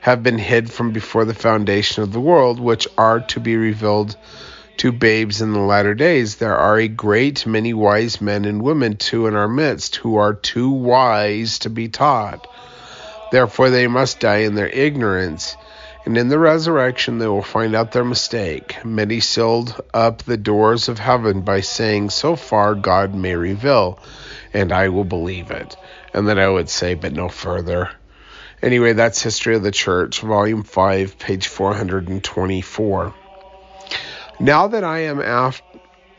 have 0.00 0.22
been 0.22 0.38
hid 0.38 0.70
from 0.70 0.92
before 0.92 1.24
the 1.24 1.34
foundation 1.34 2.02
of 2.02 2.12
the 2.12 2.20
world, 2.20 2.58
which 2.58 2.88
are 2.98 3.20
to 3.20 3.38
be 3.38 3.56
revealed 3.56 4.16
to 4.78 4.90
babes 4.90 5.40
in 5.40 5.52
the 5.52 5.60
latter 5.60 5.94
days. 5.94 6.36
There 6.36 6.56
are 6.56 6.78
a 6.78 6.88
great 6.88 7.46
many 7.46 7.72
wise 7.72 8.20
men 8.20 8.44
and 8.44 8.60
women 8.60 8.96
too 8.96 9.28
in 9.28 9.36
our 9.36 9.48
midst 9.48 9.96
who 9.96 10.16
are 10.16 10.34
too 10.34 10.70
wise 10.70 11.60
to 11.60 11.70
be 11.70 11.88
taught. 11.88 12.46
Therefore, 13.30 13.70
they 13.70 13.86
must 13.86 14.20
die 14.20 14.38
in 14.38 14.56
their 14.56 14.68
ignorance 14.68 15.56
and 16.10 16.18
in 16.18 16.26
the 16.26 16.40
resurrection 16.40 17.18
they 17.18 17.28
will 17.28 17.40
find 17.40 17.72
out 17.72 17.92
their 17.92 18.04
mistake. 18.04 18.84
Many 18.84 19.20
sealed 19.20 19.80
up 19.94 20.24
the 20.24 20.36
doors 20.36 20.88
of 20.88 20.98
heaven 20.98 21.42
by 21.42 21.60
saying, 21.60 22.10
So 22.10 22.34
far 22.34 22.74
God 22.74 23.14
may 23.14 23.36
reveal, 23.36 24.00
and 24.52 24.72
I 24.72 24.88
will 24.88 25.04
believe 25.04 25.52
it. 25.52 25.76
And 26.12 26.26
then 26.26 26.36
I 26.36 26.48
would 26.48 26.68
say, 26.68 26.94
But 26.94 27.12
no 27.12 27.28
further. 27.28 27.92
Anyway, 28.60 28.94
that's 28.94 29.22
History 29.22 29.54
of 29.54 29.62
the 29.62 29.70
Church, 29.70 30.20
Volume 30.22 30.64
5, 30.64 31.16
page 31.16 31.46
424. 31.46 33.14
Now 34.40 34.66
that 34.66 34.82
I 34.82 34.98
am 35.02 35.22
after 35.22 35.64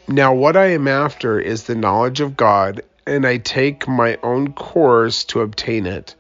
now 0.07 0.33
what 0.33 0.55
I 0.55 0.67
am 0.67 0.87
after 0.87 1.37
is 1.37 1.63
the 1.63 1.75
knowledge 1.75 2.21
of 2.21 2.37
God, 2.37 2.83
and 3.05 3.27
I 3.27 3.39
take 3.39 3.89
my 3.89 4.17
own 4.23 4.53
course 4.53 5.25
to 5.25 5.41
obtain 5.41 5.85
it. 5.85 6.15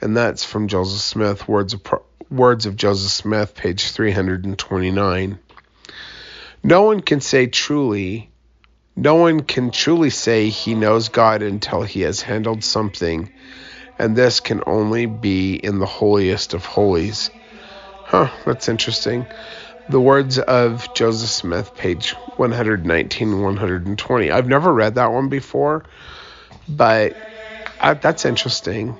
And 0.00 0.16
that's 0.16 0.46
from 0.46 0.66
Joseph 0.66 1.02
Smith, 1.02 1.46
Words 1.46 1.74
of 1.74 1.84
Pro- 1.84 2.02
Words 2.32 2.64
of 2.64 2.76
Joseph 2.76 3.10
Smith, 3.10 3.54
page 3.54 3.90
329. 3.90 5.38
No 6.64 6.82
one 6.82 7.00
can 7.00 7.20
say 7.20 7.46
truly, 7.46 8.30
no 8.96 9.16
one 9.16 9.40
can 9.40 9.70
truly 9.70 10.08
say 10.08 10.48
he 10.48 10.74
knows 10.74 11.10
God 11.10 11.42
until 11.42 11.82
he 11.82 12.00
has 12.00 12.22
handled 12.22 12.64
something, 12.64 13.30
and 13.98 14.16
this 14.16 14.40
can 14.40 14.62
only 14.66 15.04
be 15.04 15.56
in 15.56 15.78
the 15.78 15.84
holiest 15.84 16.54
of 16.54 16.64
holies. 16.64 17.28
Huh, 18.04 18.30
that's 18.46 18.66
interesting. 18.66 19.26
The 19.90 20.00
words 20.00 20.38
of 20.38 20.94
Joseph 20.94 21.28
Smith, 21.28 21.76
page 21.76 22.12
119 22.38 23.42
120. 23.42 24.30
I've 24.30 24.48
never 24.48 24.72
read 24.72 24.94
that 24.94 25.12
one 25.12 25.28
before, 25.28 25.84
but 26.66 27.14
I, 27.78 27.92
that's 27.92 28.24
interesting. 28.24 28.98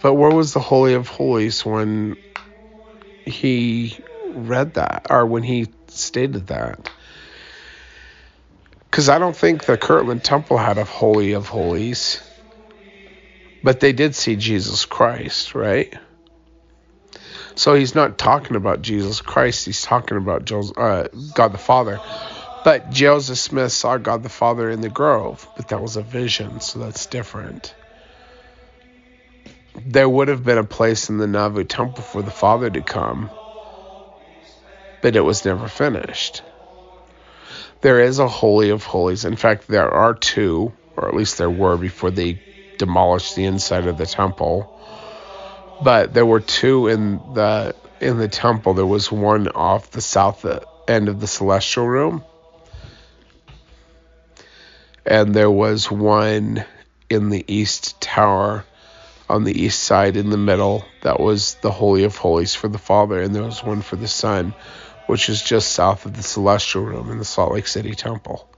But 0.00 0.14
where 0.14 0.30
was 0.30 0.52
the 0.52 0.60
Holy 0.60 0.94
of 0.94 1.08
Holies 1.08 1.66
when 1.66 2.16
he 3.28 3.98
read 4.26 4.74
that 4.74 5.06
or 5.10 5.26
when 5.26 5.42
he 5.42 5.68
stated 5.88 6.48
that. 6.48 6.90
Because 8.90 9.08
I 9.08 9.18
don't 9.18 9.36
think 9.36 9.64
the 9.64 9.76
Kirtland 9.76 10.24
Temple 10.24 10.56
had 10.56 10.78
a 10.78 10.84
Holy 10.84 11.32
of 11.32 11.48
Holies, 11.48 12.20
but 13.62 13.80
they 13.80 13.92
did 13.92 14.14
see 14.14 14.36
Jesus 14.36 14.86
Christ, 14.86 15.54
right? 15.54 15.94
So 17.54 17.74
he's 17.74 17.94
not 17.94 18.18
talking 18.18 18.56
about 18.56 18.82
Jesus 18.82 19.20
Christ, 19.20 19.66
he's 19.66 19.82
talking 19.82 20.16
about 20.16 20.44
Joseph, 20.44 20.78
uh, 20.78 21.08
God 21.34 21.52
the 21.52 21.58
Father. 21.58 22.00
But 22.64 22.90
Joseph 22.90 23.38
Smith 23.38 23.72
saw 23.72 23.98
God 23.98 24.22
the 24.22 24.28
Father 24.28 24.70
in 24.70 24.80
the 24.80 24.88
grove, 24.88 25.48
but 25.56 25.68
that 25.68 25.80
was 25.80 25.96
a 25.96 26.02
vision, 26.02 26.60
so 26.60 26.78
that's 26.78 27.06
different 27.06 27.74
there 29.86 30.08
would 30.08 30.28
have 30.28 30.44
been 30.44 30.58
a 30.58 30.64
place 30.64 31.08
in 31.08 31.18
the 31.18 31.26
Nauvoo 31.26 31.64
temple 31.64 32.02
for 32.02 32.22
the 32.22 32.30
Father 32.30 32.70
to 32.70 32.80
come, 32.82 33.30
but 35.02 35.16
it 35.16 35.20
was 35.20 35.44
never 35.44 35.68
finished. 35.68 36.42
There 37.80 38.00
is 38.00 38.18
a 38.18 38.28
Holy 38.28 38.70
of 38.70 38.84
Holies. 38.84 39.24
In 39.24 39.36
fact, 39.36 39.68
there 39.68 39.90
are 39.90 40.14
two, 40.14 40.72
or 40.96 41.08
at 41.08 41.14
least 41.14 41.38
there 41.38 41.50
were 41.50 41.76
before 41.76 42.10
they 42.10 42.42
demolished 42.78 43.36
the 43.36 43.44
inside 43.44 43.86
of 43.86 43.98
the 43.98 44.06
temple. 44.06 44.74
But 45.82 46.12
there 46.12 46.26
were 46.26 46.40
two 46.40 46.88
in 46.88 47.18
the 47.34 47.74
in 48.00 48.18
the 48.18 48.28
temple. 48.28 48.74
There 48.74 48.86
was 48.86 49.12
one 49.12 49.48
off 49.48 49.92
the 49.92 50.00
south 50.00 50.44
uh, 50.44 50.60
end 50.88 51.08
of 51.08 51.20
the 51.20 51.26
celestial 51.28 51.86
room, 51.86 52.24
and 55.06 55.34
there 55.34 55.50
was 55.50 55.88
one 55.90 56.64
in 57.08 57.30
the 57.30 57.44
east 57.46 58.00
tower 58.00 58.64
on 59.28 59.44
the 59.44 59.62
east 59.62 59.82
side 59.82 60.16
in 60.16 60.30
the 60.30 60.36
middle. 60.36 60.84
That 61.02 61.20
was 61.20 61.54
the 61.56 61.70
Holy 61.70 62.04
of 62.04 62.16
Holies 62.16 62.54
for 62.54 62.68
the 62.68 62.78
Father, 62.78 63.20
and 63.20 63.34
there 63.34 63.42
was 63.42 63.62
one 63.62 63.82
for 63.82 63.96
the 63.96 64.08
Son, 64.08 64.54
which 65.06 65.28
is 65.28 65.42
just 65.42 65.72
south 65.72 66.06
of 66.06 66.16
the 66.16 66.22
Celestial 66.22 66.82
Room 66.82 67.10
in 67.10 67.18
the 67.18 67.24
Salt 67.24 67.52
Lake 67.52 67.66
City 67.66 67.94
Temple. 67.94 68.48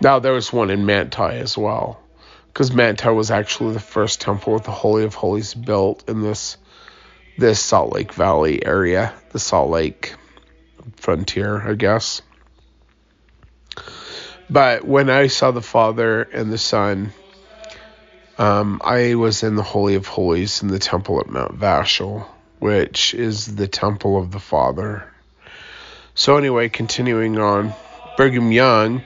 Now, 0.00 0.18
there 0.18 0.32
was 0.32 0.52
one 0.52 0.70
in 0.70 0.86
Manti 0.86 1.22
as 1.22 1.58
well, 1.58 2.00
because 2.46 2.72
Manti 2.72 3.08
was 3.10 3.30
actually 3.30 3.74
the 3.74 3.80
first 3.80 4.20
temple 4.20 4.54
with 4.54 4.64
the 4.64 4.70
Holy 4.70 5.04
of 5.04 5.14
Holies 5.14 5.54
built 5.54 6.08
in 6.08 6.22
this 6.22 6.56
this 7.36 7.60
Salt 7.60 7.92
Lake 7.92 8.12
Valley 8.14 8.64
area, 8.66 9.14
the 9.30 9.38
Salt 9.38 9.70
Lake 9.70 10.14
frontier, 10.96 11.60
I 11.60 11.74
guess. 11.74 12.20
But 14.50 14.84
when 14.84 15.08
I 15.08 15.28
saw 15.28 15.52
the 15.52 15.62
Father 15.62 16.22
and 16.22 16.50
the 16.50 16.58
Son 16.58 17.12
um, 18.38 18.80
I 18.84 19.16
was 19.16 19.42
in 19.42 19.56
the 19.56 19.62
Holy 19.64 19.96
of 19.96 20.06
Holies 20.06 20.62
in 20.62 20.68
the 20.68 20.78
temple 20.78 21.18
at 21.20 21.28
Mount 21.28 21.54
Vashel, 21.54 22.26
which 22.60 23.12
is 23.12 23.56
the 23.56 23.66
temple 23.66 24.16
of 24.16 24.30
the 24.30 24.38
Father. 24.38 25.12
So, 26.14 26.36
anyway, 26.36 26.68
continuing 26.68 27.38
on, 27.38 27.74
Brigham 28.16 28.52
Young. 28.52 29.02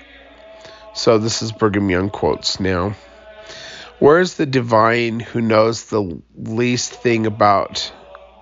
So, 0.94 1.16
this 1.16 1.40
is 1.40 1.50
Brigham 1.50 1.88
Young 1.88 2.10
quotes 2.10 2.60
now. 2.60 2.94
Where 3.98 4.20
is 4.20 4.34
the 4.34 4.46
divine 4.46 5.20
who 5.20 5.40
knows 5.40 5.84
the 5.84 6.20
least 6.36 6.92
thing 6.92 7.24
about 7.24 7.90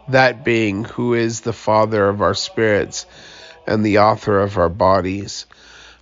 that 0.09 0.45
being 0.45 0.85
who 0.85 1.15
is 1.15 1.43
the 1.43 1.53
Father 1.53 2.09
of 2.09 2.21
our 2.21 2.35
spirits 2.35 3.07
and 3.67 3.85
the 3.85 3.99
author 3.99 4.41
of 4.41 4.59
our 4.59 4.69
bodies? 4.69 5.47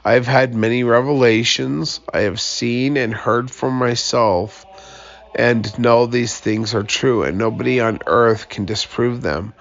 I 0.05 0.12
have 0.12 0.26
had 0.26 0.55
many 0.55 0.84
revelations. 0.84 2.01
I 2.14 2.20
have 2.20 2.41
seen 2.41 2.97
and 2.97 3.12
heard 3.12 3.51
for 3.51 3.70
myself 3.70 4.64
and 5.39 5.78
know 5.78 6.07
these 6.07 6.36
things 6.36 6.74
are 6.74 6.82
true, 6.82 7.22
and 7.22 7.39
nobody 7.39 7.80
on 7.80 8.01
earth 8.07 8.49
can 8.49 8.64
disprove 8.64 9.22
them. 9.22 9.55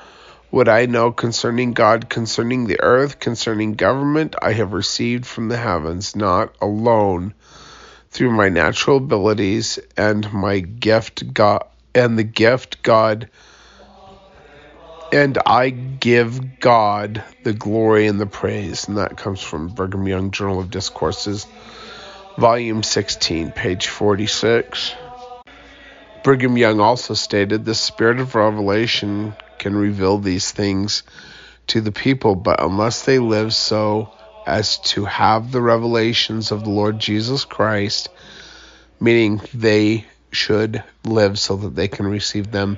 What 0.49 0.67
I 0.67 0.87
know 0.87 1.11
concerning 1.11 1.73
God, 1.73 2.09
concerning 2.09 2.65
the 2.65 2.81
earth, 2.81 3.19
concerning 3.19 3.75
government, 3.75 4.35
I 4.41 4.53
have 4.53 4.73
received 4.73 5.25
from 5.25 5.49
the 5.49 5.57
heavens, 5.57 6.15
not 6.15 6.55
alone 6.59 7.35
through 8.09 8.31
my 8.31 8.49
natural 8.49 8.97
abilities 8.97 9.77
and 9.95 10.33
my 10.33 10.59
gift 10.59 11.33
God 11.33 11.63
and 11.93 12.17
the 12.17 12.23
gift 12.23 12.81
God 12.81 13.29
and 15.11 15.37
I 15.45 15.69
give 15.69 16.59
God 16.59 17.23
the 17.43 17.53
glory 17.53 18.07
and 18.07 18.19
the 18.19 18.25
praise. 18.25 18.87
And 18.87 18.97
that 18.97 19.17
comes 19.17 19.41
from 19.41 19.69
Brigham 19.69 20.07
Young 20.07 20.31
Journal 20.31 20.59
of 20.59 20.69
Discourses, 20.69 21.47
volume 22.37 22.83
16, 22.83 23.51
page 23.51 23.87
46. 23.87 24.95
Brigham 26.27 26.57
Young 26.57 26.81
also 26.81 27.13
stated 27.13 27.63
the 27.63 27.73
spirit 27.73 28.19
of 28.19 28.35
revelation 28.35 29.33
can 29.59 29.73
reveal 29.77 30.17
these 30.17 30.51
things 30.51 31.03
to 31.67 31.79
the 31.79 31.93
people, 31.93 32.35
but 32.35 32.61
unless 32.61 33.05
they 33.05 33.17
live 33.17 33.53
so 33.53 34.11
as 34.45 34.77
to 34.79 35.05
have 35.05 35.53
the 35.53 35.61
revelations 35.61 36.51
of 36.51 36.65
the 36.65 36.69
Lord 36.69 36.99
Jesus 36.99 37.45
Christ, 37.45 38.09
meaning 38.99 39.39
they 39.53 40.03
should 40.33 40.83
live 41.05 41.39
so 41.39 41.55
that 41.55 41.75
they 41.75 41.87
can 41.87 42.05
receive 42.05 42.51
them 42.51 42.77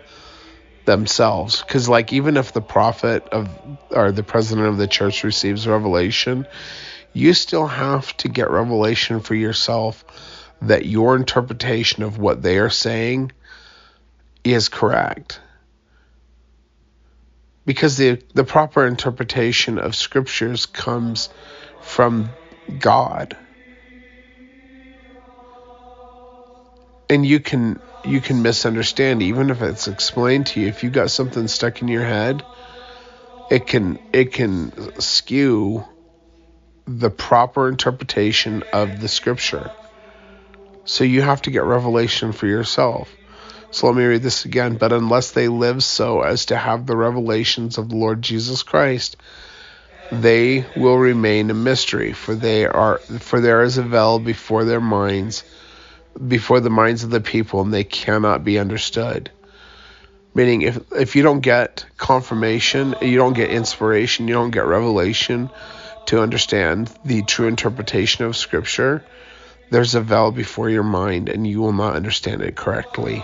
themselves. 0.86 1.64
Because 1.64 1.90
like 1.90 2.14
even 2.14 2.38
if 2.38 2.54
the 2.54 2.62
prophet 2.62 3.28
of 3.30 3.50
or 3.90 4.12
the 4.12 4.22
president 4.22 4.68
of 4.68 4.78
the 4.78 4.86
church 4.88 5.24
receives 5.24 5.68
revelation 5.68 6.46
you 7.14 7.34
still 7.34 7.66
have 7.66 8.16
to 8.18 8.30
get 8.30 8.52
revelation 8.52 9.20
for 9.20 9.34
yourself 9.34 10.06
that 10.62 10.86
your 10.86 11.16
interpretation 11.16 12.04
of 12.04 12.20
what 12.20 12.44
they 12.44 12.60
are 12.60 12.70
saying 12.70 13.32
is 14.54 14.70
correct. 14.70 15.40
Because 17.66 17.98
the 17.98 18.22
the 18.34 18.44
proper 18.44 18.86
interpretation 18.86 19.80
of 19.80 19.96
scriptures 19.96 20.66
comes 20.66 21.30
from 21.82 22.30
God. 22.78 23.38
And 27.10 27.26
you 27.26 27.40
can 27.40 27.80
you 28.06 28.22
can 28.22 28.42
misunderstand 28.42 29.22
even 29.22 29.50
if 29.50 29.62
it's 29.62 29.88
explained 29.88 30.48
to 30.48 30.62
you 30.62 30.68
if 30.68 30.84
you 30.84 30.90
got 30.90 31.12
something 31.12 31.48
stuck 31.48 31.82
in 31.82 31.88
your 31.88 32.06
head 32.06 32.44
it 33.50 33.68
can 33.68 34.00
it 34.14 34.34
can 34.34 34.72
skew 35.00 35.84
the 36.86 37.10
proper 37.10 37.68
interpretation 37.70 38.64
of 38.74 39.00
the 39.00 39.08
scripture. 39.08 39.72
So 40.86 41.04
you 41.04 41.22
have 41.22 41.44
to 41.44 41.52
get 41.52 41.64
revelation 41.64 42.32
for 42.32 42.48
yourself 42.48 43.19
so 43.72 43.88
let 43.88 43.96
me 43.96 44.06
read 44.06 44.22
this 44.22 44.46
again 44.46 44.76
but 44.78 44.94
unless 44.94 45.32
they 45.32 45.48
live 45.48 45.84
so 45.84 46.22
as 46.22 46.46
to 46.48 46.58
have 46.58 46.86
the 46.86 46.98
revelations 46.98 47.78
of 47.78 47.90
the 47.90 47.96
Lord 47.96 48.22
Jesus 48.22 48.64
Christ 48.64 49.18
they 50.12 50.66
will 50.76 50.98
remain 50.98 51.50
a 51.50 51.54
mystery 51.54 52.14
for 52.14 52.34
they 52.34 52.66
are 52.66 52.98
for 52.98 53.40
there 53.40 53.62
is 53.62 53.78
a 53.78 53.84
veil 53.84 54.20
before 54.20 54.66
their 54.66 54.82
minds 54.82 55.44
before 56.28 56.60
the 56.60 56.70
minds 56.70 57.04
of 57.04 57.10
the 57.10 57.22
people 57.22 57.62
and 57.62 57.74
they 57.74 57.84
cannot 57.84 58.44
be 58.44 58.60
understood. 58.60 59.32
Meaning, 60.34 60.62
if, 60.62 60.80
if 60.94 61.16
you 61.16 61.24
don't 61.24 61.40
get 61.40 61.86
confirmation, 61.98 62.96
you 63.02 63.18
don't 63.18 63.34
get 63.34 63.50
inspiration, 63.50 64.28
you 64.28 64.34
don't 64.34 64.52
get 64.52 64.66
revelation 64.66 65.50
to 66.08 66.22
understand 66.22 66.92
the 67.04 67.24
true 67.24 67.48
interpretation 67.48 68.26
of 68.26 68.38
Scripture, 68.38 69.04
there's 69.70 69.96
a 69.96 70.02
veil 70.02 70.32
before 70.32 70.70
your 70.70 70.84
mind 70.84 71.30
and 71.30 71.46
you 71.46 71.62
will 71.62 71.74
not 71.74 71.96
understand 71.96 72.42
it 72.42 72.56
correctly. 72.56 73.24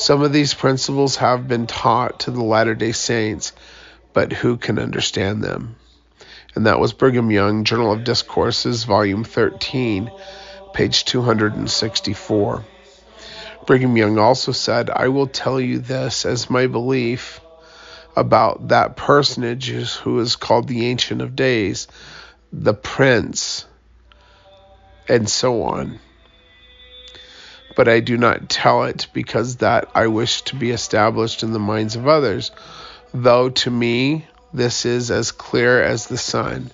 Some 0.00 0.22
of 0.22 0.32
these 0.32 0.54
principles 0.54 1.16
have 1.16 1.46
been 1.46 1.66
taught 1.66 2.20
to 2.20 2.30
the 2.30 2.42
Latter 2.42 2.74
day 2.74 2.92
Saints, 2.92 3.52
but 4.14 4.32
who 4.32 4.56
can 4.56 4.78
understand 4.78 5.44
them? 5.44 5.76
And 6.54 6.64
that 6.64 6.80
was 6.80 6.94
Brigham 6.94 7.30
Young, 7.30 7.64
Journal 7.64 7.92
of 7.92 8.02
Discourses, 8.02 8.84
Volume 8.84 9.24
13 9.24 10.10
page 10.72 11.04
264. 11.04 12.64
Brigham 13.66 13.94
Young 13.94 14.16
also 14.18 14.52
said, 14.52 14.88
I 14.88 15.08
will 15.08 15.26
tell 15.26 15.60
you 15.60 15.80
this 15.80 16.24
as 16.24 16.48
my 16.48 16.66
belief 16.66 17.42
about 18.16 18.68
that 18.68 18.96
personage 18.96 19.68
who 19.96 20.18
is 20.20 20.34
called 20.34 20.66
the 20.66 20.86
Ancient 20.86 21.20
of 21.20 21.36
Days, 21.36 21.88
the 22.50 22.72
Prince, 22.72 23.66
and 25.06 25.28
so 25.28 25.64
on. 25.64 26.00
But 27.76 27.88
I 27.88 28.00
do 28.00 28.16
not 28.16 28.48
tell 28.48 28.84
it 28.84 29.06
because 29.12 29.56
that 29.56 29.88
I 29.94 30.08
wish 30.08 30.42
to 30.42 30.56
be 30.56 30.70
established 30.70 31.42
in 31.42 31.52
the 31.52 31.58
minds 31.58 31.96
of 31.96 32.08
others, 32.08 32.50
though 33.14 33.50
to 33.50 33.70
me 33.70 34.26
this 34.52 34.84
is 34.84 35.10
as 35.10 35.30
clear 35.32 35.82
as 35.82 36.06
the 36.06 36.18
sun. 36.18 36.70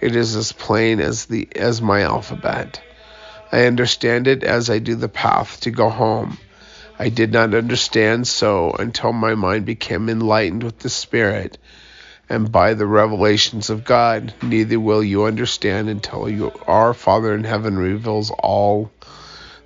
It 0.00 0.16
is 0.16 0.36
as 0.36 0.52
plain 0.52 1.00
as 1.00 1.26
the 1.26 1.48
as 1.54 1.80
my 1.80 2.02
alphabet. 2.02 2.80
I 3.52 3.66
understand 3.66 4.26
it 4.26 4.42
as 4.42 4.68
I 4.68 4.80
do 4.80 4.96
the 4.96 5.08
path 5.08 5.60
to 5.60 5.70
go 5.70 5.88
home. 5.88 6.38
I 6.98 7.08
did 7.10 7.32
not 7.32 7.54
understand 7.54 8.26
so 8.26 8.72
until 8.72 9.12
my 9.12 9.34
mind 9.34 9.66
became 9.66 10.08
enlightened 10.08 10.62
with 10.62 10.80
the 10.80 10.88
Spirit 10.88 11.58
and 12.28 12.50
by 12.50 12.74
the 12.74 12.86
revelations 12.86 13.70
of 13.70 13.84
God. 13.84 14.34
Neither 14.42 14.80
will 14.80 15.04
you 15.04 15.24
understand 15.24 15.88
until 15.88 16.28
you, 16.28 16.52
our 16.66 16.92
Father 16.94 17.34
in 17.34 17.44
heaven 17.44 17.78
reveals 17.78 18.30
all 18.30 18.90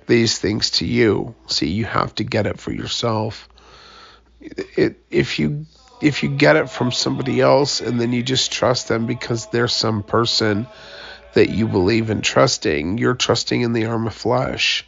these 0.07 0.37
things 0.37 0.71
to 0.71 0.85
you. 0.85 1.35
See, 1.47 1.69
you 1.69 1.85
have 1.85 2.15
to 2.15 2.23
get 2.23 2.47
it 2.47 2.59
for 2.59 2.71
yourself. 2.71 3.47
It, 4.39 5.03
if 5.09 5.39
you 5.39 5.65
if 6.01 6.23
you 6.23 6.29
get 6.29 6.55
it 6.55 6.69
from 6.69 6.91
somebody 6.91 7.41
else 7.41 7.79
and 7.79 8.01
then 8.01 8.11
you 8.11 8.23
just 8.23 8.51
trust 8.51 8.87
them 8.87 9.05
because 9.05 9.45
they're 9.47 9.67
some 9.67 10.01
person 10.01 10.65
that 11.33 11.49
you 11.49 11.67
believe 11.67 12.09
in 12.09 12.21
trusting, 12.21 12.97
you're 12.97 13.13
trusting 13.13 13.61
in 13.61 13.73
the 13.73 13.85
arm 13.85 14.07
of 14.07 14.13
flesh. 14.13 14.85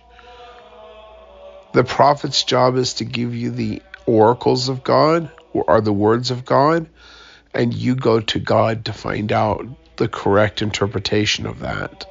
The 1.74 1.84
prophet's 1.84 2.44
job 2.44 2.78
is 2.78 2.96
to 2.96 3.06
give 3.06 3.36
you 3.36 3.52
the 3.52 3.82
oracles 4.06 4.70
of 4.70 4.84
God, 4.84 5.32
or 5.54 5.70
are 5.70 5.82
the 5.82 5.94
words 5.94 6.32
of 6.32 6.46
God, 6.46 6.88
and 7.54 7.74
you 7.74 7.96
go 7.96 8.20
to 8.20 8.40
God 8.40 8.86
to 8.86 8.94
find 8.94 9.32
out 9.32 9.66
the 9.98 10.08
correct 10.08 10.62
interpretation 10.62 11.46
of 11.46 11.60
that. 11.60 12.06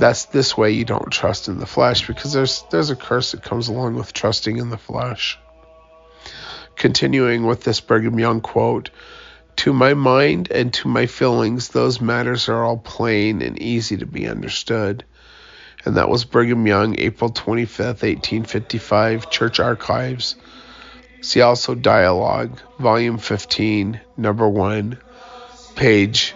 That's 0.00 0.24
this 0.24 0.56
way 0.56 0.70
you 0.70 0.86
don't 0.86 1.10
trust 1.10 1.48
in 1.48 1.58
the 1.58 1.66
flesh 1.66 2.06
because 2.06 2.32
there's 2.32 2.64
there's 2.70 2.88
a 2.88 2.96
curse 2.96 3.32
that 3.32 3.42
comes 3.42 3.68
along 3.68 3.96
with 3.96 4.14
trusting 4.14 4.56
in 4.56 4.70
the 4.70 4.78
flesh. 4.78 5.38
Continuing 6.74 7.44
with 7.44 7.64
this 7.64 7.80
Brigham 7.80 8.18
Young 8.18 8.40
quote, 8.40 8.88
to 9.56 9.74
my 9.74 9.92
mind 9.92 10.50
and 10.50 10.72
to 10.72 10.88
my 10.88 11.04
feelings, 11.04 11.68
those 11.68 12.00
matters 12.00 12.48
are 12.48 12.64
all 12.64 12.78
plain 12.78 13.42
and 13.42 13.60
easy 13.60 13.98
to 13.98 14.06
be 14.06 14.26
understood. 14.26 15.04
And 15.84 15.98
that 15.98 16.08
was 16.08 16.24
Brigham 16.24 16.66
Young, 16.66 16.98
April 16.98 17.30
25th, 17.30 18.02
1855, 18.02 19.28
Church 19.28 19.60
Archives. 19.60 20.34
See 21.20 21.42
also 21.42 21.74
Dialogue, 21.74 22.58
Volume 22.78 23.18
15, 23.18 24.00
Number 24.16 24.48
1, 24.48 24.98
page 25.74 26.34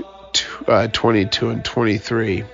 uh, 0.69 0.89
22 0.89 1.49
and 1.49 1.65
23. 1.65 2.45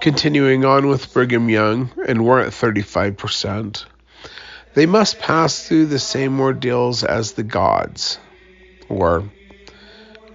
Continuing 0.00 0.64
on 0.64 0.88
with 0.88 1.12
Brigham 1.12 1.48
Young, 1.48 1.90
and 2.06 2.24
we're 2.24 2.40
at 2.40 2.52
35%. 2.52 3.84
They 4.74 4.86
must 4.86 5.18
pass 5.18 5.66
through 5.66 5.86
the 5.86 5.98
same 5.98 6.38
ordeals 6.40 7.02
as 7.02 7.32
the 7.32 7.42
gods 7.42 8.18
or 8.88 9.30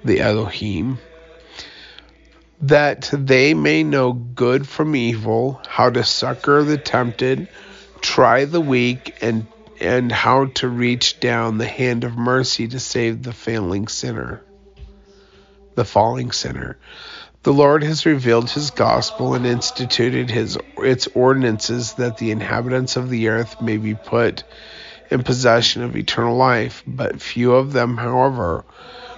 the 0.04 0.20
Elohim, 0.20 0.98
that 2.62 3.10
they 3.14 3.54
may 3.54 3.84
know 3.84 4.14
good 4.14 4.68
from 4.68 4.96
evil, 4.96 5.62
how 5.68 5.90
to 5.90 6.04
succor 6.04 6.64
the 6.64 6.78
tempted, 6.78 7.48
try 8.02 8.46
the 8.46 8.62
weak, 8.62 9.16
and 9.22 9.48
and 9.80 10.12
how 10.12 10.46
to 10.46 10.68
reach 10.70 11.20
down 11.20 11.58
the 11.58 11.68
hand 11.68 12.04
of 12.04 12.16
mercy 12.16 12.68
to 12.68 12.80
save 12.80 13.24
the 13.24 13.34
failing 13.34 13.88
sinner, 13.88 14.44
the 15.74 15.86
falling 15.86 16.32
sinner. 16.32 16.78
The 17.44 17.54
Lord 17.54 17.84
has 17.84 18.06
revealed 18.06 18.52
his 18.52 18.70
gospel 18.70 19.34
and 19.34 19.48
instituted 19.48 20.30
his 20.30 20.60
its 20.78 21.08
ordinances 21.16 21.94
that 21.94 22.18
the 22.18 22.30
inhabitants 22.30 22.98
of 22.98 23.10
the 23.10 23.30
earth 23.30 23.60
may 23.60 23.78
be 23.78 23.96
put 23.96 24.44
in 25.10 25.24
possession 25.24 25.82
of 25.82 25.96
eternal 25.96 26.38
life, 26.38 26.84
but 26.86 27.20
few 27.20 27.54
of 27.54 27.74
them, 27.74 27.98
however, 27.98 28.64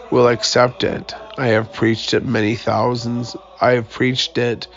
will 0.10 0.30
accept 0.30 0.86
it. 0.86 1.14
I 1.38 1.48
have 1.48 1.74
preached 1.74 2.14
it 2.14 2.24
many 2.24 2.56
thousands. 2.56 3.36
I 3.60 3.72
have 3.72 3.90
preached 3.90 4.38
it 4.38 4.70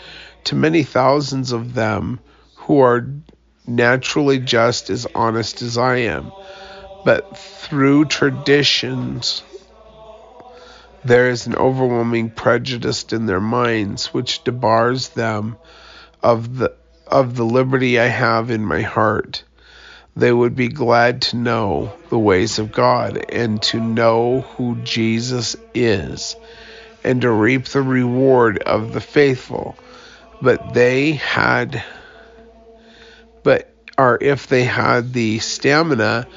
to 0.45 0.55
many 0.55 0.83
thousands 0.83 1.53
of 1.53 1.73
them 1.73 2.19
who 2.55 2.81
are 2.81 3.07
naturally 3.65 4.39
just 4.39 4.89
as 4.89 5.07
honest 5.15 5.61
as 5.61 5.77
I 5.77 5.97
am, 5.97 6.33
but 7.05 7.37
through 7.37 8.05
traditions 8.05 9.41
There 11.07 11.29
is 11.29 11.47
an 11.47 11.55
overwhelming 11.55 12.31
prejudice 12.31 13.03
in 13.13 13.27
their 13.27 13.39
minds 13.39 14.07
which 14.07 14.43
debars 14.43 15.07
them 15.07 15.55
of 16.21 16.57
the 16.57 16.73
of 17.07 17.37
the 17.37 17.45
liberty 17.45 17.97
I 17.97 18.07
have 18.07 18.51
in 18.51 18.65
my 18.65 18.81
heart. 18.81 19.45
They 20.17 20.33
would 20.33 20.53
be 20.53 20.67
glad 20.67 21.21
to 21.21 21.37
know 21.37 21.93
the 22.09 22.19
ways 22.19 22.59
of 22.59 22.73
God 22.73 23.23
and 23.29 23.61
to 23.63 23.79
know 23.79 24.41
who 24.57 24.75
Jesus 24.83 25.55
is 25.73 26.35
and 27.05 27.21
to 27.21 27.31
reap 27.31 27.63
the 27.67 27.81
reward 27.81 28.57
of 28.57 28.91
the 28.91 28.99
faithful. 28.99 29.77
But 30.41 30.73
they 30.73 31.13
had 31.13 31.85
but 33.43 33.73
or 33.97 34.17
if 34.19 34.47
they 34.47 34.65
had 34.65 35.13
the 35.13 35.39
stamina, 35.39 36.27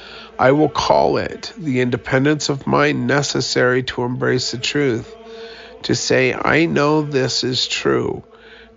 I 0.41 0.53
will 0.53 0.70
call 0.70 1.18
it 1.18 1.53
the 1.59 1.82
independence 1.82 2.49
of 2.49 2.66
mind 2.66 3.07
necessary 3.07 3.82
to 3.82 4.05
embrace 4.05 4.53
the 4.53 4.57
truth, 4.57 5.14
to 5.82 5.95
say, 5.95 6.32
I 6.32 6.64
know 6.64 7.03
this 7.03 7.45
is 7.45 7.68
true, 7.68 8.22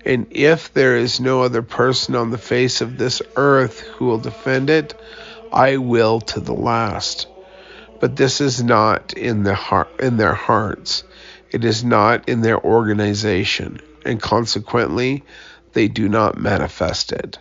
and 0.05 0.27
if 0.31 0.73
there 0.73 0.97
is 0.97 1.21
no 1.21 1.41
other 1.41 1.61
person 1.61 2.15
on 2.15 2.31
the 2.31 2.37
face 2.37 2.81
of 2.81 2.97
this 2.97 3.21
earth 3.37 3.79
who 3.79 4.07
will 4.07 4.17
defend 4.17 4.69
it, 4.69 4.93
I 5.53 5.77
will 5.77 6.19
to 6.19 6.41
the 6.41 6.53
last. 6.53 7.27
But 8.01 8.17
this 8.17 8.41
is 8.41 8.61
not 8.61 9.13
in 9.13 9.43
the 9.43 9.55
heart, 9.55 10.01
in 10.01 10.17
their 10.17 10.33
hearts. 10.33 11.05
It 11.49 11.63
is 11.63 11.81
not 11.81 12.27
in 12.27 12.41
their 12.41 12.61
organization, 12.61 13.79
and 14.05 14.21
consequently, 14.21 15.23
they 15.71 15.87
do 15.87 16.09
not 16.09 16.37
manifest 16.37 17.13
it. 17.13 17.39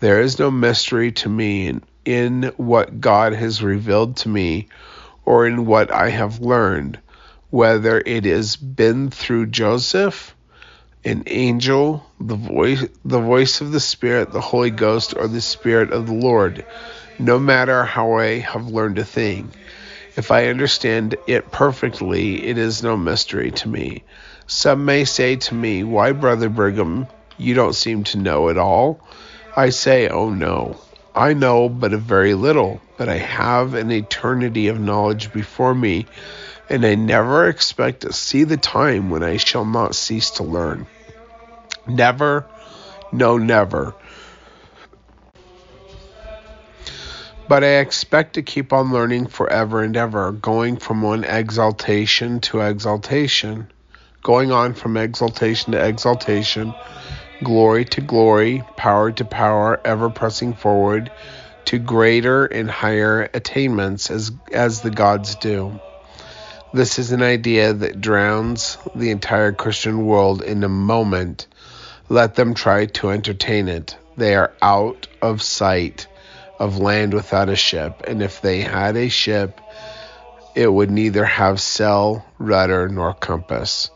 There 0.00 0.20
is 0.20 0.40
no 0.40 0.50
mystery 0.50 1.12
to 1.12 1.28
me 1.28 1.68
in 2.04 2.52
what 2.56 3.00
God 3.00 3.32
has 3.32 3.62
revealed 3.62 4.16
to 4.18 4.28
me 4.28 4.68
or 5.24 5.46
in 5.46 5.66
what 5.66 5.90
I 5.90 6.10
have 6.10 6.40
learned, 6.40 6.98
whether 7.50 8.02
it 8.04 8.24
has 8.24 8.56
been 8.56 9.10
through 9.10 9.46
Joseph, 9.46 10.34
an 11.04 11.22
angel, 11.26 12.04
the 12.20 12.34
voice 12.34 12.84
the 13.04 13.20
voice 13.20 13.60
of 13.60 13.72
the 13.72 13.80
Spirit, 13.80 14.32
the 14.32 14.40
Holy 14.40 14.70
Ghost, 14.70 15.14
or 15.16 15.28
the 15.28 15.40
Spirit 15.40 15.92
of 15.92 16.06
the 16.06 16.14
Lord, 16.14 16.64
no 17.18 17.38
matter 17.38 17.84
how 17.84 18.14
I 18.14 18.38
have 18.40 18.68
learned 18.68 18.98
a 18.98 19.04
thing. 19.04 19.50
If 20.16 20.30
I 20.30 20.48
understand 20.48 21.16
it 21.26 21.50
perfectly, 21.52 22.44
it 22.46 22.58
is 22.58 22.82
no 22.82 22.96
mystery 22.96 23.50
to 23.52 23.68
me. 23.68 24.02
Some 24.46 24.84
may 24.84 25.04
say 25.04 25.36
to 25.36 25.54
me, 25.54 25.84
Why, 25.84 26.12
Brother 26.12 26.48
Brigham, 26.48 27.06
you 27.38 27.54
don't 27.54 27.74
seem 27.74 28.04
to 28.04 28.18
know 28.18 28.48
it 28.48 28.58
all? 28.58 29.00
I 29.56 29.70
say, 29.70 30.08
Oh 30.08 30.30
no, 30.30 30.76
I 31.14 31.34
know 31.34 31.68
but 31.68 31.92
a 31.92 31.98
very 31.98 32.34
little, 32.34 32.80
but 32.96 33.08
I 33.08 33.16
have 33.16 33.74
an 33.74 33.90
eternity 33.90 34.68
of 34.68 34.78
knowledge 34.78 35.32
before 35.32 35.74
me, 35.74 36.06
and 36.68 36.84
I 36.84 36.94
never 36.94 37.48
expect 37.48 38.02
to 38.02 38.12
see 38.12 38.44
the 38.44 38.56
time 38.56 39.10
when 39.10 39.22
I 39.22 39.36
shall 39.36 39.64
not 39.64 39.94
cease 39.94 40.30
to 40.32 40.44
learn. 40.44 40.86
Never, 41.88 42.46
no, 43.12 43.38
never. 43.38 43.94
But 47.48 47.64
I 47.64 47.78
expect 47.78 48.34
to 48.34 48.42
keep 48.42 48.72
on 48.72 48.92
learning 48.92 49.26
forever 49.26 49.82
and 49.82 49.96
ever, 49.96 50.30
going 50.30 50.76
from 50.76 51.02
one 51.02 51.24
exaltation 51.24 52.38
to 52.42 52.60
exaltation, 52.60 53.68
going 54.22 54.52
on 54.52 54.74
from 54.74 54.96
exaltation 54.96 55.72
to 55.72 55.84
exaltation 55.84 56.72
glory 57.42 57.84
to 57.86 58.00
glory, 58.00 58.62
power 58.76 59.12
to 59.12 59.24
power, 59.24 59.80
ever 59.84 60.10
pressing 60.10 60.54
forward 60.54 61.10
to 61.66 61.78
greater 61.78 62.46
and 62.46 62.70
higher 62.70 63.28
attainments 63.34 64.10
as, 64.10 64.32
as 64.52 64.80
the 64.80 64.90
gods 64.90 65.34
do. 65.36 65.78
This 66.72 66.98
is 66.98 67.12
an 67.12 67.22
idea 67.22 67.72
that 67.72 68.00
drowns 68.00 68.78
the 68.94 69.10
entire 69.10 69.52
Christian 69.52 70.06
world 70.06 70.42
in 70.42 70.62
a 70.62 70.68
moment. 70.68 71.46
Let 72.08 72.34
them 72.34 72.54
try 72.54 72.86
to 72.86 73.10
entertain 73.10 73.68
it. 73.68 73.96
They 74.16 74.34
are 74.34 74.52
out 74.62 75.06
of 75.22 75.42
sight 75.42 76.06
of 76.58 76.78
land 76.78 77.14
without 77.14 77.48
a 77.48 77.56
ship, 77.56 78.02
and 78.06 78.22
if 78.22 78.40
they 78.40 78.60
had 78.60 78.96
a 78.96 79.08
ship, 79.08 79.60
it 80.54 80.72
would 80.72 80.90
neither 80.90 81.24
have 81.24 81.60
sail, 81.60 82.24
rudder, 82.38 82.88
nor 82.88 83.14
compass. 83.14 83.90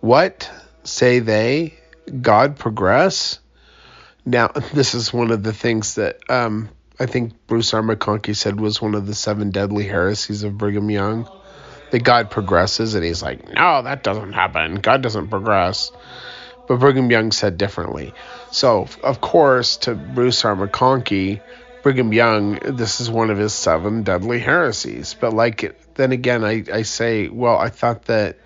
What, 0.00 0.50
say 0.84 1.18
they, 1.18 1.74
God 2.22 2.56
progress. 2.56 3.38
Now, 4.24 4.48
this 4.74 4.94
is 4.94 5.12
one 5.12 5.30
of 5.30 5.42
the 5.42 5.52
things 5.52 5.96
that 5.96 6.18
um, 6.30 6.68
I 6.98 7.06
think 7.06 7.34
Bruce 7.46 7.74
R. 7.74 7.82
McConkie 7.82 8.36
said 8.36 8.60
was 8.60 8.80
one 8.80 8.94
of 8.94 9.06
the 9.06 9.14
seven 9.14 9.50
deadly 9.50 9.84
heresies 9.86 10.42
of 10.42 10.58
Brigham 10.58 10.90
Young. 10.90 11.28
That 11.92 12.02
God 12.02 12.32
progresses, 12.32 12.96
and 12.96 13.04
he's 13.04 13.22
like, 13.22 13.48
no, 13.48 13.82
that 13.82 14.02
doesn't 14.02 14.32
happen. 14.32 14.76
God 14.76 15.02
doesn't 15.02 15.28
progress. 15.28 15.92
But 16.66 16.80
Brigham 16.80 17.12
Young 17.12 17.30
said 17.30 17.58
differently. 17.58 18.12
So, 18.50 18.88
of 19.04 19.20
course, 19.20 19.76
to 19.78 19.94
Bruce 19.94 20.44
R. 20.44 20.56
McConkie, 20.56 21.40
Brigham 21.84 22.12
Young, 22.12 22.58
this 22.76 23.00
is 23.00 23.08
one 23.08 23.30
of 23.30 23.38
his 23.38 23.52
seven 23.52 24.02
deadly 24.02 24.40
heresies. 24.40 25.14
But 25.14 25.32
like, 25.32 25.94
then 25.94 26.10
again, 26.10 26.44
I, 26.44 26.64
I 26.72 26.82
say, 26.82 27.28
well, 27.28 27.56
I 27.56 27.68
thought 27.68 28.06
that 28.06 28.36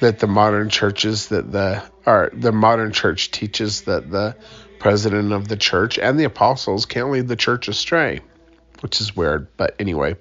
that 0.00 0.18
the 0.18 0.26
modern 0.26 0.68
churches 0.68 1.28
that 1.28 1.52
the 1.52 1.80
or 2.06 2.30
the 2.32 2.52
modern 2.52 2.92
church 2.92 3.30
teaches 3.30 3.82
that 3.82 4.10
the 4.10 4.36
president 4.78 5.32
of 5.32 5.48
the 5.48 5.56
church 5.56 5.98
and 5.98 6.18
the 6.18 6.24
apostles 6.24 6.86
can't 6.86 7.10
lead 7.10 7.28
the 7.28 7.36
church 7.36 7.68
astray, 7.68 8.20
which 8.80 9.00
is 9.00 9.14
weird. 9.14 9.48
But 9.56 9.76
anyway, 9.78 10.16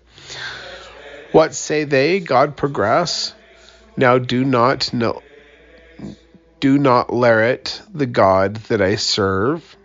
what 1.32 1.56
say 1.56 1.84
they? 1.84 2.20
God 2.20 2.56
progress. 2.56 3.34
Now 3.98 4.18
do 4.18 4.46
not 4.46 4.94
know. 4.94 5.22
Do 6.60 6.78
not 6.78 7.12
laret 7.12 7.82
the 7.92 8.06
God 8.06 8.58
that 8.68 8.82
I 8.82 8.96
serve 8.96 9.76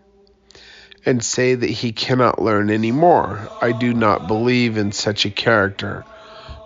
and 1.07 1.25
say 1.25 1.55
that 1.55 1.71
he 1.71 1.93
cannot 1.93 2.43
learn 2.43 2.69
any 2.69 2.93
more. 2.93 3.49
I 3.63 3.73
do 3.73 3.95
not 3.95 4.27
believe 4.27 4.77
in 4.77 4.93
such 4.93 5.25
a 5.25 5.31
character. 5.31 6.05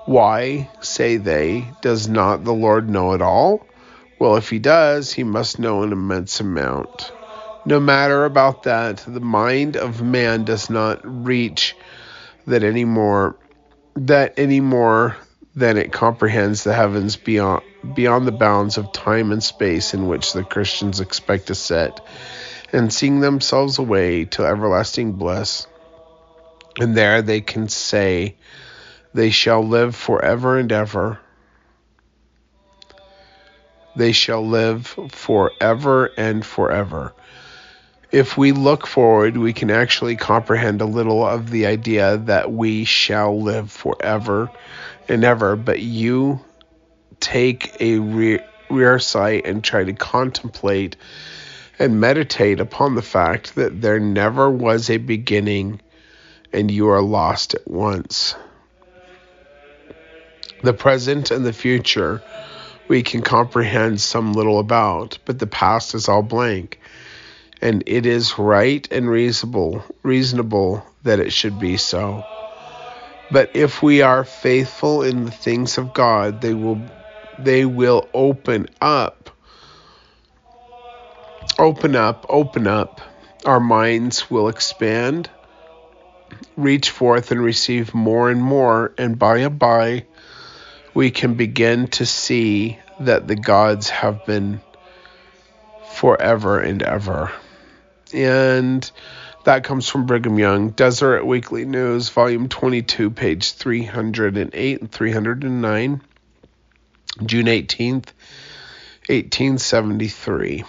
Why, 0.06 0.70
say 0.80 1.18
they, 1.18 1.68
does 1.82 2.08
not 2.08 2.42
the 2.42 2.54
Lord 2.54 2.88
know 2.88 3.12
it 3.12 3.22
all? 3.22 3.66
Well, 4.20 4.36
if 4.36 4.50
he 4.50 4.58
does, 4.58 5.14
he 5.14 5.24
must 5.24 5.58
know 5.58 5.82
an 5.82 5.92
immense 5.92 6.40
amount. 6.40 7.10
No 7.64 7.80
matter 7.80 8.26
about 8.26 8.64
that, 8.64 8.98
the 8.98 9.18
mind 9.18 9.78
of 9.78 10.02
man 10.02 10.44
does 10.44 10.68
not 10.68 11.00
reach 11.02 11.74
that 12.46 12.62
any 12.62 12.84
more 12.84 13.36
that 13.96 14.34
any 14.36 14.60
more 14.60 15.16
than 15.54 15.78
it 15.78 15.90
comprehends 15.90 16.64
the 16.64 16.74
heavens 16.74 17.16
beyond 17.16 17.62
beyond 17.94 18.26
the 18.26 18.32
bounds 18.32 18.76
of 18.76 18.92
time 18.92 19.32
and 19.32 19.42
space 19.42 19.94
in 19.94 20.06
which 20.06 20.34
the 20.34 20.44
Christians 20.44 21.00
expect 21.00 21.46
to 21.46 21.54
set, 21.54 22.06
and 22.74 22.92
seeing 22.92 23.20
themselves 23.20 23.78
away 23.78 24.26
to 24.26 24.44
everlasting 24.44 25.12
bliss. 25.12 25.66
And 26.78 26.94
there 26.94 27.22
they 27.22 27.40
can 27.40 27.68
say 27.68 28.36
they 29.14 29.30
shall 29.30 29.66
live 29.66 29.96
forever 29.96 30.58
and 30.58 30.70
ever. 30.70 31.18
They 33.96 34.12
shall 34.12 34.46
live 34.46 34.86
forever 35.10 36.10
and 36.16 36.44
forever. 36.44 37.12
If 38.12 38.36
we 38.36 38.52
look 38.52 38.86
forward, 38.86 39.36
we 39.36 39.52
can 39.52 39.70
actually 39.70 40.16
comprehend 40.16 40.80
a 40.80 40.86
little 40.86 41.24
of 41.24 41.50
the 41.50 41.66
idea 41.66 42.16
that 42.16 42.52
we 42.52 42.84
shall 42.84 43.40
live 43.40 43.70
forever 43.70 44.50
and 45.08 45.24
ever. 45.24 45.54
But 45.56 45.80
you 45.80 46.40
take 47.20 47.76
a 47.80 47.98
rear, 47.98 48.44
rear 48.68 48.98
sight 48.98 49.46
and 49.46 49.62
try 49.62 49.84
to 49.84 49.92
contemplate 49.92 50.96
and 51.78 52.00
meditate 52.00 52.60
upon 52.60 52.94
the 52.94 53.02
fact 53.02 53.54
that 53.54 53.80
there 53.80 54.00
never 54.00 54.50
was 54.50 54.90
a 54.90 54.96
beginning 54.98 55.80
and 56.52 56.70
you 56.70 56.88
are 56.88 57.02
lost 57.02 57.54
at 57.54 57.68
once. 57.68 58.34
The 60.62 60.74
present 60.74 61.30
and 61.30 61.44
the 61.46 61.52
future 61.52 62.22
we 62.90 63.04
can 63.04 63.22
comprehend 63.22 64.00
some 64.00 64.32
little 64.32 64.58
about, 64.58 65.16
but 65.24 65.38
the 65.38 65.46
past 65.46 65.94
is 65.94 66.08
all 66.08 66.22
blank. 66.22 66.80
And 67.62 67.84
it 67.86 68.04
is 68.04 68.36
right 68.36 68.86
and 68.90 69.08
reasonable, 69.08 69.84
reasonable 70.02 70.84
that 71.04 71.20
it 71.20 71.32
should 71.32 71.60
be 71.60 71.76
so. 71.76 72.24
But 73.30 73.52
if 73.54 73.80
we 73.80 74.02
are 74.02 74.24
faithful 74.24 75.04
in 75.04 75.24
the 75.24 75.30
things 75.30 75.78
of 75.78 75.94
God, 75.94 76.40
they 76.40 76.52
will 76.52 76.82
they 77.38 77.64
will 77.64 78.08
open 78.12 78.66
up 78.80 79.30
open 81.60 81.94
up, 81.94 82.26
open 82.28 82.66
up. 82.66 83.00
Our 83.44 83.60
minds 83.60 84.30
will 84.30 84.48
expand, 84.48 85.30
reach 86.56 86.90
forth 86.90 87.30
and 87.30 87.40
receive 87.40 87.94
more 87.94 88.30
and 88.30 88.42
more, 88.42 88.92
and 88.98 89.16
by 89.16 89.38
and 89.38 89.58
by 89.58 90.06
we 90.94 91.10
can 91.10 91.34
begin 91.34 91.88
to 91.88 92.06
see 92.06 92.78
that 93.00 93.26
the 93.26 93.36
gods 93.36 93.88
have 93.88 94.24
been 94.26 94.60
forever 95.92 96.60
and 96.60 96.82
ever. 96.82 97.30
And 98.12 98.90
that 99.44 99.64
comes 99.64 99.88
from 99.88 100.06
Brigham 100.06 100.38
Young, 100.38 100.70
Deseret 100.70 101.24
Weekly 101.24 101.64
News, 101.64 102.08
Volume 102.10 102.48
22, 102.48 103.10
page 103.10 103.52
308 103.52 104.80
and 104.80 104.90
309. 104.90 106.02
June 107.24 107.46
18th, 107.46 108.12
1873. 109.08 110.64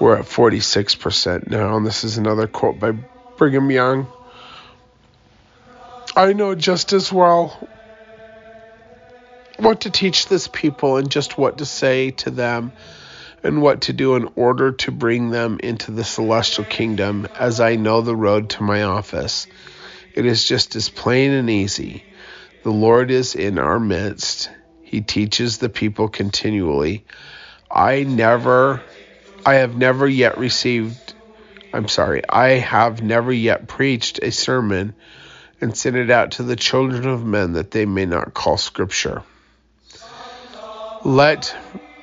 We're 0.00 0.16
at 0.16 0.24
46% 0.24 1.48
now, 1.48 1.76
and 1.76 1.86
this 1.86 2.04
is 2.04 2.18
another 2.18 2.46
quote 2.46 2.78
by 2.78 2.92
Brigham 3.36 3.70
Young. 3.70 4.06
I 6.14 6.34
know 6.34 6.54
just 6.54 6.92
as 6.92 7.12
well 7.12 7.68
what 9.62 9.82
to 9.82 9.90
teach 9.90 10.26
this 10.26 10.48
people 10.48 10.96
and 10.96 11.10
just 11.10 11.38
what 11.38 11.58
to 11.58 11.64
say 11.64 12.10
to 12.10 12.30
them 12.30 12.72
and 13.44 13.62
what 13.62 13.82
to 13.82 13.92
do 13.92 14.16
in 14.16 14.28
order 14.34 14.72
to 14.72 14.90
bring 14.90 15.30
them 15.30 15.58
into 15.62 15.92
the 15.92 16.04
celestial 16.04 16.64
kingdom 16.64 17.26
as 17.38 17.60
I 17.60 17.76
know 17.76 18.00
the 18.00 18.16
road 18.16 18.50
to 18.50 18.62
my 18.62 18.82
office. 18.82 19.46
It 20.14 20.26
is 20.26 20.44
just 20.44 20.76
as 20.76 20.88
plain 20.88 21.30
and 21.30 21.48
easy. 21.48 22.04
The 22.62 22.72
Lord 22.72 23.10
is 23.10 23.34
in 23.34 23.58
our 23.58 23.80
midst. 23.80 24.50
He 24.82 25.00
teaches 25.00 25.58
the 25.58 25.68
people 25.68 26.08
continually. 26.08 27.04
I 27.70 28.02
never 28.02 28.82
I 29.44 29.54
have 29.54 29.76
never 29.76 30.06
yet 30.06 30.38
received 30.38 31.14
I'm 31.72 31.88
sorry, 31.88 32.22
I 32.28 32.50
have 32.50 33.02
never 33.02 33.32
yet 33.32 33.66
preached 33.66 34.20
a 34.22 34.30
sermon 34.30 34.94
and 35.60 35.76
sent 35.76 35.96
it 35.96 36.10
out 36.10 36.32
to 36.32 36.42
the 36.42 36.56
children 36.56 37.06
of 37.08 37.24
men 37.24 37.54
that 37.54 37.70
they 37.70 37.86
may 37.86 38.04
not 38.04 38.34
call 38.34 38.58
scripture. 38.58 39.22
Let 41.04 41.54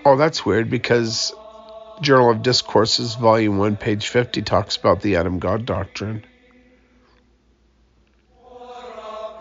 oh 0.06 0.18
that's 0.18 0.46
weird 0.46 0.70
because 0.70 1.34
Journal 2.02 2.32
of 2.32 2.42
Discourses, 2.42 3.16
Volume 3.16 3.58
1, 3.58 3.78
page 3.78 4.08
50, 4.08 4.42
talks 4.42 4.76
about 4.78 5.02
the 5.02 5.18
Adam 5.18 5.40
God 5.40 5.66
doctrine. 5.66 6.26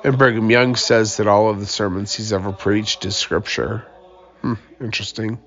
And 0.04 0.16
Brigham 0.16 0.50
Young 0.50 0.76
says 0.76 1.16
that 1.16 1.26
all 1.26 1.50
of 1.50 1.60
the 1.60 1.66
sermons 1.66 2.14
he's 2.14 2.32
ever 2.32 2.52
preached 2.52 3.04
is 3.04 3.16
scripture. 3.16 3.84
Hmm, 4.42 4.54
interesting. 4.80 5.38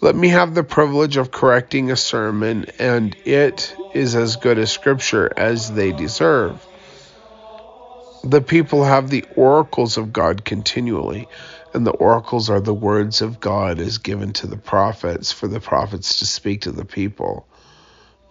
Let 0.00 0.14
me 0.14 0.28
have 0.28 0.54
the 0.54 0.64
privilege 0.64 1.16
of 1.16 1.30
correcting 1.30 1.90
a 1.90 1.96
sermon, 1.96 2.66
and 2.78 3.16
it 3.24 3.74
is 3.94 4.14
as 4.14 4.36
good 4.36 4.58
as 4.58 4.70
scripture 4.70 5.32
as 5.34 5.72
they 5.72 5.92
deserve. 5.92 6.64
The 8.22 8.42
people 8.42 8.84
have 8.84 9.08
the 9.08 9.24
oracles 9.36 9.96
of 9.96 10.12
God 10.12 10.44
continually, 10.44 11.28
and 11.74 11.84
the 11.84 11.90
oracles 11.90 12.48
are 12.48 12.60
the 12.60 12.72
words 12.72 13.20
of 13.20 13.40
God 13.40 13.80
as 13.80 13.98
given 13.98 14.32
to 14.34 14.46
the 14.46 14.56
prophets 14.56 15.32
for 15.32 15.48
the 15.48 15.60
prophets 15.60 16.20
to 16.20 16.26
speak 16.26 16.62
to 16.62 16.72
the 16.72 16.84
people. 16.84 17.46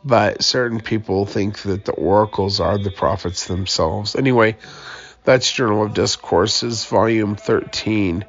But 0.06 0.44
certain 0.44 0.80
people 0.80 1.26
think 1.26 1.60
that 1.64 1.86
the 1.86 1.92
oracles 1.92 2.62
are 2.62 2.78
the 2.78 2.92
prophets 2.92 3.48
themselves. 3.48 4.16
Anyway, 4.16 4.58
that's 5.26 5.52
Journal 5.52 5.84
of 5.84 5.94
Discourses, 5.94 6.86
Volume 6.86 7.36
13, 7.36 8.26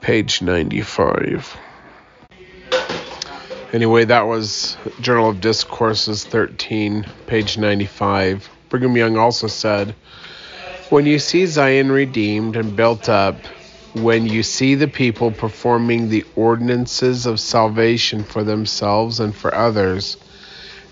page 0.00 0.42
95. 0.42 1.56
Anyway, 3.72 4.04
that 4.04 4.26
was 4.26 4.76
Journal 5.00 5.30
of 5.30 5.40
Discourses 5.40 6.24
13, 6.24 7.04
page 7.26 7.58
95. 7.58 8.48
Brigham 8.68 8.96
Young 8.96 9.16
also 9.16 9.48
said, 9.48 9.94
When 10.90 11.04
you 11.04 11.18
see 11.18 11.46
Zion 11.46 11.90
redeemed 11.90 12.56
and 12.56 12.76
built 12.76 13.08
up, 13.08 13.36
when 14.02 14.26
you 14.26 14.42
see 14.42 14.74
the 14.74 14.88
people 14.88 15.30
performing 15.30 16.08
the 16.08 16.24
ordinances 16.36 17.24
of 17.24 17.40
salvation 17.40 18.24
for 18.24 18.44
themselves 18.44 19.20
and 19.20 19.34
for 19.34 19.54
others, 19.54 20.18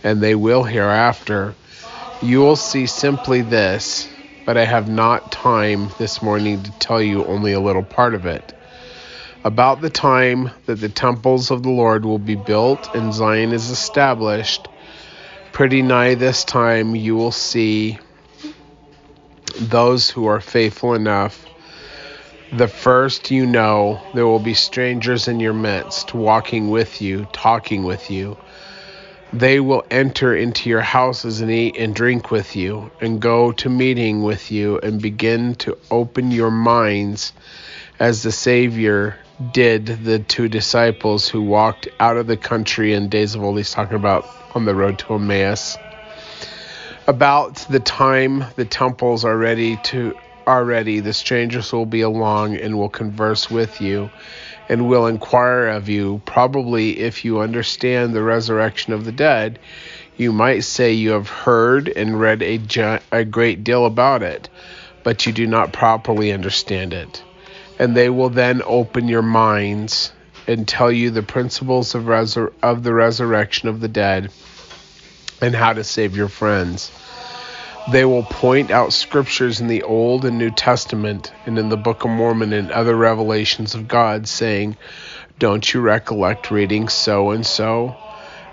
and 0.03 0.23
they 0.23 0.35
will 0.35 0.63
hereafter, 0.63 1.55
you 2.23 2.41
will 2.41 2.57
see 2.57 2.87
simply 2.87 3.43
this, 3.43 4.09
but 4.47 4.57
I 4.57 4.65
have 4.65 4.89
not 4.89 5.31
time 5.31 5.91
this 5.99 6.23
morning 6.23 6.63
to 6.63 6.71
tell 6.79 7.03
you 7.03 7.25
only 7.27 7.53
a 7.53 7.61
little 7.61 7.83
part 7.83 8.15
of 8.15 8.25
it. 8.25 8.55
About 9.45 9.83
the 9.83 9.91
time 9.91 10.51
that 10.65 10.77
the 10.77 10.89
temples 10.89 11.51
of 11.51 11.63
the 11.63 11.71
Lord 11.71 12.07
will 12.07 12.19
be 12.19 12.37
built 12.37 12.95
and 12.95 13.13
Zion 13.13 13.53
is 13.53 13.69
established, 13.69 14.67
pretty 15.53 15.83
nigh 15.83 16.15
this 16.15 16.43
time 16.43 16.97
you 16.97 17.17
will 17.17 17.33
see 17.33 17.99
those 19.61 20.09
who 20.09 20.27
are 20.27 20.41
faithful 20.41 20.95
enough 20.95 21.45
the 22.57 22.69
first 22.69 23.33
you 23.33 23.47
know, 23.47 24.01
there 24.15 24.27
will 24.27 24.39
be 24.39 24.55
strangers 24.55 25.27
in 25.27 25.41
your 25.41 25.53
midst, 25.53 26.15
walking 26.15 26.71
with 26.71 27.03
you, 27.03 27.27
talking 27.33 27.83
with 27.83 28.13
you. 28.13 28.37
They 29.33 29.59
will 29.59 29.85
enter 29.91 30.37
into 30.37 30.69
your 30.69 30.81
houses 30.81 31.41
and 31.41 31.51
eat 31.51 31.77
and 31.77 31.97
drink 31.97 32.31
with 32.31 32.55
you, 32.55 32.93
and 33.01 33.21
go 33.21 33.51
to 33.53 33.69
meeting 33.69 34.23
with 34.23 34.53
you, 34.53 34.79
and 34.79 35.03
begin 35.03 35.57
to 35.57 35.77
open 35.91 36.31
your 36.31 36.53
minds 36.53 37.33
as 37.99 38.23
the 38.23 38.31
Savior 38.31 39.17
did 39.53 39.87
the 39.87 40.21
two 40.21 40.49
disciples 40.49 41.29
who 41.29 41.43
walked 41.43 41.89
out 41.99 42.17
of 42.17 42.29
the 42.29 42.37
country 42.37 42.95
in 42.95 43.09
days 43.09 43.35
of 43.35 43.43
old. 43.43 43.57
He's 43.57 43.73
talking 43.73 43.97
about 43.97 44.29
on 44.55 44.65
the 44.65 44.77
road 44.77 45.01
to 45.01 45.15
Emmaus. 45.15 45.77
About 47.09 47.57
the 47.69 47.81
time 47.81 48.45
the 48.55 48.65
temples 48.65 49.25
are 49.25 49.37
ready 49.37 49.77
to 49.85 50.15
already, 50.47 51.01
the 51.01 51.13
strangers 51.13 51.73
will 51.73 51.87
be 51.87 52.01
along 52.01 52.57
and 52.57 52.77
will 52.77 52.89
converse 52.89 53.51
with 53.51 53.81
you 53.81 54.11
and 54.69 54.89
will 54.89 55.07
inquire 55.07 55.67
of 55.69 55.89
you. 55.89 56.23
Probably, 56.25 56.99
if 57.01 57.25
you 57.25 57.41
understand 57.41 58.15
the 58.15 58.23
resurrection 58.23 58.93
of 58.93 59.05
the 59.05 59.13
dead, 59.13 59.59
you 60.17 60.33
might 60.33 60.61
say 60.61 60.93
you 60.93 61.11
have 61.11 61.29
heard 61.29 61.89
and 61.89 62.21
read 62.21 62.43
a, 62.43 63.01
a 63.13 63.25
great 63.25 63.65
deal 63.65 63.85
about 63.85 64.23
it, 64.23 64.49
but 65.03 65.27
you 65.27 65.33
do 65.33 65.47
not 65.47 65.73
properly 65.73 66.33
understand 66.33 66.95
it. 66.95 67.23
And 67.79 67.97
they 67.97 68.09
will 68.09 68.31
then 68.31 68.63
open 68.65 69.09
your 69.09 69.23
minds 69.23 70.13
and 70.47 70.69
tell 70.69 70.93
you 70.93 71.11
the 71.11 71.23
principles 71.23 71.95
of, 71.95 72.05
resur- 72.05 72.53
of 72.63 72.83
the 72.83 72.95
resurrection 72.95 73.69
of 73.69 73.81
the 73.81 73.89
dead 73.89 74.31
and 75.41 75.55
how 75.55 75.73
to 75.73 75.83
save 75.83 76.17
your 76.17 76.29
friends. 76.29 76.93
They 77.87 78.07
will 78.07 78.23
point 78.23 78.71
out 78.71 78.95
scriptures 78.95 79.61
in 79.61 79.67
the 79.67 79.83
Old 79.83 80.25
and 80.25 80.39
New 80.39 80.51
Testament 80.51 81.33
and 81.45 81.59
in 81.59 81.69
the 81.69 81.77
Book 81.77 82.05
of 82.05 82.11
Mormon 82.11 82.55
and 82.55 82.71
other 82.71 82.97
revelations 82.97 83.75
of 83.75 83.89
God, 83.89 84.27
saying, 84.27 84.79
Don't 85.39 85.73
you 85.73 85.83
recollect 85.83 86.51
reading 86.51 86.89
so 86.89 87.31
and 87.33 87.45
so? 87.45 87.95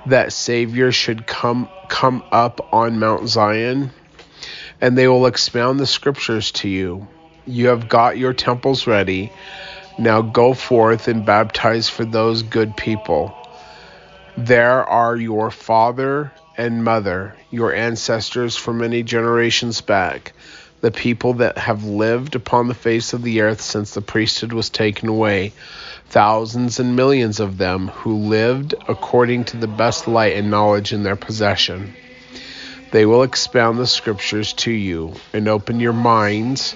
That 0.07 0.33
Savior 0.33 0.91
should 0.91 1.27
come 1.27 1.69
come 1.87 2.23
up 2.31 2.73
on 2.73 2.99
Mount 2.99 3.29
Zion? 3.29 3.91
And 4.81 4.97
they 4.97 5.07
will 5.07 5.25
expound 5.25 5.79
the 5.79 5.85
scriptures 5.85 6.51
to 6.53 6.67
you. 6.67 7.07
You 7.47 7.67
have 7.67 7.87
got 7.87 8.17
your 8.17 8.33
temples 8.33 8.85
ready. 8.85 9.31
Now 9.97 10.21
go 10.21 10.53
forth 10.53 11.07
and 11.07 11.25
baptize 11.25 11.87
for 11.87 12.03
those 12.03 12.43
good 12.43 12.75
people. 12.75 13.33
There 14.35 14.83
are 14.83 15.15
your 15.15 15.51
father 15.51 16.33
and 16.57 16.83
mother, 16.83 17.35
your 17.49 17.73
ancestors 17.73 18.55
for 18.55 18.73
many 18.73 19.03
generations 19.03 19.81
back, 19.81 20.33
the 20.81 20.91
people 20.91 21.35
that 21.35 21.57
have 21.57 21.83
lived 21.83 22.35
upon 22.35 22.67
the 22.67 22.73
face 22.73 23.13
of 23.13 23.21
the 23.21 23.41
earth 23.41 23.61
since 23.61 23.93
the 23.93 24.01
priesthood 24.01 24.51
was 24.51 24.69
taken 24.69 25.07
away, 25.07 25.53
thousands 26.09 26.79
and 26.79 26.95
millions 26.95 27.39
of 27.39 27.57
them 27.57 27.87
who 27.89 28.15
lived 28.15 28.73
according 28.87 29.45
to 29.45 29.57
the 29.57 29.67
best 29.67 30.07
light 30.07 30.35
and 30.35 30.51
knowledge 30.51 30.91
in 30.91 31.03
their 31.03 31.15
possession. 31.15 31.93
They 32.91 33.05
will 33.05 33.23
expound 33.23 33.79
the 33.79 33.87
scriptures 33.87 34.53
to 34.53 34.71
you 34.71 35.13
and 35.31 35.47
open 35.47 35.79
your 35.79 35.93
minds 35.93 36.75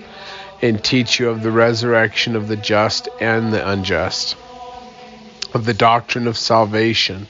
and 0.61 0.81
teach 0.81 1.19
you 1.19 1.29
of 1.29 1.43
the 1.43 1.51
resurrection 1.51 2.35
of 2.35 2.47
the 2.47 2.55
just 2.55 3.09
and 3.19 3.51
the 3.51 3.69
unjust, 3.69 4.37
of 5.53 5.65
the 5.65 5.73
doctrine 5.73 6.27
of 6.27 6.37
salvation. 6.37 7.27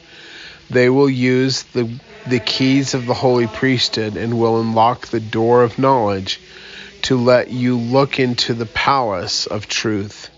They 0.69 0.89
will 0.89 1.09
use 1.09 1.63
the 1.63 1.89
the 2.27 2.39
keys 2.39 2.93
of 2.93 3.05
the 3.05 3.13
holy 3.13 3.47
priesthood 3.47 4.17
and 4.17 4.39
will 4.39 4.59
unlock 4.59 5.07
the 5.07 5.19
door 5.19 5.63
of 5.63 5.77
knowledge 5.77 6.39
to 7.03 7.17
let 7.17 7.51
you 7.51 7.77
look 7.77 8.19
into 8.19 8.53
the 8.53 8.65
palace 8.65 9.45
of 9.45 9.67
truth. 9.67 10.29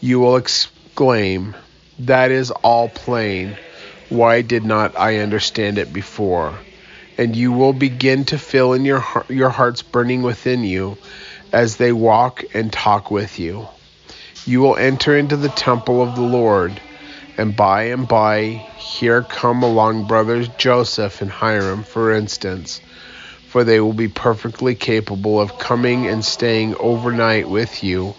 You 0.00 0.20
will 0.20 0.36
exclaim, 0.36 1.54
That 1.98 2.30
is 2.30 2.50
all 2.50 2.88
plain. 2.88 3.56
Why 4.08 4.40
did 4.42 4.64
not 4.64 4.98
I 4.98 5.18
understand 5.18 5.78
it 5.78 5.92
before? 5.92 6.54
And 7.18 7.36
you 7.36 7.52
will 7.52 7.74
begin 7.74 8.24
to 8.26 8.38
feel 8.38 8.72
in 8.72 8.86
your, 8.86 9.04
your 9.28 9.50
hearts 9.50 9.82
burning 9.82 10.22
within 10.22 10.64
you 10.64 10.96
as 11.52 11.76
they 11.76 11.92
walk 11.92 12.42
and 12.54 12.72
talk 12.72 13.10
with 13.10 13.38
you. 13.38 13.68
You 14.46 14.60
will 14.62 14.76
enter 14.76 15.16
into 15.16 15.36
the 15.36 15.50
temple 15.50 16.02
of 16.02 16.14
the 16.14 16.22
Lord, 16.22 16.80
and 17.38 17.56
by 17.56 17.84
and 17.84 18.06
by 18.06 18.62
here 18.76 19.22
come 19.22 19.62
along 19.62 20.04
brothers 20.04 20.48
Joseph 20.58 21.22
and 21.22 21.30
Hyrum, 21.30 21.82
for 21.84 22.12
instance, 22.12 22.80
for 23.48 23.64
they 23.64 23.80
will 23.80 23.92
be 23.92 24.08
perfectly 24.08 24.74
capable 24.74 25.40
of 25.40 25.58
coming 25.58 26.06
and 26.06 26.24
staying 26.24 26.74
overnight 26.76 27.48
with 27.48 27.82
you, 27.82 28.14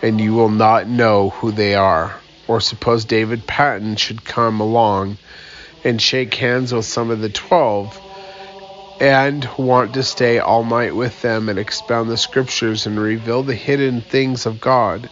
and 0.00 0.20
you 0.20 0.34
will 0.34 0.48
not 0.48 0.88
know 0.88 1.30
who 1.30 1.50
they 1.52 1.74
are. 1.74 2.18
Or 2.48 2.60
suppose 2.60 3.04
David 3.04 3.46
Patten 3.46 3.96
should 3.96 4.24
come 4.24 4.60
along 4.60 5.18
and 5.84 6.00
shake 6.00 6.34
hands 6.34 6.72
with 6.72 6.84
some 6.84 7.10
of 7.10 7.20
the 7.20 7.28
twelve 7.28 7.98
and 9.00 9.48
want 9.58 9.94
to 9.94 10.02
stay 10.02 10.38
all 10.38 10.62
night 10.64 10.94
with 10.94 11.22
them 11.22 11.48
and 11.48 11.58
expound 11.58 12.08
the 12.08 12.16
scriptures 12.16 12.86
and 12.86 13.00
reveal 13.00 13.42
the 13.42 13.54
hidden 13.54 14.00
things 14.00 14.46
of 14.46 14.60
God. 14.60 15.10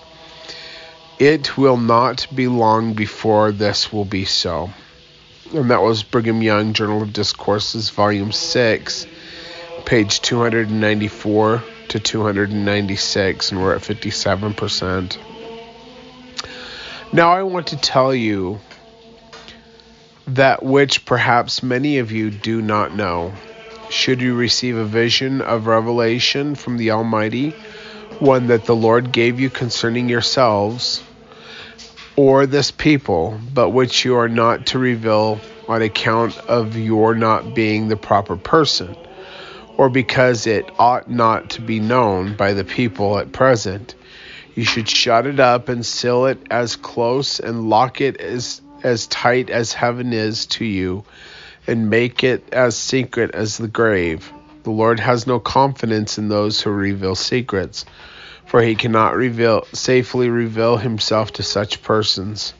It 1.20 1.58
will 1.58 1.76
not 1.76 2.26
be 2.34 2.48
long 2.48 2.94
before 2.94 3.52
this 3.52 3.92
will 3.92 4.06
be 4.06 4.24
so. 4.24 4.70
And 5.52 5.70
that 5.70 5.82
was 5.82 6.02
Brigham 6.02 6.40
Young, 6.40 6.72
Journal 6.72 7.02
of 7.02 7.12
Discourses, 7.12 7.90
Volume 7.90 8.32
6, 8.32 9.06
page 9.84 10.22
294 10.22 11.62
to 11.88 12.00
296, 12.00 13.52
and 13.52 13.60
we're 13.60 13.74
at 13.74 13.82
57%. 13.82 15.18
Now, 17.12 17.32
I 17.32 17.42
want 17.42 17.66
to 17.66 17.76
tell 17.76 18.14
you 18.14 18.58
that 20.28 20.62
which 20.62 21.04
perhaps 21.04 21.62
many 21.62 21.98
of 21.98 22.10
you 22.10 22.30
do 22.30 22.62
not 22.62 22.96
know. 22.96 23.34
Should 23.90 24.22
you 24.22 24.34
receive 24.36 24.78
a 24.78 24.86
vision 24.86 25.42
of 25.42 25.66
revelation 25.66 26.54
from 26.54 26.78
the 26.78 26.92
Almighty, 26.92 27.50
one 28.20 28.46
that 28.46 28.64
the 28.64 28.74
Lord 28.74 29.12
gave 29.12 29.38
you 29.38 29.50
concerning 29.50 30.08
yourselves, 30.08 31.02
or 32.20 32.44
this 32.44 32.70
people, 32.70 33.40
but 33.54 33.70
which 33.70 34.04
you 34.04 34.14
are 34.14 34.28
not 34.28 34.66
to 34.66 34.78
reveal 34.78 35.40
on 35.68 35.80
account 35.80 36.36
of 36.40 36.76
your 36.76 37.14
not 37.14 37.54
being 37.54 37.88
the 37.88 37.96
proper 37.96 38.36
person, 38.36 38.94
or 39.78 39.88
because 39.88 40.46
it 40.46 40.70
ought 40.78 41.10
not 41.10 41.48
to 41.48 41.62
be 41.62 41.80
known 41.80 42.36
by 42.36 42.52
the 42.52 42.62
people 42.62 43.18
at 43.18 43.32
present, 43.32 43.94
you 44.54 44.64
should 44.64 44.86
shut 44.86 45.26
it 45.26 45.40
up 45.40 45.70
and 45.70 45.86
seal 45.86 46.26
it 46.26 46.38
as 46.50 46.76
close 46.76 47.40
and 47.40 47.70
lock 47.70 48.02
it 48.02 48.20
as 48.20 48.60
as 48.82 49.06
tight 49.06 49.48
as 49.48 49.72
heaven 49.72 50.12
is 50.12 50.44
to 50.44 50.66
you, 50.66 51.02
and 51.66 51.88
make 51.88 52.22
it 52.22 52.52
as 52.52 52.76
secret 52.76 53.30
as 53.32 53.56
the 53.56 53.68
grave. 53.68 54.30
The 54.64 54.70
Lord 54.70 55.00
has 55.00 55.26
no 55.26 55.40
confidence 55.40 56.18
in 56.18 56.28
those 56.28 56.60
who 56.60 56.70
reveal 56.70 57.14
secrets, 57.14 57.86
for 58.50 58.60
he 58.60 58.74
cannot 58.74 59.14
reveal 59.14 59.64
safely 59.72 60.28
reveal 60.28 60.76
himself 60.76 61.32
to 61.32 61.40
such 61.40 61.84
persons. 61.84 62.52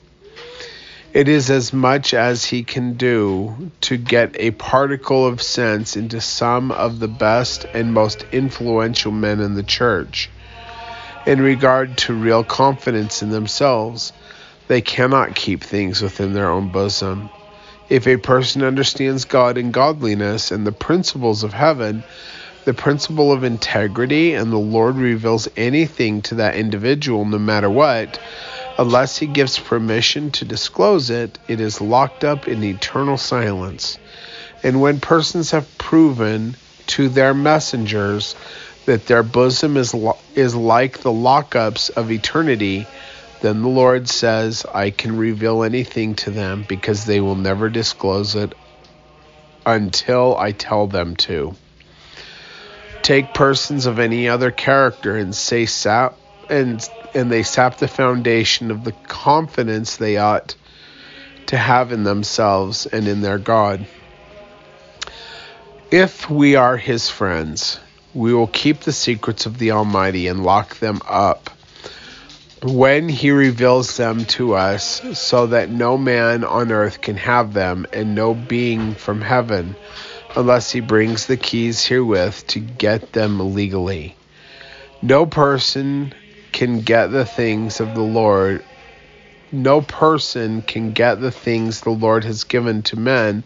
It 1.13 1.27
is 1.29 1.51
as 1.51 1.73
much 1.73 2.15
as 2.15 2.45
he 2.45 2.63
can 2.63 2.93
do 2.93 3.73
to 3.81 3.97
get 3.97 4.37
a 4.39 4.53
particle 4.53 5.27
of 5.27 5.43
sense 5.43 5.97
into 5.97 6.21
some 6.21 6.71
of 6.71 7.01
the 7.01 7.09
best 7.09 7.67
and 7.75 7.93
most 7.93 8.25
influential 8.31 9.11
men 9.11 9.41
in 9.41 9.57
the 9.57 9.65
church. 9.65 10.31
In 11.27 11.41
regard 11.41 11.99
to 11.99 12.15
real 12.15 12.45
confidence 12.45 13.21
in 13.23 13.31
themselves, 13.31 14.13
they 14.69 14.83
cannot 14.83 15.35
keep 15.35 15.65
things 15.65 16.03
within 16.03 16.35
their 16.35 16.53
own 16.53 16.69
bosom. 16.69 17.31
If 17.89 18.07
a 18.07 18.17
person 18.17 18.63
understands 18.63 19.25
God 19.25 19.59
and 19.59 19.73
godliness 19.73 20.53
and 20.53 20.65
the 20.65 20.71
principles 20.71 21.43
of 21.43 21.53
heaven, 21.53 22.05
the 22.65 22.75
principle 22.75 23.33
of 23.33 23.45
integrity, 23.45 24.35
and 24.35 24.53
the 24.53 24.59
Lord 24.59 24.97
reveals 24.97 25.49
anything 25.57 26.23
to 26.23 26.37
that 26.37 26.57
individual, 26.57 27.25
no 27.25 27.39
matter 27.39 27.71
what, 27.71 28.21
unless 28.79 29.17
he 29.17 29.27
gives 29.27 29.59
permission 29.59 30.31
to 30.33 30.45
disclose 30.45 31.11
it, 31.11 31.39
it 31.49 31.61
is 31.61 31.81
locked 31.81 32.25
up 32.25 32.49
in 32.49 32.63
eternal 32.63 33.17
silence. 33.17 33.99
And 34.63 34.81
when 34.81 35.01
persons 35.01 35.53
have 35.53 35.79
proven 35.79 36.55
to 36.89 37.09
their 37.09 37.33
messengers 37.33 38.37
that 38.87 39.07
their 39.07 39.23
bosom 39.23 39.77
is, 39.77 39.95
is 40.35 40.55
like 40.55 40.99
the 40.99 41.13
lockups 41.13 41.91
of 41.91 42.11
eternity, 42.11 42.87
then 43.41 43.63
the 43.63 43.69
Lord 43.69 44.09
says, 44.09 44.67
I 44.67 44.91
can 44.91 45.17
reveal 45.17 45.63
anything 45.63 46.15
to 46.17 46.31
them 46.31 46.65
because 46.69 47.07
they 47.07 47.21
will 47.21 47.37
never 47.37 47.71
disclose 47.71 48.35
it 48.35 48.55
until 49.65 50.37
I 50.37 50.53
tell 50.53 50.87
them 50.87 51.17
to. 51.17 51.55
Take 53.03 53.35
persons 53.35 53.87
of 53.87 53.99
any 53.99 54.29
other 54.29 54.51
character 54.51 55.17
and 55.17 55.35
say 55.35 55.67
sap 55.67 56.17
and 56.49 56.87
and 57.15 57.31
they 57.31 57.43
sap 57.43 57.79
the 57.79 57.89
foundation 57.89 58.71
of 58.71 58.85
the 58.85 58.93
confidence 58.93 59.97
they 59.97 60.17
ought 60.17 60.55
to 61.47 61.57
have 61.57 61.93
in 61.93 62.05
themselves 62.05 62.87
and 62.87 63.09
in 63.09 63.21
their 63.21 63.39
God. 63.39 63.87
If 65.91 66.31
we 66.31 66.55
are 66.55 66.77
his 66.77 67.11
friends, 67.11 67.81
we 68.15 68.33
will 68.33 68.47
keep 68.47 68.81
the 68.81 68.93
secrets 68.93 69.47
of 69.47 69.59
the 69.59 69.73
Almighty 69.73 70.29
and 70.29 70.45
lock 70.45 70.79
them 70.79 71.01
up 71.09 71.51
when 72.63 73.09
he 73.09 73.31
reveals 73.31 73.97
them 73.97 74.25
to 74.27 74.55
us, 74.55 75.01
so 75.19 75.47
that 75.47 75.71
no 75.71 75.97
man 75.97 76.45
on 76.45 76.71
earth 76.71 77.01
can 77.01 77.17
have 77.17 77.55
them, 77.55 77.87
and 77.93 78.15
no 78.15 78.35
being 78.35 78.95
from 78.95 79.23
heaven, 79.23 79.75
unless 80.37 80.71
he 80.71 80.81
brings 80.81 81.27
the 81.27 81.37
keys 81.37 81.85
herewith 81.85 82.47
to 82.49 82.61
get 82.61 83.13
them 83.13 83.55
legally. 83.55 84.17
No 85.03 85.27
person 85.27 86.15
can 86.53 86.81
get 86.81 87.09
the 87.09 87.25
things 87.25 87.81
of 87.81 87.95
the 87.95 88.03
Lord. 88.03 88.65
No 89.53 89.81
person 89.81 90.63
can 90.63 90.93
get 90.93 91.21
the 91.21 91.31
things 91.31 91.81
the 91.81 91.91
Lord 91.91 92.25
has 92.25 92.45
given 92.45 92.83
to 92.83 92.99
men 92.99 93.43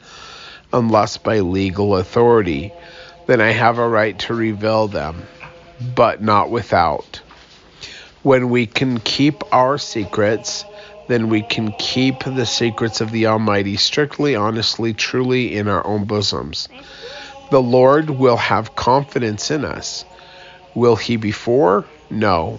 unless 0.73 1.17
by 1.17 1.41
legal 1.41 1.97
authority. 1.97 2.73
Then 3.27 3.41
I 3.41 3.53
have 3.53 3.79
a 3.79 3.89
right 3.89 4.19
to 4.21 4.35
reveal 4.35 4.89
them, 4.89 5.23
but 5.95 6.23
not 6.23 6.51
without. 6.51 7.23
When 8.23 8.51
we 8.51 8.67
can 8.67 8.99
keep 9.01 9.43
our 9.53 9.79
secrets, 9.79 10.65
then 11.07 11.29
we 11.29 11.43
can 11.43 11.73
keep 11.73 12.25
the 12.25 12.47
secrets 12.47 13.01
of 13.01 13.11
the 13.11 13.27
Almighty 13.27 13.77
strictly, 13.77 14.37
honestly, 14.37 14.95
truly 14.95 15.55
in 15.55 15.69
our 15.69 15.87
own 15.87 16.05
bosoms. 16.05 16.69
The 17.51 17.63
Lord 17.63 18.11
will 18.11 18.37
have 18.37 18.75
confidence 18.75 19.51
in 19.51 19.65
us. 19.65 20.05
Will 20.75 20.97
He 20.97 21.17
before? 21.17 21.85
No. 22.11 22.59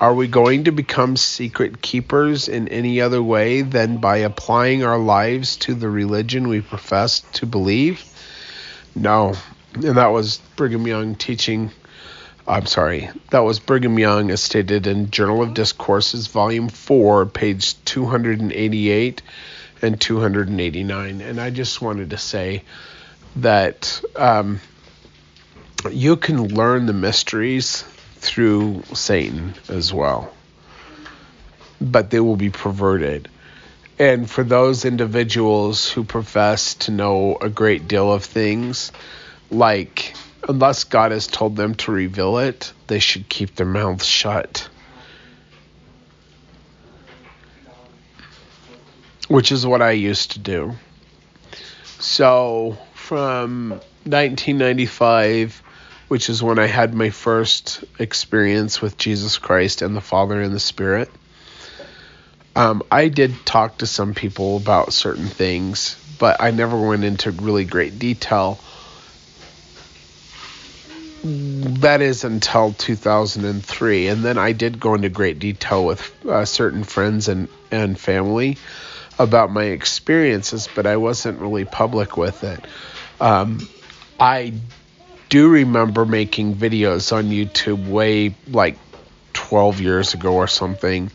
Are 0.00 0.14
we 0.14 0.26
going 0.26 0.64
to 0.64 0.72
become 0.72 1.16
secret 1.16 1.80
keepers 1.80 2.48
in 2.48 2.68
any 2.68 3.00
other 3.00 3.22
way 3.22 3.62
than 3.62 3.98
by 3.98 4.18
applying 4.18 4.84
our 4.84 4.98
lives 4.98 5.56
to 5.58 5.74
the 5.74 5.88
religion 5.88 6.48
we 6.48 6.60
profess 6.60 7.20
to 7.34 7.46
believe? 7.46 8.04
No. 8.94 9.34
And 9.74 9.96
that 9.96 10.08
was 10.08 10.38
Brigham 10.56 10.86
Young 10.86 11.14
teaching 11.14 11.70
I'm 12.46 12.66
sorry, 12.66 13.08
that 13.30 13.40
was 13.40 13.58
Brigham 13.58 13.98
Young 13.98 14.30
as 14.30 14.42
stated 14.42 14.86
in 14.86 15.10
Journal 15.10 15.42
of 15.42 15.54
Discourses, 15.54 16.26
Volume 16.26 16.68
4, 16.68 17.24
page 17.24 17.82
288 17.84 19.22
and 19.80 19.98
289. 19.98 21.20
And 21.22 21.40
I 21.40 21.48
just 21.48 21.80
wanted 21.80 22.10
to 22.10 22.18
say 22.18 22.62
that 23.36 24.02
um, 24.14 24.60
you 25.90 26.16
can 26.16 26.54
learn 26.54 26.84
the 26.84 26.92
mysteries 26.92 27.82
through 28.16 28.82
Satan 28.92 29.54
as 29.70 29.94
well, 29.94 30.30
but 31.80 32.10
they 32.10 32.20
will 32.20 32.36
be 32.36 32.50
perverted. 32.50 33.30
And 33.98 34.30
for 34.30 34.44
those 34.44 34.84
individuals 34.84 35.90
who 35.90 36.04
profess 36.04 36.74
to 36.74 36.90
know 36.90 37.38
a 37.40 37.48
great 37.48 37.88
deal 37.88 38.12
of 38.12 38.22
things, 38.22 38.92
like 39.50 40.14
unless 40.48 40.84
God 40.84 41.12
has 41.12 41.26
told 41.26 41.56
them 41.56 41.74
to 41.76 41.92
reveal 41.92 42.38
it, 42.38 42.72
they 42.86 42.98
should 42.98 43.28
keep 43.28 43.54
their 43.54 43.66
mouths 43.66 44.06
shut. 44.06 44.68
Which 49.28 49.52
is 49.52 49.66
what 49.66 49.82
I 49.82 49.92
used 49.92 50.32
to 50.32 50.38
do. 50.38 50.74
So, 51.98 52.76
from 52.94 53.70
1995, 54.04 55.62
which 56.08 56.28
is 56.28 56.42
when 56.42 56.58
I 56.58 56.66
had 56.66 56.94
my 56.94 57.10
first 57.10 57.84
experience 57.98 58.82
with 58.82 58.98
Jesus 58.98 59.38
Christ 59.38 59.80
and 59.80 59.96
the 59.96 60.02
Father 60.02 60.40
and 60.40 60.54
the 60.54 60.60
Spirit, 60.60 61.10
um, 62.54 62.82
I 62.90 63.08
did 63.08 63.34
talk 63.46 63.78
to 63.78 63.86
some 63.86 64.14
people 64.14 64.58
about 64.58 64.92
certain 64.92 65.26
things, 65.26 65.96
but 66.18 66.36
I 66.40 66.50
never 66.50 66.78
went 66.78 67.04
into 67.04 67.30
really 67.32 67.64
great 67.64 67.98
detail 67.98 68.60
that 71.24 72.02
is 72.02 72.24
until 72.24 72.72
2003 72.72 74.08
and 74.08 74.22
then 74.22 74.36
i 74.36 74.52
did 74.52 74.78
go 74.78 74.94
into 74.94 75.08
great 75.08 75.38
detail 75.38 75.84
with 75.86 76.14
uh, 76.26 76.44
certain 76.44 76.84
friends 76.84 77.28
and, 77.28 77.48
and 77.70 77.98
family 77.98 78.58
about 79.18 79.50
my 79.50 79.64
experiences 79.64 80.68
but 80.74 80.86
i 80.86 80.96
wasn't 80.96 81.40
really 81.40 81.64
public 81.64 82.16
with 82.16 82.44
it. 82.44 82.64
Um, 83.20 83.66
i 84.20 84.52
do 85.30 85.48
remember 85.48 86.04
making 86.04 86.56
videos 86.56 87.12
on 87.12 87.24
youtube 87.24 87.88
way 87.88 88.34
like 88.48 88.76
12 89.34 89.80
years 89.80 90.14
ago 90.14 90.34
or 90.34 90.48
something. 90.48 91.10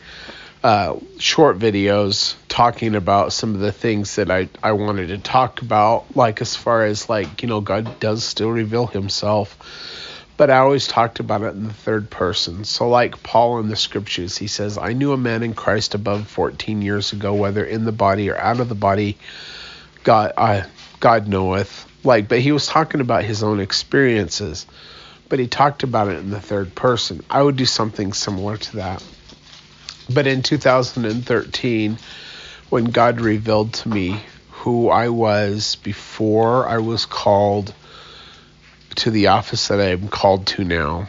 Uh, 0.62 0.98
short 1.18 1.58
videos 1.58 2.36
talking 2.50 2.96
about 2.96 3.34
some 3.34 3.56
of 3.56 3.62
the 3.62 3.72
things 3.72 4.16
that 4.18 4.30
I, 4.30 4.50
I 4.62 4.74
wanted 4.74 5.08
to 5.08 5.18
talk 5.18 5.62
about, 5.62 6.16
like 6.16 6.42
as 6.42 6.56
far 6.56 6.84
as 6.84 7.10
like, 7.10 7.42
you 7.42 7.48
know, 7.48 7.62
God 7.62 8.00
does 8.00 8.24
still 8.26 8.50
reveal 8.50 8.86
himself 8.86 9.58
but 10.40 10.50
I 10.50 10.60
always 10.60 10.88
talked 10.88 11.20
about 11.20 11.42
it 11.42 11.54
in 11.54 11.68
the 11.68 11.74
third 11.74 12.10
person. 12.10 12.64
So, 12.64 12.88
like 12.88 13.22
Paul 13.24 13.60
in 13.60 13.68
the 13.68 13.76
scriptures, 13.76 14.38
he 14.38 14.48
says, 14.48 14.78
I 14.78 14.94
knew 14.94 15.12
a 15.12 15.18
man 15.18 15.44
in 15.44 15.54
Christ 15.54 15.96
above 15.96 16.30
14 16.30 16.82
years 16.82 17.12
ago, 17.12 17.34
whether 17.34 17.66
in 17.66 17.84
the 17.84 17.92
body 17.92 18.30
or 18.30 18.38
out 18.38 18.62
of 18.62 18.70
the 18.70 18.74
body, 18.74 19.18
God, 20.06 20.32
I, 20.38 20.64
God 21.02 21.28
knoweth. 21.28 21.86
Like, 22.06 22.30
but 22.30 22.40
he 22.40 22.54
was 22.54 22.68
talking 22.68 23.02
about 23.02 23.26
his 23.26 23.44
own 23.44 23.60
experiences, 23.60 24.66
but 25.28 25.40
he 25.40 25.48
talked 25.48 25.84
about 25.84 26.08
it 26.08 26.20
in 26.20 26.30
the 26.30 26.40
third 26.40 26.74
person. 26.74 27.22
I 27.30 27.44
would 27.44 27.58
do 27.58 27.66
something 27.66 28.14
similar 28.14 28.56
to 28.56 28.76
that. 28.78 29.04
But 30.10 30.26
in 30.26 30.42
2013, 30.42 31.98
when 32.70 32.86
God 32.86 33.20
revealed 33.20 33.74
to 33.74 33.90
me 33.90 34.22
who 34.52 34.88
I 34.88 35.10
was 35.10 35.76
before 35.76 36.66
I 36.66 36.78
was 36.78 37.06
called 37.06 37.74
to 38.96 39.12
the 39.12 39.28
office 39.28 39.68
that 39.70 39.80
I 39.80 39.90
am 39.90 40.08
called 40.08 40.48
to 40.48 40.64
now, 40.64 41.08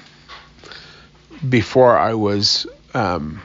before 1.49 1.97
I 1.97 2.15
was 2.15 2.67
um, 2.95 3.41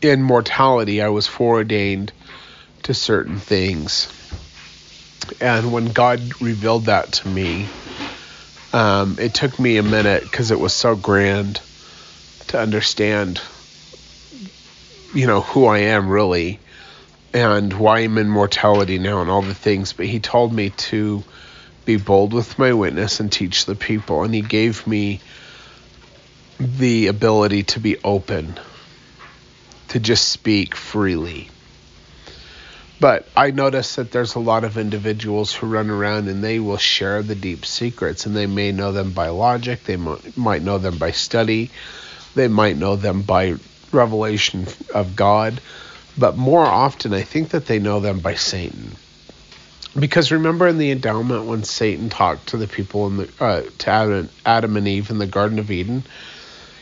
in 0.00 0.22
mortality, 0.22 1.00
I 1.02 1.08
was 1.08 1.26
foreordained 1.26 2.12
to 2.84 2.94
certain 2.94 3.38
things. 3.38 4.12
And 5.40 5.72
when 5.72 5.86
God 5.86 6.40
revealed 6.40 6.86
that 6.86 7.12
to 7.12 7.28
me, 7.28 7.68
um, 8.72 9.16
it 9.20 9.34
took 9.34 9.58
me 9.58 9.76
a 9.76 9.82
minute 9.82 10.22
because 10.22 10.50
it 10.50 10.58
was 10.58 10.72
so 10.72 10.96
grand 10.96 11.60
to 12.48 12.58
understand, 12.58 13.40
you 15.14 15.26
know, 15.26 15.42
who 15.42 15.66
I 15.66 15.78
am 15.78 16.08
really 16.08 16.58
and 17.34 17.72
why 17.72 18.00
I'm 18.00 18.18
in 18.18 18.28
mortality 18.28 18.98
now 18.98 19.20
and 19.20 19.30
all 19.30 19.42
the 19.42 19.54
things. 19.54 19.92
But 19.92 20.06
He 20.06 20.20
told 20.20 20.52
me 20.52 20.70
to 20.70 21.22
be 21.84 21.96
bold 21.96 22.32
with 22.32 22.58
my 22.58 22.72
witness 22.72 23.20
and 23.20 23.30
teach 23.30 23.64
the 23.66 23.74
people. 23.74 24.22
And 24.22 24.34
He 24.34 24.42
gave 24.42 24.86
me 24.86 25.20
the 26.58 27.08
ability 27.08 27.64
to 27.64 27.80
be 27.80 27.96
open, 28.04 28.58
to 29.88 29.98
just 29.98 30.28
speak 30.28 30.76
freely. 30.76 31.48
But 33.00 33.26
I 33.36 33.50
notice 33.50 33.96
that 33.96 34.12
there's 34.12 34.36
a 34.36 34.38
lot 34.38 34.62
of 34.62 34.78
individuals 34.78 35.52
who 35.52 35.66
run 35.66 35.90
around 35.90 36.28
and 36.28 36.44
they 36.44 36.60
will 36.60 36.76
share 36.76 37.24
the 37.24 37.34
deep 37.34 37.66
secrets, 37.66 38.26
and 38.26 38.36
they 38.36 38.46
may 38.46 38.70
know 38.70 38.92
them 38.92 39.10
by 39.10 39.30
logic, 39.30 39.82
they 39.82 39.96
might 39.96 40.62
know 40.62 40.78
them 40.78 40.98
by 40.98 41.10
study, 41.10 41.72
they 42.36 42.46
might 42.46 42.76
know 42.76 42.94
them 42.94 43.22
by 43.22 43.56
revelation 43.90 44.68
of 44.94 45.16
God, 45.16 45.60
but 46.16 46.36
more 46.36 46.64
often 46.64 47.12
I 47.12 47.22
think 47.22 47.48
that 47.50 47.66
they 47.66 47.80
know 47.80 47.98
them 47.98 48.20
by 48.20 48.36
Satan. 48.36 48.92
Because 49.98 50.32
remember 50.32 50.66
in 50.68 50.78
the 50.78 50.90
endowment 50.90 51.44
when 51.44 51.64
Satan 51.64 52.08
talked 52.08 52.48
to 52.48 52.56
the 52.56 52.66
people 52.66 53.06
in 53.06 53.16
the 53.18 53.28
uh, 53.40 53.62
to 53.78 53.90
Adam, 53.90 54.28
Adam 54.44 54.76
and 54.76 54.88
Eve 54.88 55.10
in 55.10 55.18
the 55.18 55.26
Garden 55.26 55.58
of 55.58 55.70
Eden, 55.70 56.04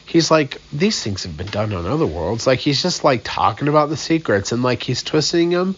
he's 0.07 0.31
like 0.31 0.61
these 0.73 1.03
things 1.03 1.25
have 1.25 1.37
been 1.37 1.49
done 1.49 1.73
on 1.73 1.87
other 1.87 2.07
worlds. 2.07 2.47
Like 2.47 2.61
he's 2.61 2.83
just 2.83 3.03
like 3.03 3.23
talking 3.25 3.69
about 3.69 3.89
the 3.89 3.97
secrets 3.97 4.53
and 4.53 4.63
like 4.63 4.83
he's 4.83 5.03
twisting 5.03 5.51
them 5.51 5.75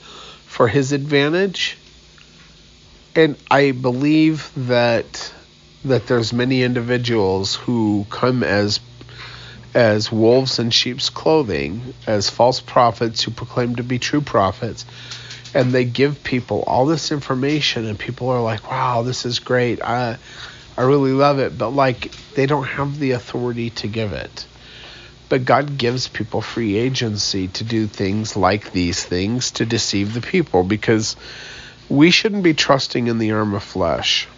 for 0.47 0.69
his 0.69 0.93
advantage. 0.93 1.79
And 3.15 3.37
I 3.51 3.73
believe 3.73 4.51
that 4.69 5.33
that 5.85 6.07
there's 6.07 6.33
many 6.33 6.63
individuals 6.63 7.55
who 7.55 8.07
come 8.11 8.43
as 8.43 8.81
as 9.75 10.13
wolves 10.13 10.59
in 10.59 10.71
sheep's 10.71 11.09
clothing, 11.09 11.95
as 12.07 12.29
false 12.29 12.61
prophets 12.61 13.23
who 13.23 13.31
proclaim 13.31 13.77
to 13.77 13.83
be 13.83 13.99
true 13.99 14.21
prophets, 14.21 14.85
and 15.55 15.73
they 15.73 15.85
give 15.85 16.23
people 16.25 16.63
all 16.67 16.87
this 16.87 17.13
information 17.13 17.87
and 17.87 17.99
people 17.99 18.29
are 18.31 18.41
like, 18.41 18.71
"Wow, 18.71 19.03
this 19.03 19.25
is 19.27 19.39
great. 19.39 19.83
I 19.83 20.19
I 20.77 20.83
really 20.83 21.13
love 21.13 21.39
it." 21.39 21.57
But 21.57 21.71
like 21.71 22.11
they 22.35 22.47
don't 22.47 22.67
have 22.67 22.99
the 22.99 23.13
authority 23.13 23.71
to 23.71 23.89
give 23.89 24.13
it. 24.13 24.47
But 25.29 25.45
God 25.45 25.79
gives 25.79 26.09
people 26.09 26.43
free 26.43 26.77
agency 26.77 27.49
to 27.49 27.65
do 27.65 27.87
things 27.87 28.37
like 28.37 28.73
these 28.73 29.03
things 29.03 29.53
to 29.53 29.65
deceive 29.65 30.13
the 30.13 30.21
people 30.21 30.63
because 30.63 31.17
we 31.89 32.11
shouldn't 32.11 32.43
be 32.43 32.55
trusting 32.55 33.07
in 33.07 33.19
the 33.19 33.33
arm 33.33 33.55
of 33.55 33.63
flesh. 33.63 34.29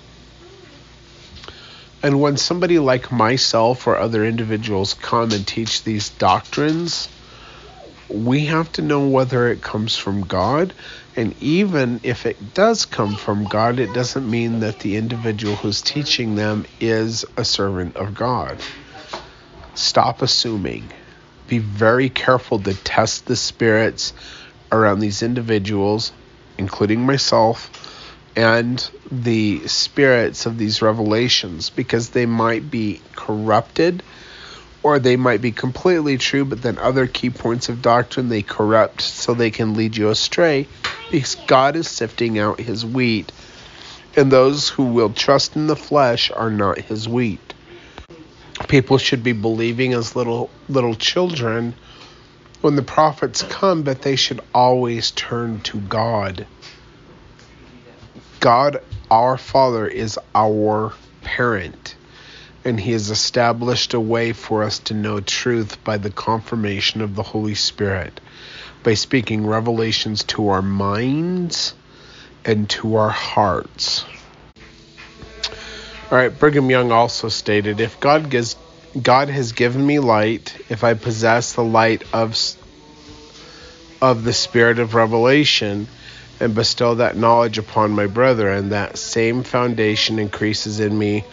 And 2.03 2.21
when 2.21 2.37
somebody 2.37 2.79
like 2.79 3.11
myself 3.11 3.87
or 3.87 3.97
other 3.97 4.25
individuals 4.25 4.93
come 4.95 5.31
and 5.33 5.47
teach 5.47 5.85
these 5.85 6.11
doctrines, 6.11 7.09
we 8.09 8.47
have 8.47 8.71
to 8.73 8.83
know 8.83 9.09
whether 9.09 9.49
it 9.49 9.63
comes 9.63 9.97
from 9.97 10.23
God. 10.23 10.75
And 11.17 11.35
even 11.41 12.01
if 12.03 12.27
it 12.27 12.55
does 12.55 12.87
come 12.87 13.15
from 13.15 13.45
God, 13.45 13.79
it 13.79 13.93
doesn't 13.93 14.29
mean 14.29 14.61
that 14.61 14.81
the 14.81 14.97
individual 14.97 15.55
who's 15.55 15.81
teaching 15.81 16.35
them 16.35 16.67
is 16.81 17.25
a 17.37 17.45
servant 17.45 17.97
of 17.97 18.15
God. 18.15 18.59
Stop 19.75 20.23
assuming. 20.23 20.91
Be 21.49 21.59
very 21.59 22.09
careful 22.09 22.59
to 22.61 22.75
test 22.75 23.27
the 23.27 23.37
spirits 23.37 24.13
around 24.73 24.99
these 24.99 25.23
individuals, 25.23 26.11
including 26.59 27.07
myself, 27.07 27.71
and 28.35 28.91
the 29.13 29.67
spirits 29.69 30.47
of 30.47 30.59
these 30.59 30.83
revelations 30.83 31.71
because 31.71 32.11
they 32.11 32.27
might 32.27 32.71
be 32.71 33.01
corrupted 33.15 34.03
or 34.85 34.99
they 34.99 35.17
might 35.17 35.41
be 35.41 35.51
completely 35.51 36.19
true, 36.19 36.45
but 36.45 36.61
then 36.63 36.79
other 36.79 37.07
key 37.07 37.31
points 37.31 37.71
of 37.71 37.83
doctrine 37.83 38.29
they 38.29 38.43
corrupt 38.43 39.01
so 39.01 39.33
they 39.33 39.51
can 39.51 39.75
lead 39.75 39.97
you 39.97 40.11
astray 40.11 40.69
because 41.11 41.37
God 41.47 41.75
is 41.75 41.89
sifting 41.89 42.39
out 42.39 42.61
his 42.61 42.85
wheat, 42.85 43.33
and 44.15 44.31
those 44.31 44.69
who 44.69 44.85
will 44.85 45.11
trust 45.11 45.57
in 45.57 45.67
the 45.67 45.75
flesh 45.75 46.31
are 46.31 46.51
not 46.51 46.79
his 46.79 47.09
wheat. 47.09 47.41
People 48.69 48.99
should 48.99 49.25
be 49.25 49.33
believing 49.33 49.95
as 49.95 50.15
little 50.15 50.51
little 50.69 50.95
children 50.95 51.75
when 52.61 52.77
the 52.77 52.83
prophets 52.83 53.43
come, 53.43 53.83
but 53.83 54.03
they 54.03 54.17
should 54.17 54.41
always 54.55 55.11
turn 55.13 55.61
to 55.61 55.79
God. 55.81 56.47
God, 58.41 58.83
our 59.11 59.39
Father, 59.39 59.87
is 59.87 60.19
our 60.35 60.93
parent, 61.23 61.97
and 62.65 62.79
He 62.81 62.93
has 62.93 63.11
established 63.11 63.95
a 63.95 64.01
way 64.01 64.33
for 64.33 64.63
us 64.63 64.79
to 64.81 64.95
know 64.95 65.21
truth 65.21 65.83
by 65.85 65.99
the 65.99 66.11
confirmation 66.11 67.01
of 67.01 67.15
the 67.15 67.23
Holy 67.23 67.55
Spirit, 67.55 68.21
by 68.83 68.95
speaking 68.95 69.47
revelations 69.47 70.25
to 70.25 70.49
our 70.49 70.63
minds 70.63 71.75
and 72.45 72.69
to 72.71 72.97
our 72.97 73.11
hearts. 73.11 74.05
All 76.11 76.19
right, 76.19 76.39
Brigham 76.39 76.71
Young 76.71 76.93
also 76.93 77.29
stated 77.29 77.81
if 77.81 77.99
God 78.01 78.31
gives 78.31 78.57
God 79.01 79.29
has 79.29 79.53
given 79.53 79.85
me 79.85 79.99
light, 79.99 80.57
if 80.71 80.85
I 80.85 80.95
possess 80.95 81.55
the 81.55 81.65
light 81.65 82.05
of 82.13 82.39
of 84.01 84.23
the 84.23 84.33
spirit 84.33 84.79
of 84.79 84.95
revelation 84.95 85.89
and 86.41 86.55
bestow 86.55 86.97
that 86.97 87.17
knowledge 87.17 87.59
upon 87.59 87.93
my 87.93 88.07
brethren, 88.07 88.69
that 88.69 88.99
same 88.99 89.43
foundation 89.43 90.19
increases 90.19 90.79
in 90.79 90.97
me. 90.97 91.25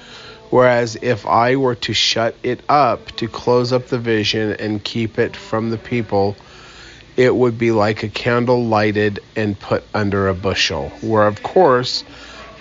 Whereas 0.51 0.97
if 1.01 1.25
I 1.25 1.55
were 1.55 1.75
to 1.75 1.93
shut 1.93 2.35
it 2.43 2.59
up, 2.67 3.15
to 3.15 3.29
close 3.29 3.71
up 3.71 3.87
the 3.87 3.97
vision 3.97 4.51
and 4.59 4.83
keep 4.83 5.17
it 5.17 5.37
from 5.37 5.69
the 5.69 5.77
people, 5.77 6.35
it 7.15 7.33
would 7.33 7.57
be 7.57 7.71
like 7.71 8.03
a 8.03 8.09
candle 8.09 8.65
lighted 8.65 9.21
and 9.37 9.57
put 9.57 9.85
under 9.93 10.27
a 10.27 10.33
bushel, 10.33 10.89
where 11.01 11.25
of 11.25 11.41
course 11.41 12.03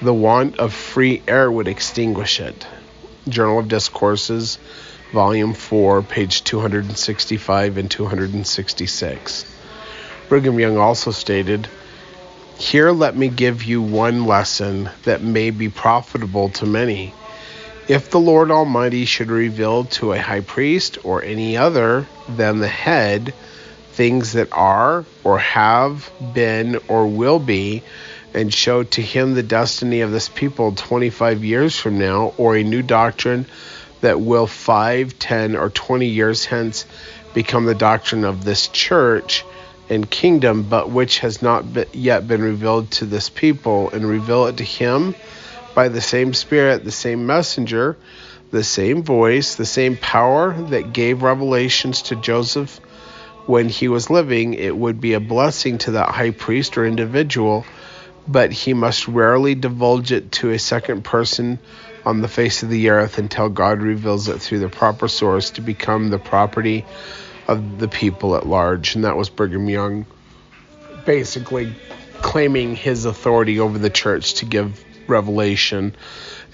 the 0.01 0.15
want 0.15 0.61
of 0.61 0.73
free 0.73 1.21
air 1.27 1.51
would 1.51 1.67
extinguish 1.67 2.39
it. 2.39 2.65
Journal 3.29 3.59
of 3.59 3.67
Discourses, 3.67 4.59
Volume 5.12 5.53
4, 5.53 6.03
page 6.03 6.45
265 6.45 7.77
and 7.77 7.91
266. 7.91 9.57
Brigham 10.29 10.61
Young 10.61 10.79
also 10.79 11.11
stated, 11.11 11.67
Here 12.57 12.93
let 12.93 13.17
me 13.17 13.29
give 13.29 13.65
you 13.65 13.83
one 13.83 14.27
lesson 14.27 14.89
that 15.03 15.23
may 15.23 15.51
be 15.51 15.69
profitable 15.69 16.51
to 16.51 16.67
many. 16.67 17.12
If 17.91 18.11
the 18.11 18.21
Lord 18.21 18.53
Almighty 18.53 19.05
should 19.05 19.33
reveal 19.33 19.83
to 19.99 20.12
a 20.12 20.21
high 20.21 20.43
priest 20.43 20.99
or 21.03 21.25
any 21.25 21.57
other 21.57 22.07
than 22.29 22.61
the 22.61 22.69
head 22.69 23.35
things 23.95 24.35
that 24.35 24.47
are 24.53 25.05
or 25.25 25.39
have 25.41 26.09
been 26.33 26.79
or 26.87 27.09
will 27.09 27.41
be, 27.41 27.83
and 28.33 28.55
show 28.55 28.85
to 28.85 29.03
him 29.03 29.35
the 29.35 29.43
destiny 29.43 30.03
of 30.03 30.12
this 30.12 30.29
people 30.29 30.71
25 30.71 31.43
years 31.43 31.77
from 31.77 31.99
now, 31.99 32.33
or 32.39 32.55
a 32.55 32.62
new 32.62 32.81
doctrine 32.81 33.45
that 34.03 34.21
will 34.21 34.47
5, 34.47 35.19
10, 35.19 35.57
or 35.57 35.69
20 35.69 36.07
years 36.07 36.45
hence 36.45 36.87
become 37.35 37.65
the 37.65 37.75
doctrine 37.75 38.25
of 38.25 38.45
this 38.45 38.69
church 38.69 39.45
and 39.89 40.09
kingdom, 40.09 40.62
but 40.62 40.91
which 40.91 41.19
has 41.19 41.43
not 41.43 41.65
yet 41.93 42.29
been 42.29 42.41
revealed 42.41 42.89
to 42.93 43.05
this 43.05 43.29
people, 43.29 43.91
and 43.91 44.09
reveal 44.09 44.47
it 44.47 44.59
to 44.59 44.65
him 44.65 45.12
by 45.75 45.89
the 45.89 46.01
same 46.01 46.35
Spirit, 46.35 46.85
the 46.85 46.91
same 46.91 47.27
messenger, 47.27 47.97
the 48.51 48.65
same 48.65 49.03
voice, 49.03 49.55
the 49.55 49.67
same 49.67 49.97
power 49.97 50.53
that 50.71 50.93
gave 50.93 51.23
revelations 51.23 52.03
to 52.03 52.17
Joseph 52.17 52.79
when 53.47 53.69
he 53.69 53.89
was 53.89 54.11
living, 54.11 54.55
it 54.55 54.77
would 54.77 55.01
be 55.01 55.15
a 55.15 55.21
blessing 55.21 55.79
to 55.79 55.93
that 55.93 56.11
high 56.11 56.31
priest 56.31 56.77
or 56.79 56.85
individual 56.85 57.65
but 58.31 58.53
he 58.53 58.75
must 58.75 59.09
rarely 59.09 59.55
divulge 59.55 60.13
it 60.13 60.31
to 60.31 60.51
a 60.51 60.59
second 60.59 61.03
person 61.03 61.59
on 62.05 62.21
the 62.21 62.29
face 62.29 62.63
of 62.63 62.69
the 62.69 62.91
earth 62.91 63.19
until 63.19 63.49
God 63.49 63.83
reveals 63.83 64.29
it 64.29 64.41
through 64.41 64.61
the 64.61 64.69
proper 64.69 65.09
source 65.09 65.51
to 65.53 65.61
become 65.61 66.11
the 66.11 66.19
property 66.19 66.85
of 67.49 67.79
the 67.79 67.89
people 67.89 68.37
at 68.37 68.47
large. 68.47 68.95
And 68.95 69.05
that 69.05 69.17
was 69.17 69.29
Brigham 69.29 69.69
Young 69.69 70.07
basically 71.05 71.75
claiming 72.23 72.77
his 72.77 73.05
authority 73.05 73.59
over 73.59 73.79
the 73.79 73.91
church 73.91 74.35
to 74.35 74.45
give 74.45 74.85
revelation. 75.11 75.95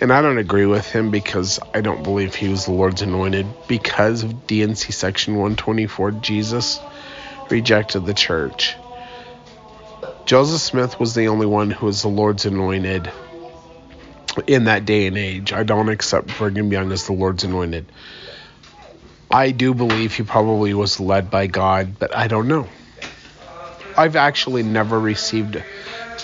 And 0.00 0.12
I 0.12 0.20
don't 0.22 0.38
agree 0.38 0.66
with 0.66 0.86
him 0.86 1.10
because 1.10 1.60
I 1.72 1.80
don't 1.80 2.02
believe 2.02 2.34
he 2.34 2.48
was 2.48 2.64
the 2.64 2.72
Lord's 2.72 3.02
anointed 3.02 3.46
because 3.68 4.22
of 4.22 4.46
D&C 4.46 4.92
section 4.92 5.34
124 5.34 6.10
Jesus 6.12 6.80
rejected 7.48 8.04
the 8.04 8.14
church. 8.14 8.76
Joseph 10.26 10.60
Smith 10.60 10.98
was 10.98 11.14
the 11.14 11.28
only 11.28 11.46
one 11.46 11.70
who 11.70 11.86
was 11.86 12.02
the 12.02 12.08
Lord's 12.08 12.46
anointed 12.46 13.10
in 14.46 14.64
that 14.64 14.84
day 14.84 15.06
and 15.06 15.16
age. 15.16 15.52
I 15.52 15.62
don't 15.62 15.88
accept 15.88 16.36
Brigham 16.36 16.72
Young 16.72 16.90
as 16.92 17.06
the 17.06 17.12
Lord's 17.12 17.44
anointed. 17.44 17.86
I 19.30 19.50
do 19.50 19.74
believe 19.74 20.14
he 20.14 20.22
probably 20.22 20.74
was 20.74 21.00
led 21.00 21.30
by 21.30 21.46
God, 21.46 21.98
but 21.98 22.14
I 22.14 22.28
don't 22.28 22.48
know. 22.48 22.68
I've 23.96 24.16
actually 24.16 24.62
never 24.62 24.98
received 24.98 25.62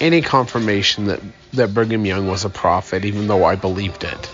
any 0.00 0.20
confirmation 0.20 1.06
that, 1.06 1.20
that 1.54 1.74
Brigham 1.74 2.06
Young 2.06 2.28
was 2.28 2.44
a 2.44 2.50
prophet, 2.50 3.04
even 3.04 3.26
though 3.26 3.44
I 3.44 3.56
believed 3.56 4.04
it. 4.04 4.30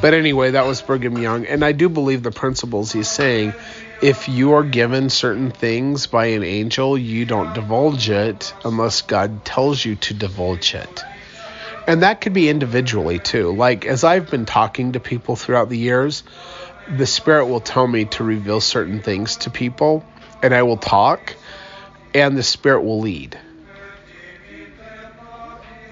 But 0.00 0.14
anyway, 0.14 0.52
that 0.52 0.66
was 0.66 0.80
Brigham 0.80 1.18
Young, 1.18 1.46
and 1.46 1.64
I 1.64 1.72
do 1.72 1.88
believe 1.88 2.22
the 2.22 2.30
principles 2.30 2.92
he's 2.92 3.08
saying. 3.08 3.52
If 4.00 4.28
you 4.28 4.52
are 4.52 4.62
given 4.62 5.10
certain 5.10 5.50
things 5.50 6.06
by 6.06 6.26
an 6.26 6.44
angel, 6.44 6.96
you 6.96 7.24
don't 7.24 7.52
divulge 7.52 8.08
it 8.08 8.54
unless 8.64 9.02
God 9.02 9.44
tells 9.44 9.84
you 9.84 9.96
to 9.96 10.14
divulge 10.14 10.74
it. 10.74 11.04
And 11.88 12.02
that 12.02 12.20
could 12.20 12.32
be 12.32 12.48
individually 12.48 13.18
too. 13.18 13.50
Like 13.50 13.86
as 13.86 14.04
I've 14.04 14.30
been 14.30 14.46
talking 14.46 14.92
to 14.92 15.00
people 15.00 15.34
throughout 15.34 15.68
the 15.68 15.78
years, 15.78 16.22
the 16.96 17.06
Spirit 17.06 17.46
will 17.46 17.60
tell 17.60 17.86
me 17.86 18.04
to 18.04 18.22
reveal 18.22 18.60
certain 18.60 19.00
things 19.00 19.38
to 19.38 19.50
people, 19.50 20.04
and 20.42 20.54
I 20.54 20.62
will 20.62 20.76
talk, 20.76 21.34
and 22.14 22.36
the 22.36 22.44
Spirit 22.44 22.84
will 22.84 23.00
lead. 23.00 23.36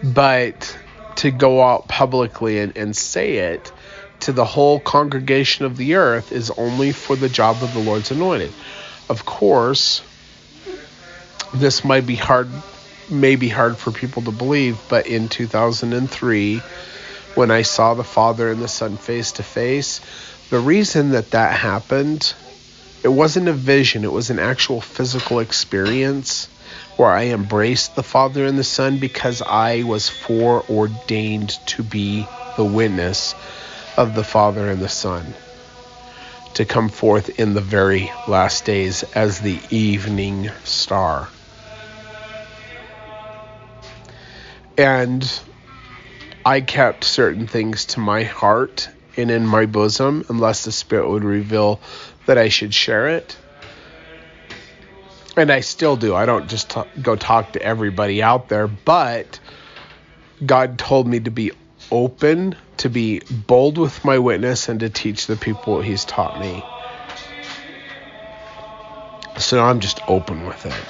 But 0.03 0.77
to 1.17 1.31
go 1.31 1.63
out 1.63 1.89
publicly 1.89 2.59
and, 2.59 2.77
and 2.77 2.97
say 2.97 3.39
it 3.39 3.73
to 4.21 4.33
the 4.33 4.45
whole 4.45 4.81
congregation 4.81 5.65
of 5.65 5.77
the 5.77 5.95
earth 5.95 6.33
is 6.33 6.51
only 6.57 6.93
for 6.93 7.17
the 7.17 7.29
job 7.29 7.63
of 7.63 7.73
the 7.73 7.81
Lord's 7.81 8.11
anointed. 8.11 8.53
Of 9.09 9.25
course, 9.25 10.03
this 11.55 11.85
might 11.85 12.07
be 12.07 12.17
hard 12.17 12.49
may 13.09 13.37
be 13.37 13.49
hard 13.49 13.79
for 13.79 13.93
people 13.93 14.23
to 14.23 14.33
believe, 14.33 14.79
but 14.89 15.07
in 15.07 15.29
2003 15.29 16.61
when 17.35 17.51
I 17.51 17.63
saw 17.63 17.95
the 17.95 18.03
Father 18.03 18.51
and 18.51 18.61
the 18.61 18.69
Son 18.69 18.97
face 18.97 19.33
to 19.33 19.43
face, 19.43 20.01
the 20.51 20.59
reason 20.59 21.11
that 21.11 21.31
that 21.33 21.53
happened, 21.53 22.35
it 23.05 23.09
wasn't 23.09 23.49
a 23.49 23.53
vision, 23.53 24.05
it 24.05 24.13
was 24.13 24.31
an 24.31 24.39
actual 24.39 24.81
physical 24.81 25.39
experience 25.39 26.49
where 26.97 27.11
I 27.11 27.25
embraced 27.27 27.95
the 27.95 28.03
Father 28.03 28.45
and 28.47 28.59
the 28.59 28.65
Son 28.65 28.99
because 28.99 29.43
I 29.43 29.83
was 29.83 30.09
foreordained 30.09 31.51
to 31.67 31.83
be 31.83 32.27
the 32.57 32.65
witness 32.65 33.35
of 33.99 34.15
the 34.15 34.25
Father 34.25 34.69
and 34.69 34.81
the 34.81 34.89
Son, 34.89 35.35
to 36.55 36.65
come 36.65 36.89
forth 36.89 37.39
in 37.39 37.55
the 37.55 37.61
very 37.61 38.11
last 38.27 38.65
days 38.65 39.03
as 39.15 39.41
the 39.41 39.59
evening 39.71 40.51
star. 40.65 41.29
And 44.79 45.41
I 46.45 46.61
kept 46.61 47.05
certain 47.05 47.47
things 47.47 47.87
to 47.87 48.01
my 48.01 48.25
heart 48.25 48.89
and 49.17 49.31
in 49.31 49.47
my 49.47 49.67
bosom 49.67 50.25
unless 50.29 50.65
the 50.65 50.73
Spirit 50.73 51.09
would 51.09 51.25
reveal 51.25 51.81
that 52.27 52.39
I 52.39 52.49
should 52.49 52.75
share 52.75 53.09
it. 53.09 53.37
And 55.37 55.53
I 55.53 55.61
still 55.61 55.97
do. 55.97 56.15
I 56.15 56.25
don't 56.25 56.49
just 56.49 56.71
t- 56.71 56.83
go 57.03 57.15
talk 57.15 57.53
to 57.53 57.63
everybody 57.63 58.23
out 58.23 58.49
there, 58.49 58.67
but 58.67 59.39
God 60.45 60.79
told 60.79 61.07
me 61.07 61.21
to 61.21 61.31
be 61.31 61.53
open, 61.91 62.57
to 62.79 62.89
be 62.89 63.21
bold 63.21 63.79
with 63.79 64.05
my 64.05 64.19
witness, 64.19 64.69
and 64.69 64.81
to 64.81 64.89
teach 64.89 65.27
the 65.27 65.37
people 65.37 65.75
what 65.75 65.85
He's 65.85 66.05
taught 66.05 66.41
me. 66.41 66.65
So 69.39 69.63
I'm 69.63 69.81
just 69.81 70.01
open 70.09 70.47
with 70.47 70.65
it. 70.65 70.85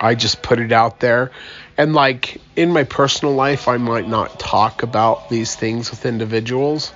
I 0.00 0.14
just 0.14 0.42
put 0.42 0.58
it 0.58 0.72
out 0.72 1.00
there. 1.00 1.30
And 1.76 1.94
like 1.94 2.40
in 2.56 2.72
my 2.72 2.84
personal 2.84 3.34
life, 3.34 3.68
I 3.68 3.76
might 3.76 4.08
not 4.08 4.38
talk 4.38 4.82
about 4.82 5.28
these 5.28 5.54
things 5.54 5.90
with 5.90 6.06
individuals, 6.06 6.92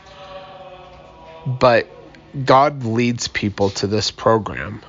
but 1.47 1.87
God 2.45 2.85
leads 2.85 3.29
people 3.29 3.71
to 3.71 3.87
this 3.87 4.11
program. 4.11 4.83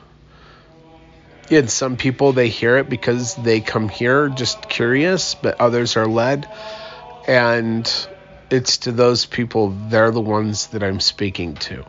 And 1.49 1.69
some 1.69 1.95
people 1.95 2.33
they 2.33 2.49
hear 2.49 2.77
it 2.77 2.89
because 2.89 3.35
they 3.35 3.61
come 3.61 3.87
here 3.87 4.29
just 4.29 4.67
curious, 4.67 5.35
but 5.35 5.61
others 5.61 5.95
are 5.95 6.07
led. 6.07 6.47
And 7.27 7.91
it's 8.49 8.79
to 8.79 8.91
those 8.91 9.25
people, 9.25 9.69
they're 9.89 10.11
the 10.11 10.21
ones 10.21 10.67
that 10.67 10.83
I'm 10.83 10.99
speaking 10.99 11.55
to. 11.55 11.85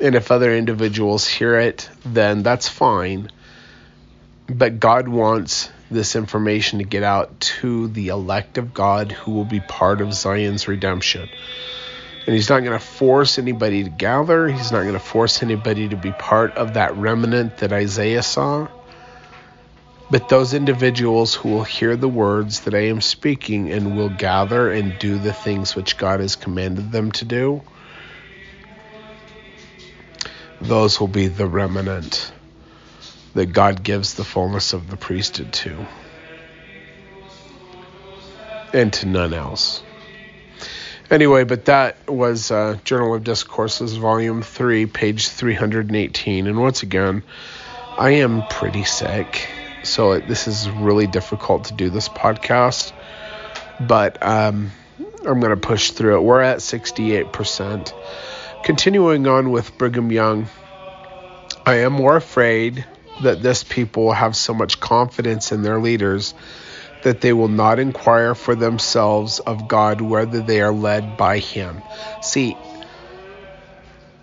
And 0.00 0.14
if 0.14 0.30
other 0.30 0.52
individuals 0.54 1.26
hear 1.26 1.58
it, 1.58 1.88
then 2.04 2.42
that's 2.42 2.68
fine. 2.68 3.30
But 4.48 4.80
God 4.80 5.08
wants 5.08 5.70
this 5.90 6.16
information 6.16 6.80
to 6.80 6.84
get 6.84 7.02
out 7.02 7.40
to 7.40 7.88
the 7.88 8.08
elect 8.08 8.58
of 8.58 8.74
God 8.74 9.12
who 9.12 9.32
will 9.32 9.44
be 9.44 9.60
part 9.60 10.00
of 10.00 10.12
Zion's 10.12 10.68
redemption. 10.68 11.28
And 12.26 12.34
He's 12.34 12.48
not 12.48 12.60
going 12.60 12.78
to 12.78 12.84
force 12.84 13.38
anybody 13.38 13.84
to 13.84 13.90
gather, 13.90 14.48
He's 14.48 14.72
not 14.72 14.82
going 14.82 14.94
to 14.94 14.98
force 14.98 15.42
anybody 15.42 15.88
to 15.88 15.96
be 15.96 16.12
part 16.12 16.56
of 16.56 16.74
that 16.74 16.96
remnant 16.96 17.58
that 17.58 17.72
Isaiah 17.72 18.22
saw. 18.22 18.68
But 20.10 20.28
those 20.28 20.54
individuals 20.54 21.34
who 21.34 21.48
will 21.48 21.64
hear 21.64 21.96
the 21.96 22.08
words 22.08 22.60
that 22.60 22.74
I 22.74 22.86
am 22.88 23.00
speaking 23.00 23.72
and 23.72 23.96
will 23.96 24.10
gather 24.10 24.70
and 24.70 24.98
do 24.98 25.18
the 25.18 25.32
things 25.32 25.74
which 25.74 25.96
God 25.96 26.20
has 26.20 26.36
commanded 26.36 26.92
them 26.92 27.10
to 27.12 27.24
do, 27.24 27.62
those 30.60 31.00
will 31.00 31.08
be 31.08 31.28
the 31.28 31.46
remnant 31.46 32.32
that 33.34 33.46
God 33.46 33.82
gives 33.82 34.14
the 34.14 34.24
fullness 34.24 34.72
of 34.72 34.88
the 34.88 34.96
priesthood 34.96 35.52
to, 35.52 35.86
and 38.72 38.92
to 38.94 39.06
none 39.06 39.34
else. 39.34 39.83
Anyway, 41.10 41.44
but 41.44 41.66
that 41.66 42.08
was 42.08 42.50
uh, 42.50 42.78
Journal 42.84 43.14
of 43.14 43.24
Discourses, 43.24 43.96
Volume 43.96 44.42
3, 44.42 44.86
page 44.86 45.28
318. 45.28 46.46
And 46.46 46.58
once 46.58 46.82
again, 46.82 47.22
I 47.98 48.10
am 48.10 48.42
pretty 48.48 48.84
sick, 48.84 49.48
so 49.82 50.12
it, 50.12 50.26
this 50.26 50.48
is 50.48 50.68
really 50.70 51.06
difficult 51.06 51.64
to 51.66 51.74
do 51.74 51.90
this 51.90 52.08
podcast, 52.08 52.92
but 53.80 54.20
um, 54.22 54.72
I'm 55.26 55.40
going 55.40 55.50
to 55.50 55.56
push 55.56 55.90
through 55.90 56.16
it. 56.16 56.22
We're 56.22 56.40
at 56.40 56.58
68%. 56.58 57.92
Continuing 58.64 59.26
on 59.26 59.50
with 59.50 59.76
Brigham 59.76 60.10
Young, 60.10 60.48
I 61.66 61.76
am 61.80 61.92
more 61.92 62.16
afraid 62.16 62.84
that 63.22 63.42
this 63.42 63.62
people 63.62 64.10
have 64.12 64.34
so 64.34 64.54
much 64.54 64.80
confidence 64.80 65.52
in 65.52 65.62
their 65.62 65.78
leaders 65.78 66.34
that 67.04 67.20
they 67.20 67.32
will 67.32 67.48
not 67.48 67.78
inquire 67.78 68.34
for 68.34 68.54
themselves 68.54 69.38
of 69.38 69.68
God 69.68 70.00
whether 70.00 70.40
they 70.40 70.60
are 70.60 70.72
led 70.72 71.16
by 71.16 71.38
Him. 71.38 71.82
See, 72.20 72.56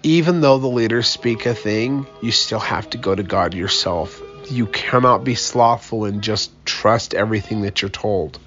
even 0.03 0.41
though 0.41 0.57
the 0.57 0.67
leaders 0.67 1.07
speak 1.07 1.45
a 1.45 1.53
thing, 1.53 2.07
you 2.23 2.31
still 2.31 2.59
have 2.59 2.89
to 2.89 2.97
go 2.97 3.13
to 3.13 3.23
God 3.23 3.53
yourself. 3.53 4.21
You 4.49 4.65
cannot 4.65 5.23
be 5.23 5.35
slothful 5.35 6.05
and 6.05 6.23
just 6.23 6.51
trust 6.65 7.13
everything 7.13 7.61
that 7.61 7.81
you're 7.81 7.89
told. 7.89 8.39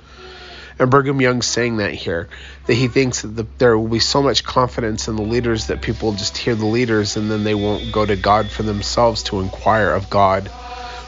And 0.80 0.90
Brigham 0.90 1.20
Young's 1.20 1.46
saying 1.46 1.76
that 1.76 1.94
here, 1.94 2.28
that 2.66 2.74
he 2.74 2.88
thinks 2.88 3.22
that 3.22 3.28
the, 3.28 3.46
there 3.58 3.78
will 3.78 3.86
be 3.86 4.00
so 4.00 4.20
much 4.20 4.42
confidence 4.42 5.06
in 5.06 5.14
the 5.14 5.22
leaders 5.22 5.68
that 5.68 5.80
people 5.80 6.12
just 6.12 6.36
hear 6.36 6.56
the 6.56 6.66
leaders 6.66 7.16
and 7.16 7.30
then 7.30 7.44
they 7.44 7.54
won't 7.54 7.92
go 7.92 8.04
to 8.04 8.16
God 8.16 8.50
for 8.50 8.64
themselves 8.64 9.22
to 9.24 9.38
inquire 9.38 9.92
of 9.92 10.10
God 10.10 10.48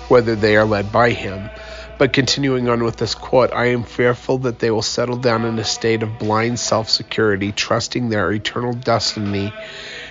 whether 0.09 0.37
they 0.37 0.57
are 0.57 0.65
led 0.65 0.93
by 0.93 1.11
Him. 1.11 1.51
But 1.99 2.13
continuing 2.13 2.69
on 2.69 2.85
with 2.85 2.97
this 2.97 3.15
quote, 3.15 3.53
I 3.55 3.67
am 3.67 3.83
fearful 3.83 4.39
that 4.39 4.59
they 4.59 4.71
will 4.71 4.83
settle 4.83 5.17
down 5.17 5.47
in 5.47 5.59
a 5.59 5.65
state 5.65 6.03
of 6.03 6.19
blind 6.19 6.59
self 6.59 6.91
security, 6.91 7.53
trusting 7.53 8.11
their 8.11 8.31
eternal 8.33 8.75
destiny 8.75 9.53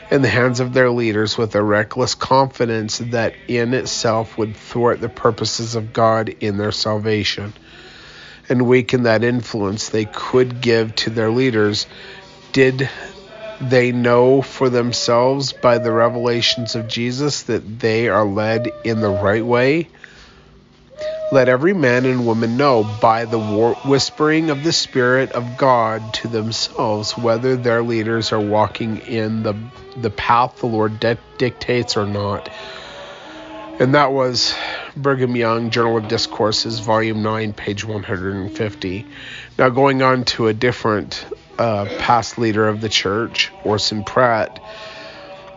in 0.09 0.23
the 0.23 0.27
hands 0.27 0.59
of 0.59 0.73
their 0.73 0.89
leaders 0.89 1.37
with 1.37 1.53
a 1.53 1.61
reckless 1.61 2.15
confidence 2.15 2.97
that 2.97 3.35
in 3.47 3.73
itself 3.75 4.35
would 4.37 4.55
thwart 4.55 4.99
the 4.99 5.09
purposes 5.09 5.75
of 5.75 5.93
God 5.93 6.29
in 6.39 6.57
their 6.57 6.71
salvation 6.71 7.53
and 8.49 8.67
weaken 8.67 9.03
that 9.03 9.23
influence 9.23 9.89
they 9.89 10.05
could 10.05 10.61
give 10.61 10.95
to 10.95 11.11
their 11.11 11.29
leaders. 11.29 11.85
Did 12.51 12.89
they 13.61 13.91
know 13.91 14.41
for 14.41 14.69
themselves 14.69 15.53
by 15.53 15.77
the 15.77 15.91
revelations 15.91 16.75
of 16.75 16.87
Jesus 16.87 17.43
that 17.43 17.79
they 17.79 18.09
are 18.09 18.25
led 18.25 18.71
in 18.83 19.01
the 19.01 19.09
right 19.09 19.45
way? 19.45 19.87
Let 21.31 21.49
every 21.49 21.73
man 21.73 22.05
and 22.05 22.25
woman 22.25 22.55
know 22.55 22.83
by 23.01 23.25
the 23.25 23.39
whispering 23.39 24.51
of 24.51 24.63
the 24.63 24.71
Spirit 24.71 25.31
of 25.31 25.57
God 25.57 26.13
to 26.15 26.27
themselves 26.27 27.17
whether 27.17 27.55
their 27.55 27.81
leaders 27.81 28.31
are 28.31 28.39
walking 28.39 28.99
in 28.99 29.43
the, 29.43 29.55
the 29.97 30.11
path 30.11 30.59
the 30.59 30.67
Lord 30.67 30.99
de- 30.99 31.17
dictates 31.37 31.97
or 31.97 32.05
not. 32.05 32.49
And 33.79 33.95
that 33.95 34.13
was 34.13 34.55
Brigham 34.95 35.35
Young, 35.35 35.71
Journal 35.71 35.97
of 35.97 36.07
Discourses, 36.07 36.79
Volume 36.79 37.23
9, 37.23 37.53
page 37.53 37.83
150. 37.83 39.05
Now, 39.57 39.69
going 39.69 40.01
on 40.01 40.23
to 40.25 40.47
a 40.47 40.53
different 40.53 41.25
uh, 41.57 41.85
past 41.99 42.37
leader 42.37 42.67
of 42.67 42.79
the 42.79 42.87
church, 42.87 43.51
Orson 43.65 44.03
Pratt, 44.03 44.59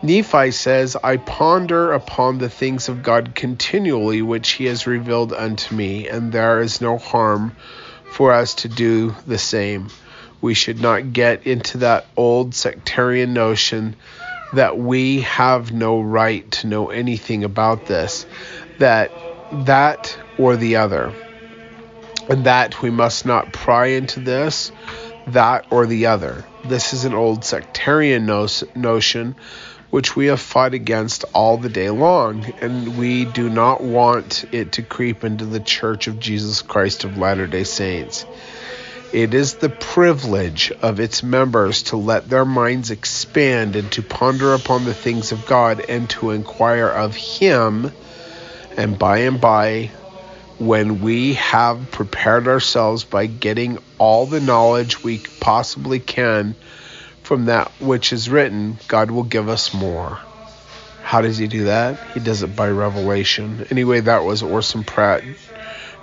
Nephi 0.01 0.51
says, 0.51 0.95
I 1.03 1.17
ponder 1.17 1.91
upon 1.91 2.37
the 2.37 2.49
things 2.49 2.87
of 2.87 3.03
God 3.03 3.35
continually, 3.35 4.21
which 4.21 4.51
he 4.51 4.65
has 4.65 4.87
revealed 4.87 5.33
unto 5.33 5.75
me, 5.75 6.07
and 6.07 6.31
there 6.31 6.61
is 6.61 6.79
no 6.79 6.97
harm 6.97 7.51
for 8.13 8.31
us 8.31 8.55
to 8.55 8.69
do 8.69 9.13
the 9.27 9.37
same. 9.37 9.89
We 10.39 10.53
should 10.53 10.79
not 10.79 11.11
get 11.11 11.45
into 11.45 11.79
that 11.79 12.05
old 12.15 12.55
sectarian 12.55 13.33
notion 13.33 13.97
that 14.53 14.77
we 14.77 15.21
have 15.21 15.73
no 15.73 15.99
right 15.99 16.49
to 16.51 16.67
know 16.67 16.89
anything 16.89 17.43
about 17.43 17.85
this, 17.85 18.25
that 18.77 19.11
that 19.65 20.17
or 20.37 20.55
the 20.55 20.77
other, 20.77 21.11
and 22.29 22.45
that 22.45 22.81
we 22.81 22.89
must 22.89 23.25
not 23.25 23.51
pry 23.51 23.87
into 23.87 24.21
this, 24.21 24.71
that 25.27 25.65
or 25.71 25.85
the 25.85 26.05
other. 26.05 26.45
This 26.63 26.93
is 26.93 27.03
an 27.03 27.13
old 27.13 27.43
sectarian 27.43 28.25
no- 28.25 28.47
notion 28.75 29.35
which 29.91 30.15
we 30.15 30.27
have 30.27 30.39
fought 30.39 30.73
against 30.73 31.25
all 31.33 31.57
the 31.57 31.69
day 31.69 31.89
long, 31.89 32.45
and 32.61 32.97
we 32.97 33.25
do 33.25 33.49
not 33.49 33.81
want 33.81 34.45
it 34.51 34.73
to 34.73 34.83
creep 34.83 35.23
into 35.23 35.45
the 35.45 35.59
Church 35.59 36.07
of 36.07 36.19
Jesus 36.19 36.61
Christ 36.61 37.03
of 37.03 37.17
Latter 37.17 37.47
day 37.47 37.63
Saints. 37.63 38.25
It 39.11 39.33
is 39.33 39.55
the 39.55 39.69
privilege 39.69 40.71
of 40.83 40.99
its 40.99 41.23
members 41.23 41.83
to 41.83 41.97
let 41.97 42.29
their 42.29 42.45
minds 42.45 42.91
expand 42.91 43.75
and 43.75 43.91
to 43.93 44.03
ponder 44.03 44.53
upon 44.53 44.85
the 44.85 44.93
things 44.93 45.31
of 45.31 45.47
God 45.47 45.83
and 45.89 46.07
to 46.11 46.29
inquire 46.31 46.87
of 46.87 47.15
Him. 47.15 47.91
And 48.77 48.99
by 48.99 49.19
and 49.19 49.41
by, 49.41 49.89
when 50.59 51.01
we 51.01 51.33
have 51.33 51.89
prepared 51.89 52.47
ourselves 52.47 53.03
by 53.03 53.25
getting 53.25 53.79
all 53.97 54.27
the 54.27 54.41
knowledge 54.41 55.03
we 55.03 55.17
possibly 55.39 55.99
can 55.99 56.53
from 57.29 57.45
that 57.45 57.71
which 57.79 58.11
is 58.11 58.27
written, 58.27 58.75
God 58.87 59.11
will 59.11 59.21
give 59.21 59.49
us 59.49 59.71
more. 59.71 60.17
How 61.03 61.21
does 61.21 61.37
He 61.37 61.45
do 61.45 61.65
that? 61.65 61.95
He 62.15 62.19
does 62.19 62.41
it 62.41 62.55
by 62.55 62.69
revelation. 62.69 63.67
Anyway, 63.69 63.99
that 63.99 64.23
was 64.23 64.41
Orson 64.41 64.83
Pratt 64.83 65.21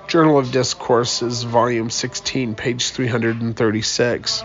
Journal 0.06 0.38
of 0.38 0.52
Discourses, 0.52 1.42
Volume 1.42 1.90
16, 1.90 2.54
page 2.54 2.90
336. 2.90 4.44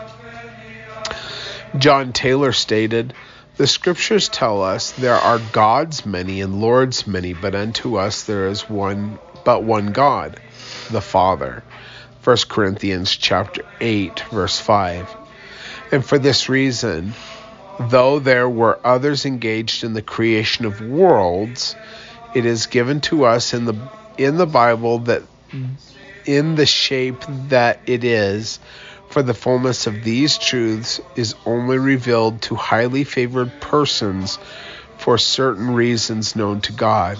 John 1.78 2.14
Taylor 2.14 2.52
stated, 2.52 3.14
The 3.58 3.68
Scriptures 3.68 4.28
tell 4.28 4.64
us 4.64 4.90
there 4.94 5.14
are 5.14 5.38
gods 5.38 6.04
many 6.04 6.42
and 6.42 6.62
lords 6.62 7.06
many, 7.06 7.34
but 7.34 7.54
unto 7.54 7.98
us 7.98 8.24
there 8.24 8.48
is 8.48 8.68
one 8.68 9.20
but 9.44 9.62
one 9.62 9.92
God, 9.92 10.36
the 10.90 11.00
Father. 11.02 11.62
1 12.24 12.38
Corinthians 12.50 13.16
chapter 13.16 13.62
8, 13.80 14.24
verse 14.32 14.60
5. 14.60 15.21
And 15.92 16.06
for 16.06 16.18
this 16.18 16.48
reason, 16.48 17.14
though 17.90 18.20
there 18.20 18.48
were 18.48 18.80
others 18.84 19.26
engaged 19.26 19.84
in 19.84 19.94
the 19.94 20.02
creation 20.02 20.66
of 20.66 20.82
worlds, 20.82 21.76
it 22.34 22.46
is 22.46 22.68
given 22.68 23.02
to 23.02 23.26
us 23.26 23.54
in 23.54 23.66
the 23.66 23.76
in 24.18 24.38
the 24.38 24.46
Bible 24.46 25.00
that 25.00 25.24
in 26.26 26.56
the 26.56 26.66
shape 26.66 27.24
that 27.50 27.80
it 27.88 28.04
is, 28.04 28.60
for 29.10 29.22
the 29.22 29.34
fullness 29.34 29.88
of 29.88 30.04
these 30.04 30.38
truths 30.38 31.02
is 31.16 31.36
only 31.46 31.78
revealed 31.78 32.42
to 32.44 32.56
highly 32.56 33.04
favored 33.04 33.52
persons 33.60 34.38
for 34.98 35.18
certain 35.18 35.74
reasons 35.74 36.36
known 36.36 36.62
to 36.62 36.72
God. 36.72 37.18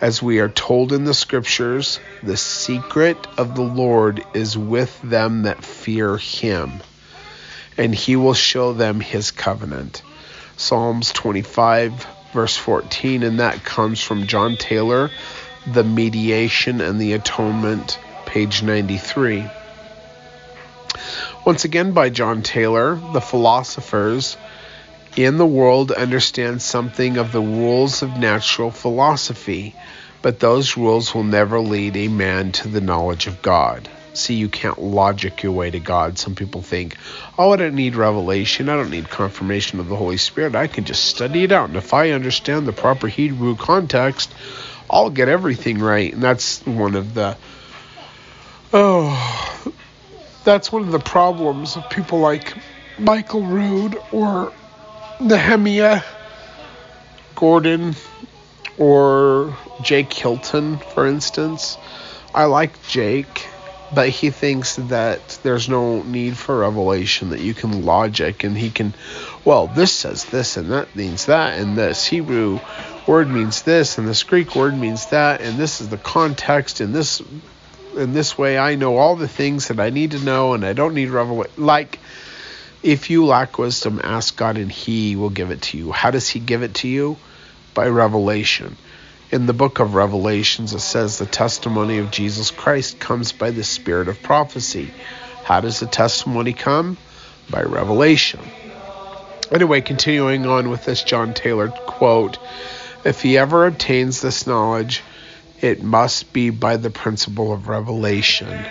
As 0.00 0.22
we 0.22 0.40
are 0.40 0.48
told 0.48 0.92
in 0.92 1.04
the 1.04 1.14
scriptures, 1.14 2.00
the 2.22 2.36
secret 2.36 3.18
of 3.36 3.54
the 3.54 3.62
Lord 3.62 4.24
is 4.32 4.56
with 4.56 5.00
them 5.02 5.42
that 5.42 5.62
fear 5.62 6.16
him, 6.16 6.72
and 7.80 7.94
he 7.94 8.14
will 8.14 8.34
show 8.34 8.74
them 8.74 9.00
his 9.00 9.30
covenant. 9.30 10.02
Psalms 10.58 11.12
25, 11.14 12.06
verse 12.34 12.54
14, 12.54 13.22
and 13.22 13.40
that 13.40 13.64
comes 13.64 14.02
from 14.02 14.26
John 14.26 14.58
Taylor 14.58 15.10
the 15.66 15.82
Mediation 15.82 16.82
and 16.82 17.00
the 17.00 17.14
Atonement, 17.14 17.98
page 18.26 18.62
93. 18.62 19.46
Once 21.46 21.64
again 21.64 21.92
by 21.92 22.10
John 22.10 22.42
Taylor, 22.42 23.00
the 23.14 23.20
philosophers 23.20 24.36
in 25.16 25.38
the 25.38 25.46
world 25.46 25.90
understand 25.90 26.60
something 26.60 27.16
of 27.16 27.32
the 27.32 27.40
rules 27.40 28.02
of 28.02 28.18
natural 28.18 28.70
philosophy, 28.70 29.74
but 30.20 30.38
those 30.38 30.76
rules 30.76 31.14
will 31.14 31.24
never 31.24 31.58
lead 31.60 31.96
a 31.96 32.08
man 32.08 32.52
to 32.52 32.68
the 32.68 32.82
knowledge 32.82 33.26
of 33.26 33.40
God. 33.40 33.88
See, 34.12 34.34
you 34.34 34.48
can't 34.48 34.80
logic 34.80 35.42
your 35.42 35.52
way 35.52 35.70
to 35.70 35.80
God. 35.80 36.18
Some 36.18 36.34
people 36.34 36.62
think, 36.62 36.96
oh, 37.38 37.52
I 37.52 37.56
don't 37.56 37.74
need 37.74 37.94
revelation. 37.94 38.68
I 38.68 38.76
don't 38.76 38.90
need 38.90 39.08
confirmation 39.08 39.80
of 39.80 39.88
the 39.88 39.96
Holy 39.96 40.16
Spirit. 40.16 40.54
I 40.54 40.66
can 40.66 40.84
just 40.84 41.04
study 41.04 41.44
it 41.44 41.52
out. 41.52 41.68
And 41.68 41.76
if 41.76 41.94
I 41.94 42.10
understand 42.10 42.66
the 42.66 42.72
proper 42.72 43.06
Hebrew 43.06 43.56
context, 43.56 44.32
I'll 44.90 45.10
get 45.10 45.28
everything 45.28 45.78
right. 45.78 46.12
And 46.12 46.22
that's 46.22 46.64
one 46.66 46.96
of 46.96 47.14
the 47.14 47.36
oh 48.72 49.72
that's 50.44 50.72
one 50.72 50.82
of 50.82 50.90
the 50.90 50.98
problems 50.98 51.76
of 51.76 51.88
people 51.90 52.20
like 52.20 52.54
Michael 52.98 53.42
Rood 53.42 53.96
or 54.12 54.52
Nehemiah 55.20 56.02
Gordon 57.34 57.94
or 58.78 59.56
Jake 59.82 60.12
Hilton, 60.12 60.78
for 60.78 61.06
instance. 61.06 61.78
I 62.34 62.44
like 62.44 62.86
Jake, 62.88 63.46
but 63.92 64.08
he 64.08 64.30
thinks 64.30 64.76
that 64.76 65.38
there's 65.42 65.68
no 65.68 66.02
need 66.02 66.36
for 66.36 66.58
revelation, 66.58 67.30
that 67.30 67.40
you 67.40 67.54
can 67.54 67.84
logic 67.84 68.44
and 68.44 68.56
he 68.56 68.70
can, 68.70 68.94
well, 69.44 69.66
this 69.66 69.92
says 69.92 70.24
this 70.26 70.56
and 70.56 70.70
that 70.70 70.94
means 70.94 71.26
that, 71.26 71.58
and 71.58 71.76
this 71.76 72.06
Hebrew 72.06 72.60
word 73.06 73.28
means 73.28 73.62
this 73.62 73.98
and 73.98 74.06
this 74.06 74.22
Greek 74.22 74.54
word 74.54 74.74
means 74.76 75.06
that 75.06 75.40
and 75.40 75.58
this 75.58 75.80
is 75.80 75.88
the 75.88 75.98
context 75.98 76.80
and 76.80 76.94
this 76.94 77.20
in 77.96 78.12
this 78.12 78.38
way 78.38 78.56
I 78.56 78.76
know 78.76 78.98
all 78.98 79.16
the 79.16 79.26
things 79.26 79.66
that 79.68 79.80
I 79.80 79.90
need 79.90 80.12
to 80.12 80.20
know 80.20 80.54
and 80.54 80.64
I 80.64 80.74
don't 80.74 80.94
need 80.94 81.08
revelation 81.08 81.52
like 81.56 81.98
if 82.84 83.10
you 83.10 83.26
lack 83.26 83.58
wisdom 83.58 84.00
ask 84.04 84.36
God 84.36 84.58
and 84.58 84.70
he 84.70 85.16
will 85.16 85.30
give 85.30 85.50
it 85.50 85.62
to 85.62 85.78
you. 85.78 85.90
How 85.90 86.12
does 86.12 86.28
he 86.28 86.38
give 86.38 86.62
it 86.62 86.74
to 86.76 86.88
you? 86.88 87.16
By 87.74 87.88
revelation 87.88 88.76
in 89.30 89.46
the 89.46 89.52
book 89.52 89.78
of 89.78 89.94
revelations 89.94 90.72
it 90.72 90.80
says 90.80 91.18
the 91.18 91.26
testimony 91.26 91.98
of 91.98 92.10
Jesus 92.10 92.50
Christ 92.50 92.98
comes 92.98 93.32
by 93.32 93.50
the 93.50 93.64
spirit 93.64 94.08
of 94.08 94.22
prophecy 94.22 94.92
how 95.44 95.60
does 95.60 95.80
the 95.80 95.86
testimony 95.86 96.52
come 96.52 96.96
by 97.48 97.62
revelation 97.62 98.40
anyway 99.50 99.80
continuing 99.80 100.46
on 100.46 100.70
with 100.70 100.84
this 100.84 101.02
John 101.02 101.34
Taylor 101.34 101.68
quote 101.68 102.38
if 103.02 103.22
he 103.22 103.38
ever 103.38 103.64
obtains 103.64 104.20
this 104.20 104.46
knowledge, 104.46 105.02
it 105.62 105.82
must 105.82 106.34
be 106.34 106.50
by 106.50 106.76
the 106.76 106.90
principle 106.90 107.50
of 107.50 107.68
revelation. 107.68 108.66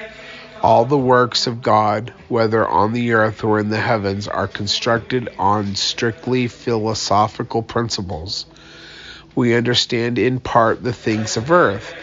All 0.61 0.86
the 0.86 0.99
works 0.99 1.48
of 1.48 1.64
God, 1.64 2.14
whether 2.27 2.68
on 2.68 2.94
the 2.94 3.14
earth 3.14 3.44
or 3.44 3.60
in 3.60 3.69
the 3.69 3.80
heavens, 3.80 4.27
are 4.27 4.48
constructed 4.48 5.30
on 5.40 5.76
strictly 5.76 6.48
philosophical 6.48 7.64
principles. 7.64 8.45
We 9.39 9.55
understand 9.55 10.19
in 10.19 10.41
part 10.41 10.83
the 10.83 10.91
things 10.91 11.37
of 11.37 11.49
earth. 11.49 11.93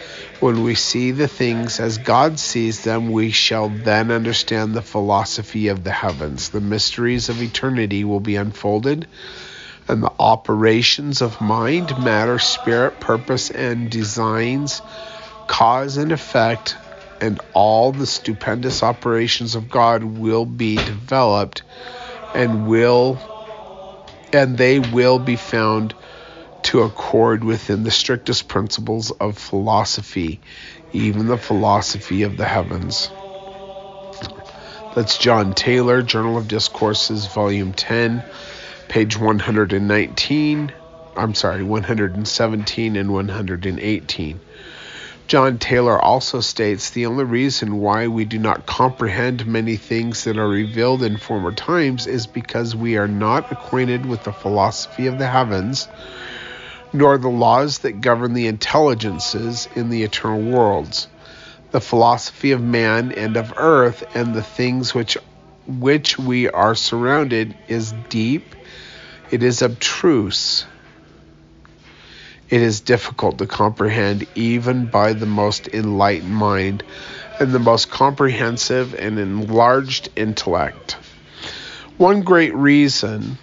When 0.40 0.64
we 0.64 0.74
see 0.74 1.10
the 1.10 1.28
things 1.28 1.80
as 1.80 1.98
God 1.98 2.38
sees 2.38 2.82
them, 2.82 3.12
we 3.12 3.30
shall 3.30 3.68
then 3.68 4.10
understand 4.10 4.72
the 4.72 4.80
philosophy 4.80 5.68
of 5.68 5.84
the 5.84 5.90
heavens. 5.90 6.48
The 6.48 6.62
mysteries 6.62 7.28
of 7.28 7.42
eternity 7.42 8.04
will 8.04 8.20
be 8.20 8.36
unfolded 8.36 9.06
and 9.86 10.02
the 10.02 10.12
operations 10.18 11.20
of 11.20 11.38
mind, 11.42 12.02
matter, 12.02 12.38
spirit, 12.38 13.00
purpose, 13.00 13.50
and 13.50 13.90
designs, 13.90 14.80
cause 15.46 15.98
and 15.98 16.12
effect, 16.12 16.74
and 17.20 17.38
all 17.52 17.92
the 17.92 18.06
stupendous 18.06 18.82
operations 18.82 19.54
of 19.54 19.70
God 19.70 20.02
will 20.02 20.46
be 20.46 20.76
developed 20.76 21.64
and 22.34 22.66
will 22.66 23.18
and 24.32 24.56
they 24.56 24.78
will 24.78 25.18
be 25.18 25.36
found 25.36 25.94
to 26.66 26.82
accord 26.82 27.44
within 27.44 27.84
the 27.84 27.90
strictest 27.90 28.48
principles 28.48 29.12
of 29.12 29.38
philosophy, 29.38 30.40
even 30.92 31.28
the 31.28 31.38
philosophy 31.38 32.24
of 32.24 32.36
the 32.36 32.44
heavens. 32.44 33.08
That's 34.94 35.16
John 35.16 35.54
Taylor, 35.54 36.02
Journal 36.02 36.36
of 36.36 36.48
Discourses, 36.48 37.26
Volume 37.26 37.72
10 37.72 38.24
page 38.88 39.16
119, 39.16 40.72
I'm 41.16 41.34
sorry, 41.34 41.62
117 41.62 42.96
and 42.96 43.12
118. 43.12 44.40
John 45.28 45.58
Taylor 45.58 46.00
also 46.00 46.40
states 46.40 46.90
the 46.90 47.06
only 47.06 47.24
reason 47.24 47.80
why 47.80 48.06
we 48.06 48.24
do 48.24 48.38
not 48.38 48.66
comprehend 48.66 49.46
many 49.46 49.76
things 49.76 50.24
that 50.24 50.38
are 50.38 50.48
revealed 50.48 51.02
in 51.02 51.16
former 51.16 51.52
times 51.52 52.06
is 52.06 52.26
because 52.26 52.76
we 52.76 52.96
are 52.96 53.08
not 53.08 53.50
acquainted 53.50 54.06
with 54.06 54.24
the 54.24 54.32
philosophy 54.32 55.08
of 55.08 55.18
the 55.18 55.26
heavens, 55.26 55.88
nor 56.92 57.18
the 57.18 57.28
laws 57.28 57.78
that 57.78 58.00
govern 58.00 58.34
the 58.34 58.46
intelligences 58.46 59.68
in 59.74 59.90
the 59.90 60.02
eternal 60.02 60.42
worlds. 60.42 61.08
The 61.70 61.80
philosophy 61.80 62.52
of 62.52 62.62
man 62.62 63.12
and 63.12 63.36
of 63.36 63.52
earth 63.56 64.04
and 64.14 64.34
the 64.34 64.42
things 64.42 64.94
which 64.94 65.16
which 65.66 66.16
we 66.18 66.48
are 66.48 66.76
surrounded 66.76 67.56
is 67.66 67.92
deep 68.08 68.54
it 69.30 69.42
is 69.42 69.60
abstruse, 69.60 70.66
It 72.48 72.62
is 72.62 72.80
difficult 72.80 73.38
to 73.38 73.46
comprehend 73.46 74.24
even 74.36 74.86
by 74.86 75.14
the 75.14 75.26
most 75.26 75.66
enlightened 75.66 76.32
mind 76.32 76.84
and 77.40 77.52
the 77.52 77.58
most 77.58 77.90
comprehensive 77.90 78.94
and 78.94 79.18
enlarged 79.18 80.10
intellect. 80.14 80.96
One 81.96 82.22
great 82.22 82.54
reason 82.54 83.38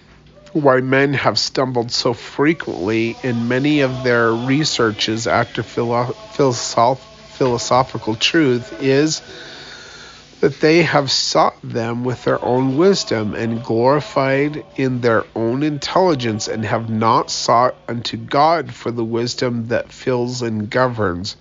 why 0.53 0.81
men 0.81 1.13
have 1.13 1.37
stumbled 1.39 1.91
so 1.91 2.13
frequently 2.13 3.15
in 3.23 3.47
many 3.47 3.81
of 3.81 4.03
their 4.03 4.31
researches 4.31 5.27
after 5.27 5.63
philo- 5.63 6.15
philosoph- 6.33 6.99
philosophical 7.33 8.15
truth 8.15 8.81
is 8.81 9.21
that 10.41 10.59
they 10.59 10.83
have 10.83 11.09
sought 11.09 11.55
them 11.63 12.03
with 12.03 12.23
their 12.25 12.43
own 12.43 12.77
wisdom 12.77 13.33
and 13.33 13.63
glorified 13.63 14.63
in 14.75 15.01
their 15.01 15.23
own 15.35 15.63
intelligence 15.63 16.47
and 16.47 16.65
have 16.65 16.89
not 16.89 17.31
sought 17.31 17.75
unto 17.87 18.17
God 18.17 18.73
for 18.73 18.91
the 18.91 19.03
wisdom 19.05 19.67
that 19.67 19.91
fills 19.91 20.41
and 20.41 20.69
governs 20.69 21.35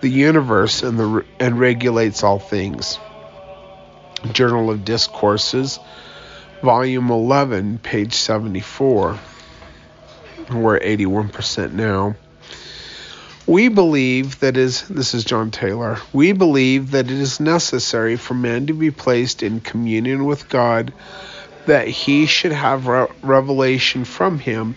the 0.00 0.08
universe 0.08 0.82
and, 0.82 0.98
the, 0.98 1.24
and 1.40 1.58
regulates 1.58 2.22
all 2.22 2.38
things. 2.38 2.98
Journal 4.32 4.70
of 4.70 4.84
Discourses, 4.84 5.80
Volume 6.64 7.10
11, 7.10 7.76
page 7.80 8.14
74. 8.14 9.18
We're 10.50 10.76
at 10.76 10.82
81% 10.82 11.72
now. 11.74 12.16
We 13.46 13.68
believe 13.68 14.40
that 14.40 14.56
is 14.56 14.88
this 14.88 15.12
is 15.12 15.24
John 15.24 15.50
Taylor. 15.50 15.98
We 16.14 16.32
believe 16.32 16.92
that 16.92 17.04
it 17.10 17.18
is 17.18 17.38
necessary 17.38 18.16
for 18.16 18.32
man 18.32 18.68
to 18.68 18.72
be 18.72 18.90
placed 18.90 19.42
in 19.42 19.60
communion 19.60 20.24
with 20.24 20.48
God, 20.48 20.94
that 21.66 21.86
he 21.86 22.24
should 22.24 22.52
have 22.52 22.86
re- 22.86 23.08
revelation 23.20 24.06
from 24.06 24.38
him, 24.38 24.74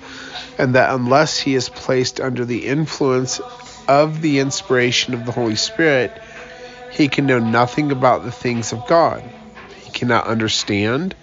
and 0.58 0.76
that 0.76 0.94
unless 0.94 1.40
he 1.40 1.56
is 1.56 1.70
placed 1.70 2.20
under 2.20 2.44
the 2.44 2.66
influence 2.66 3.40
of 3.88 4.22
the 4.22 4.40
inspiration 4.40 5.14
of 5.14 5.26
the 5.26 5.32
Holy 5.32 5.56
Spirit, 5.56 6.12
he 6.92 7.08
can 7.08 7.28
know 7.28 7.40
nothing 7.40 7.94
about 7.94 8.26
the 8.26 8.32
things 8.32 8.74
of 8.74 8.86
God. 8.88 9.24
He 9.86 9.92
cannot 9.92 10.28
understand 10.28 11.16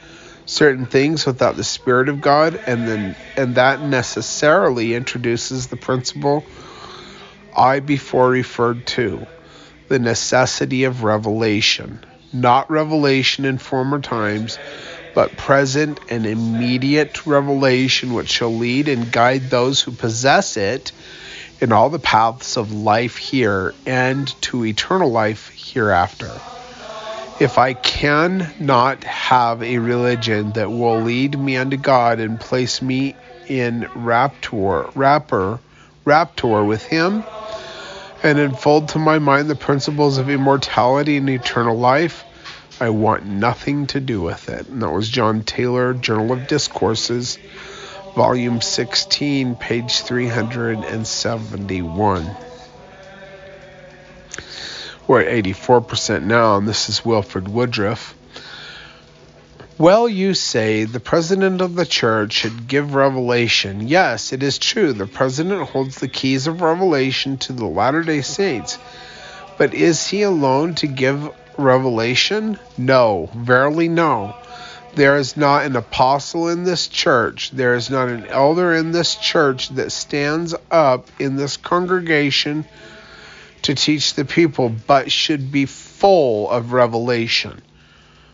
certain 0.47 0.87
things 0.87 1.27
without 1.27 1.57
the 1.57 1.65
Spirit 1.65 2.09
of 2.09 2.21
God, 2.21 2.61
and 2.67 2.87
then 2.87 3.17
and 3.37 3.55
that 3.57 3.81
necessarily 3.81 4.95
introduces 4.95 5.67
the 5.67 5.77
principle 5.77 6.47
I 7.57 7.81
before 7.81 8.31
referred 8.31 8.87
to, 8.87 9.27
the 9.89 9.99
necessity 9.99 10.85
of 10.85 11.05
revelation, 11.05 12.05
not 12.33 12.71
revelation 12.71 13.45
in 13.45 13.59
former 13.59 14.01
times, 14.01 14.59
but 15.15 15.37
present 15.37 16.01
and 16.09 16.27
immediate 16.27 17.27
revelation 17.27 18.13
which 18.15 18.29
shall 18.29 18.55
lead 18.55 18.89
and 18.89 19.11
guide 19.13 19.51
those 19.51 19.81
who 19.81 19.93
possess 19.93 20.57
it 20.57 20.93
in 21.61 21.73
all 21.73 21.91
the 21.91 21.99
paths 22.01 22.57
of 22.57 22.73
life 22.73 23.17
here 23.17 23.75
and 23.87 24.41
to 24.43 24.65
eternal 24.65 25.11
life 25.11 25.53
hereafter. 25.55 26.31
If 27.41 27.59
I 27.59 27.75
can 27.75 28.49
not 28.61 29.03
have 29.03 29.61
a 29.61 29.79
religion 29.79 30.53
that 30.53 30.71
will 30.71 31.01
lead 31.01 31.37
me 31.37 31.57
unto 31.57 31.77
God 31.77 32.21
and 32.21 32.39
place 32.39 32.81
me 32.81 33.17
in 33.49 33.89
rapture, 33.97 34.87
rapper, 34.95 35.59
rapture 36.05 36.63
with 36.63 36.85
Him, 36.85 37.25
and 38.23 38.39
unfold 38.39 38.91
to 38.91 39.01
my 39.01 39.19
mind 39.19 39.51
the 39.51 39.57
principles 39.57 40.19
of 40.19 40.31
immortality 40.31 41.17
and 41.17 41.29
eternal 41.29 41.77
life, 41.77 42.23
I 42.81 42.91
want 42.91 43.27
nothing 43.27 43.89
to 43.89 43.99
do 43.99 44.23
with 44.23 44.49
it. 44.49 44.69
And 44.69 44.81
that 44.83 44.93
was 44.93 45.09
John 45.09 45.43
Taylor, 45.43 45.93
Journal 45.93 46.31
of 46.33 46.47
Discourses, 46.47 47.37
Volume 48.15 48.61
16, 48.61 49.57
page 49.57 50.03
371. 50.03 52.44
We're 55.07 55.21
at 55.21 55.45
84% 55.45 56.23
now, 56.23 56.57
and 56.57 56.67
this 56.67 56.89
is 56.89 57.05
Wilford 57.05 57.47
Woodruff. 57.47 58.15
Well, 59.77 60.09
you 60.09 60.33
say 60.33 60.85
the 60.85 61.01
president 61.01 61.61
of 61.61 61.75
the 61.75 61.85
church 61.85 62.33
should 62.33 62.69
give 62.69 62.95
revelation. 62.95 63.87
Yes, 63.87 64.33
it 64.33 64.43
is 64.43 64.57
true. 64.59 64.93
The 64.93 65.07
president 65.07 65.69
holds 65.69 65.97
the 65.97 66.09
keys 66.09 66.47
of 66.47 66.63
revelation 66.63 67.37
to 67.39 67.53
the 67.53 67.67
Latter 67.67 68.03
day 68.03 68.23
Saints. 68.23 68.79
But 69.59 69.75
is 69.75 70.07
he 70.07 70.23
alone 70.23 70.75
to 70.77 70.87
give 70.87 71.29
revelation? 71.59 72.59
No, 72.79 73.29
verily 73.35 73.89
no. 73.89 74.35
There 74.95 75.17
is 75.17 75.37
not 75.37 75.67
an 75.67 75.77
apostle 75.77 76.49
in 76.49 76.65
this 76.65 76.87
church, 76.87 77.51
there 77.51 77.75
is 77.75 77.91
not 77.91 78.09
an 78.09 78.27
elder 78.29 78.73
in 78.73 78.93
this 78.93 79.17
church 79.17 79.69
that 79.71 79.91
stands 79.91 80.55
up 80.71 81.09
in 81.19 81.37
this 81.37 81.57
congregation 81.57 82.65
to 83.65 83.75
teach 83.75 84.15
the 84.15 84.25
people, 84.25 84.69
but 84.69 85.11
should 85.11 85.51
be 85.51 85.67
full 85.67 86.51
of 86.51 86.73
revelation. 86.73 87.63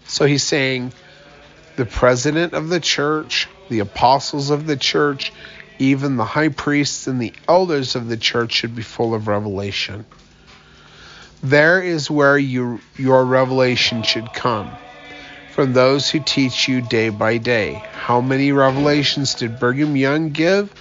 So 0.05 0.27
he's 0.27 0.43
saying, 0.43 0.93
the 1.77 1.87
president 1.87 2.53
of 2.53 2.69
the 2.69 2.81
church, 2.81 3.49
the 3.69 3.79
apostles 3.79 4.51
of 4.51 4.67
the 4.67 4.77
church, 4.77 5.33
even 5.79 6.17
the 6.17 6.25
high 6.25 6.49
priests 6.49 7.07
and 7.07 7.23
the 7.23 7.33
elders 7.49 7.95
of 7.95 8.09
the 8.09 8.17
church 8.17 8.53
should 8.53 8.75
be 8.75 8.83
full 8.83 9.15
of 9.15 9.29
revelation. 9.29 10.05
There 11.43 11.81
is 11.81 12.11
where 12.11 12.37
you, 12.37 12.81
your 12.97 13.25
revelation 13.25 14.03
should 14.03 14.33
come 14.33 14.71
from 15.53 15.73
those 15.73 16.11
who 16.11 16.19
teach 16.21 16.69
you 16.69 16.83
day 16.83 17.09
by 17.09 17.39
day. 17.39 17.83
How 17.93 18.21
many 18.21 18.51
revelations 18.51 19.35
did 19.35 19.61
Brigham 19.61 19.97
Young 19.97 20.31
give 20.31 20.75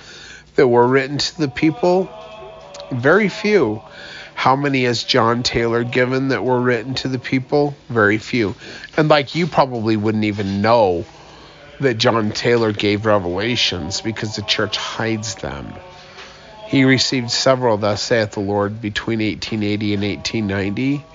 that 0.55 0.67
were 0.67 0.87
written 0.87 1.19
to 1.19 1.37
the 1.37 1.47
people? 1.47 2.09
Very 2.91 3.29
few. 3.29 3.81
How 4.39 4.55
many 4.55 4.85
has 4.85 5.03
John 5.03 5.43
Taylor 5.43 5.83
given 5.83 6.29
that 6.29 6.45
were 6.45 6.61
written 6.61 6.93
to 6.93 7.09
the 7.09 7.19
people? 7.19 7.75
Very 7.89 8.17
few. 8.17 8.55
And 8.95 9.09
like 9.09 9.35
you 9.35 9.47
probably 9.47 9.97
wouldn't 9.97 10.23
even 10.23 10.61
know 10.61 11.03
that 11.81 11.95
John 11.95 12.31
Taylor 12.31 12.71
gave 12.71 13.05
revelations 13.05 13.99
because 13.99 14.37
the 14.37 14.41
church 14.41 14.77
hides 14.77 15.35
them. 15.35 15.73
He 16.67 16.85
received 16.85 17.31
several, 17.31 17.75
thus 17.75 18.01
saith 18.01 18.31
the 18.31 18.39
Lord, 18.39 18.79
between 18.79 19.19
1880 19.19 19.93
and 19.95 20.03
1890, 20.03 21.05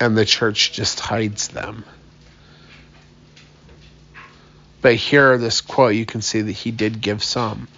and 0.00 0.18
the 0.18 0.26
church 0.26 0.72
just 0.72 1.00
hides 1.00 1.48
them. 1.48 1.82
But 4.82 4.96
here, 4.96 5.38
this 5.38 5.62
quote, 5.62 5.94
you 5.94 6.04
can 6.04 6.20
see 6.20 6.42
that 6.42 6.52
he 6.52 6.72
did 6.72 7.00
give 7.00 7.24
some. 7.24 7.68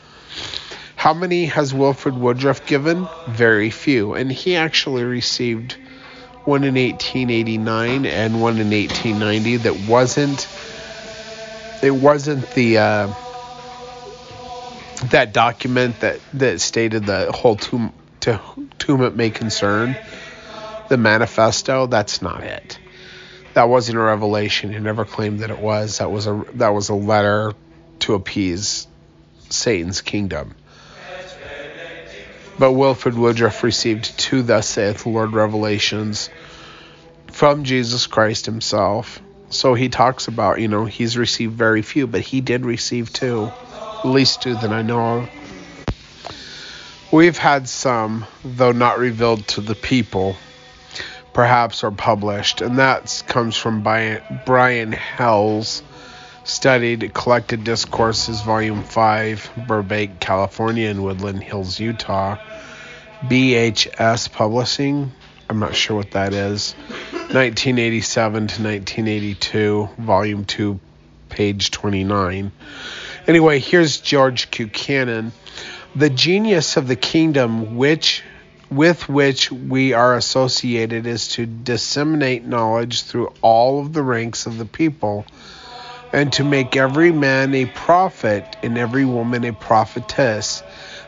How 1.00 1.14
many 1.14 1.46
has 1.46 1.72
Wilford 1.72 2.14
Woodruff 2.14 2.66
given? 2.66 3.08
Very 3.26 3.70
few. 3.70 4.12
And 4.12 4.30
he 4.30 4.56
actually 4.56 5.02
received 5.02 5.78
one 6.44 6.62
in 6.62 6.74
1889 6.74 8.04
and 8.04 8.42
one 8.42 8.58
in 8.58 8.68
1890 8.68 9.56
that 9.56 9.88
wasn't 9.88 10.46
it 11.82 11.92
wasn't 11.92 12.50
the 12.50 12.76
uh, 12.76 13.14
that 15.04 15.32
document 15.32 16.00
that 16.00 16.20
that 16.34 16.60
stated 16.60 17.06
the 17.06 17.32
whole 17.32 17.56
tomb 17.56 17.94
to 18.20 18.38
whom 18.86 19.02
it 19.02 19.16
may 19.16 19.30
concern. 19.30 19.96
The 20.90 20.98
manifesto 20.98 21.86
that's 21.86 22.20
not 22.20 22.42
it. 22.44 22.78
That 23.54 23.70
wasn't 23.70 23.96
a 23.96 24.02
revelation. 24.02 24.70
He 24.70 24.78
never 24.78 25.06
claimed 25.06 25.38
that 25.38 25.48
it 25.48 25.60
was. 25.60 25.96
That 25.96 26.10
was 26.10 26.26
a 26.26 26.44
that 26.56 26.74
was 26.74 26.90
a 26.90 26.94
letter 26.94 27.54
to 28.00 28.12
appease 28.12 28.86
satan's 29.48 30.02
kingdom 30.02 30.54
but 32.60 32.72
Wilford 32.72 33.14
Woodruff 33.14 33.62
received 33.62 34.18
two 34.18 34.42
Thus 34.42 34.68
saith 34.68 35.04
the 35.04 35.08
Lord 35.08 35.32
revelations 35.32 36.28
from 37.28 37.64
Jesus 37.64 38.06
Christ 38.06 38.44
himself. 38.44 39.18
So 39.48 39.72
he 39.72 39.88
talks 39.88 40.28
about, 40.28 40.60
you 40.60 40.68
know, 40.68 40.84
he's 40.84 41.16
received 41.16 41.54
very 41.54 41.80
few, 41.80 42.06
but 42.06 42.20
he 42.20 42.42
did 42.42 42.66
receive 42.66 43.14
two, 43.14 43.50
at 43.80 44.04
least 44.04 44.42
two 44.42 44.56
that 44.56 44.72
I 44.72 44.82
know 44.82 45.20
of. 45.20 45.30
We've 47.10 47.38
had 47.38 47.66
some, 47.66 48.26
though 48.44 48.72
not 48.72 48.98
revealed 48.98 49.48
to 49.48 49.62
the 49.62 49.74
people, 49.74 50.36
perhaps 51.32 51.82
or 51.82 51.90
published, 51.90 52.60
and 52.60 52.78
that 52.78 53.22
comes 53.26 53.56
from 53.56 53.82
Brian 53.82 54.98
H. 55.18 55.82
Stuy's 56.44 57.10
Collected 57.14 57.64
Discourses, 57.64 58.42
Volume 58.42 58.82
5, 58.82 59.50
Burbank, 59.66 60.20
California, 60.20 60.90
and 60.90 61.02
Woodland 61.02 61.42
Hills, 61.42 61.80
Utah. 61.80 62.36
BHS 63.22 64.32
Publishing. 64.32 65.12
I'm 65.48 65.58
not 65.58 65.74
sure 65.74 65.96
what 65.96 66.12
that 66.12 66.32
is. 66.32 66.74
1987 67.12 68.32
to 68.32 68.62
1982, 68.62 69.88
Volume 69.98 70.44
2, 70.44 70.80
page 71.28 71.70
29. 71.70 72.50
Anyway, 73.26 73.58
here's 73.58 74.00
George 74.00 74.50
Q. 74.50 74.68
Cannon. 74.68 75.32
The 75.94 76.08
genius 76.10 76.76
of 76.76 76.88
the 76.88 76.96
kingdom 76.96 77.76
which 77.76 78.22
with 78.70 79.08
which 79.08 79.50
we 79.50 79.92
are 79.92 80.14
associated 80.14 81.06
is 81.06 81.28
to 81.28 81.44
disseminate 81.44 82.44
knowledge 82.44 83.02
through 83.02 83.32
all 83.42 83.80
of 83.80 83.92
the 83.92 84.02
ranks 84.02 84.46
of 84.46 84.58
the 84.58 84.64
people 84.64 85.26
and 86.12 86.32
to 86.32 86.44
make 86.44 86.76
every 86.76 87.12
man 87.12 87.54
a 87.54 87.66
prophet 87.66 88.56
and 88.62 88.78
every 88.78 89.04
woman 89.04 89.44
a 89.44 89.52
prophetess, 89.52 90.62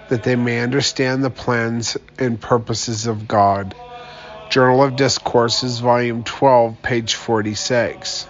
that 0.08 0.22
they 0.22 0.36
may 0.36 0.60
understand 0.60 1.24
the 1.24 1.30
plans 1.30 1.96
and 2.18 2.40
purposes 2.40 3.06
of 3.06 3.26
God. 3.28 3.74
Journal 4.50 4.82
of 4.82 4.96
Discourses, 4.96 5.80
Volume 5.80 6.24
12, 6.24 6.82
page 6.82 7.14
46. 7.14 8.26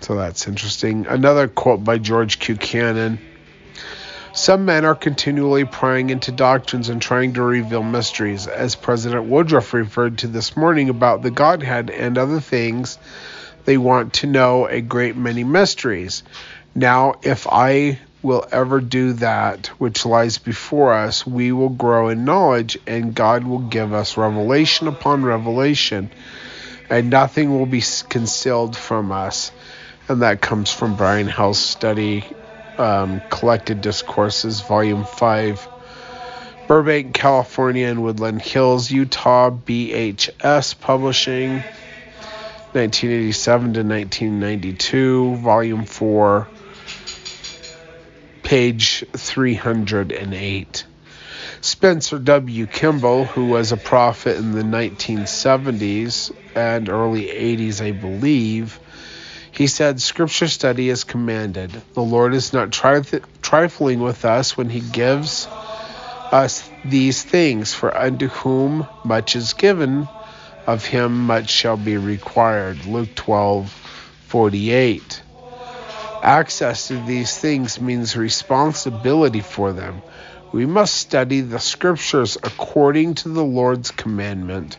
So 0.00 0.14
that's 0.14 0.46
interesting. 0.46 1.06
Another 1.06 1.48
quote 1.48 1.84
by 1.84 1.98
George 1.98 2.38
Q. 2.38 2.56
Cannon. 2.56 3.18
Some 4.32 4.66
men 4.66 4.84
are 4.84 4.94
continually 4.94 5.64
prying 5.64 6.10
into 6.10 6.30
doctrines 6.30 6.90
and 6.90 7.00
trying 7.00 7.34
to 7.34 7.42
reveal 7.42 7.82
mysteries, 7.82 8.46
as 8.46 8.74
President 8.74 9.24
Woodruff 9.24 9.72
referred 9.72 10.18
to 10.18 10.28
this 10.28 10.56
morning 10.56 10.90
about 10.90 11.22
the 11.22 11.30
Godhead 11.30 11.90
and 11.90 12.18
other 12.18 12.40
things 12.40 12.98
they 13.64 13.76
want 13.76 14.14
to 14.14 14.26
know 14.26 14.66
a 14.66 14.80
great 14.80 15.16
many 15.16 15.42
mysteries. 15.42 16.22
Now, 16.74 17.14
if 17.22 17.46
I 17.50 17.98
will 18.26 18.44
ever 18.50 18.80
do 18.80 19.12
that 19.14 19.68
which 19.78 20.04
lies 20.04 20.38
before 20.38 20.92
us, 20.92 21.24
we 21.26 21.52
will 21.52 21.68
grow 21.68 22.08
in 22.08 22.24
knowledge, 22.24 22.76
and 22.86 23.14
God 23.14 23.44
will 23.44 23.60
give 23.60 23.94
us 23.94 24.16
revelation 24.16 24.88
upon 24.88 25.22
revelation, 25.22 26.10
and 26.90 27.08
nothing 27.08 27.56
will 27.56 27.66
be 27.66 27.82
concealed 28.08 28.76
from 28.76 29.12
us. 29.12 29.52
And 30.08 30.22
that 30.22 30.40
comes 30.40 30.72
from 30.72 30.96
Brian 30.96 31.28
H. 31.28 31.34
Stuy, 31.36 32.24
um, 32.78 33.22
Collected 33.30 33.80
Discourses, 33.80 34.60
Volume 34.60 35.04
5. 35.04 35.68
Burbank, 36.66 37.14
California, 37.14 37.86
and 37.86 38.02
Woodland 38.02 38.42
Hills, 38.42 38.90
Utah, 38.90 39.50
BHS 39.50 40.80
Publishing. 40.80 41.62
1987 42.72 43.72
to 43.72 43.80
1992, 43.80 45.36
Volume 45.36 45.86
4, 45.86 46.46
page 48.46 49.04
308. 49.16 50.84
Spencer 51.60 52.18
W. 52.20 52.66
Kimball, 52.68 53.24
who 53.24 53.46
was 53.46 53.72
a 53.72 53.76
prophet 53.76 54.36
in 54.36 54.52
the 54.52 54.62
1970s 54.62 56.30
and 56.54 56.88
early 56.88 57.24
80s, 57.26 57.84
I 57.84 57.90
believe, 57.90 58.78
he 59.50 59.66
said, 59.66 60.00
Scripture 60.00 60.46
study 60.46 60.88
is 60.90 61.02
commanded. 61.02 61.72
The 61.94 62.04
Lord 62.04 62.34
is 62.34 62.52
not 62.52 62.70
trif- 62.70 63.24
trifling 63.42 63.98
with 63.98 64.24
us 64.24 64.56
when 64.56 64.70
he 64.70 64.78
gives 64.78 65.48
us 66.30 66.70
these 66.84 67.24
things, 67.24 67.74
for 67.74 67.96
unto 67.96 68.28
whom 68.28 68.86
much 69.02 69.34
is 69.34 69.54
given, 69.54 70.06
of 70.68 70.86
him 70.86 71.26
much 71.26 71.50
shall 71.50 71.76
be 71.76 71.96
required. 71.96 72.86
Luke 72.86 73.12
12 73.16 73.72
48. 74.28 75.22
Access 76.22 76.88
to 76.88 76.96
these 77.04 77.36
things 77.36 77.80
means 77.80 78.16
responsibility 78.16 79.40
for 79.40 79.72
them. 79.72 80.02
We 80.52 80.66
must 80.66 80.94
study 80.94 81.40
the 81.40 81.58
scriptures 81.58 82.36
according 82.42 83.14
to 83.16 83.28
the 83.28 83.44
Lord's 83.44 83.90
commandment. 83.90 84.78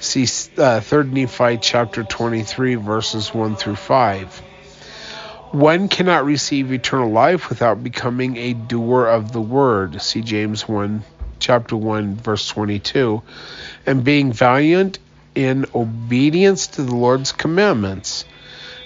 See 0.00 0.26
uh, 0.56 0.80
3 0.80 1.04
Nephi 1.04 1.58
chapter 1.58 2.04
23, 2.04 2.76
verses 2.76 3.34
1 3.34 3.56
through 3.56 3.76
5. 3.76 4.42
One 5.52 5.88
cannot 5.88 6.24
receive 6.24 6.72
eternal 6.72 7.10
life 7.10 7.50
without 7.50 7.82
becoming 7.82 8.36
a 8.36 8.54
doer 8.54 9.06
of 9.06 9.32
the 9.32 9.40
word. 9.40 10.00
See 10.00 10.22
James 10.22 10.68
1, 10.68 11.02
chapter 11.38 11.76
1, 11.76 12.14
verse 12.14 12.48
22. 12.48 13.20
And 13.84 14.04
being 14.04 14.32
valiant 14.32 15.00
in 15.34 15.66
obedience 15.74 16.68
to 16.68 16.82
the 16.82 16.94
Lord's 16.94 17.32
commandments. 17.32 18.24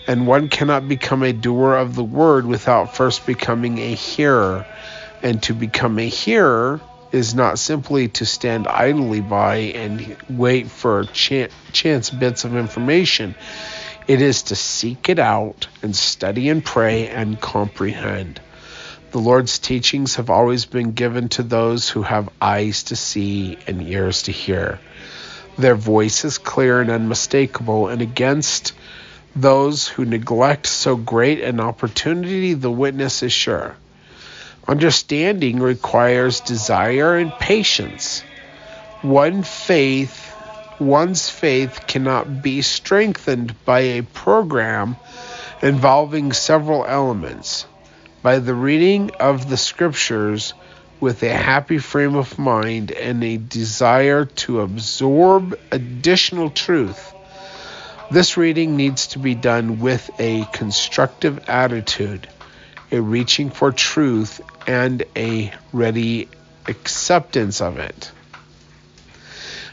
And 0.06 0.26
one 0.26 0.48
cannot 0.48 0.88
become 0.88 1.22
a 1.22 1.32
doer 1.32 1.74
of 1.74 1.94
the 1.94 2.04
word 2.04 2.46
without 2.46 2.94
first 2.94 3.26
becoming 3.26 3.78
a 3.78 3.94
hearer. 3.94 4.66
And 5.22 5.42
to 5.44 5.54
become 5.54 5.98
a 5.98 6.08
hearer 6.08 6.80
is 7.10 7.34
not 7.34 7.58
simply 7.58 8.08
to 8.08 8.26
stand 8.26 8.66
idly 8.66 9.20
by 9.20 9.56
and 9.56 10.16
wait 10.28 10.68
for 10.68 11.04
ch- 11.04 11.48
chance 11.72 12.10
bits 12.10 12.44
of 12.44 12.56
information. 12.56 13.34
It 14.06 14.20
is 14.20 14.42
to 14.44 14.56
seek 14.56 15.08
it 15.08 15.18
out 15.18 15.68
and 15.82 15.96
study 15.96 16.50
and 16.50 16.62
pray 16.62 17.08
and 17.08 17.40
comprehend. 17.40 18.40
The 19.12 19.20
Lord's 19.20 19.60
teachings 19.60 20.16
have 20.16 20.28
always 20.28 20.66
been 20.66 20.90
given 20.90 21.28
to 21.30 21.44
those 21.44 21.88
who 21.88 22.02
have 22.02 22.28
eyes 22.42 22.82
to 22.84 22.96
see 22.96 23.56
and 23.66 23.80
ears 23.80 24.24
to 24.24 24.32
hear. 24.32 24.80
Their 25.56 25.76
voice 25.76 26.24
is 26.24 26.38
clear 26.38 26.80
and 26.80 26.90
unmistakable, 26.90 27.86
and 27.86 28.02
against 28.02 28.72
those 29.36 29.88
who 29.88 30.04
neglect 30.04 30.66
so 30.66 30.96
great 30.96 31.40
an 31.40 31.60
opportunity, 31.60 32.54
the 32.54 32.70
witness 32.70 33.22
is 33.22 33.32
sure. 33.32 33.76
Understanding 34.66 35.60
requires 35.60 36.40
desire 36.40 37.16
and 37.16 37.32
patience. 37.32 38.20
One 39.02 39.42
faith, 39.42 40.34
one's 40.78 41.28
faith 41.28 41.86
cannot 41.86 42.42
be 42.42 42.62
strengthened 42.62 43.54
by 43.64 43.80
a 43.80 44.02
program 44.02 44.96
involving 45.62 46.32
several 46.32 46.84
elements. 46.84 47.66
By 48.22 48.38
the 48.38 48.54
reading 48.54 49.10
of 49.20 49.48
the 49.50 49.56
scriptures, 49.56 50.54
with 51.00 51.22
a 51.22 51.28
happy 51.28 51.78
frame 51.78 52.16
of 52.16 52.38
mind 52.38 52.92
and 52.92 53.22
a 53.22 53.36
desire 53.36 54.24
to 54.24 54.60
absorb 54.60 55.58
additional 55.70 56.50
truth. 56.50 57.13
This 58.14 58.36
reading 58.36 58.76
needs 58.76 59.08
to 59.08 59.18
be 59.18 59.34
done 59.34 59.80
with 59.80 60.08
a 60.20 60.44
constructive 60.52 61.50
attitude, 61.50 62.28
a 62.92 63.00
reaching 63.00 63.50
for 63.50 63.72
truth, 63.72 64.40
and 64.68 65.02
a 65.16 65.52
ready 65.72 66.28
acceptance 66.68 67.60
of 67.60 67.78
it. 67.78 68.12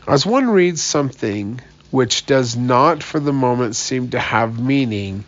As 0.08 0.26
one 0.26 0.50
reads 0.50 0.82
something 0.82 1.62
which 1.92 2.26
does 2.26 2.58
not 2.58 3.04
for 3.04 3.20
the 3.20 3.32
moment 3.32 3.76
seem 3.76 4.10
to 4.10 4.20
have 4.20 4.60
meaning, 4.60 5.24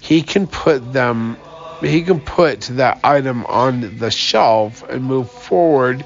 he 0.00 0.22
can 0.22 0.48
put 0.48 0.92
them 0.92 1.36
he 1.80 2.02
can 2.02 2.18
put 2.18 2.62
that 2.62 2.98
item 3.04 3.46
on 3.46 3.98
the 3.98 4.10
shelf 4.10 4.82
and 4.90 5.04
move 5.04 5.30
forward 5.30 6.04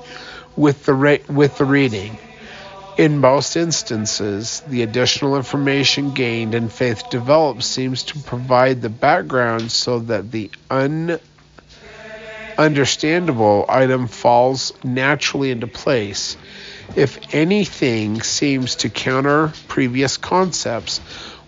with 0.56 0.84
the 0.84 0.92
re- 0.92 1.22
with 1.26 1.56
the 1.56 1.64
reading. 1.64 2.18
In 2.96 3.18
most 3.18 3.56
instances, 3.56 4.60
the 4.68 4.82
additional 4.82 5.36
information 5.36 6.12
gained 6.14 6.54
and 6.54 6.72
faith 6.72 7.10
developed 7.10 7.64
seems 7.64 8.04
to 8.04 8.18
provide 8.20 8.82
the 8.82 8.88
background 8.88 9.72
so 9.72 9.98
that 9.98 10.30
the 10.30 10.48
un 10.70 11.18
understandable 12.56 13.64
item 13.68 14.06
falls 14.06 14.72
naturally 14.84 15.50
into 15.50 15.66
place. 15.66 16.36
If 16.94 17.34
anything 17.34 18.22
seems 18.22 18.76
to 18.76 18.88
counter 18.90 19.52
previous 19.66 20.16
concepts, 20.16 20.98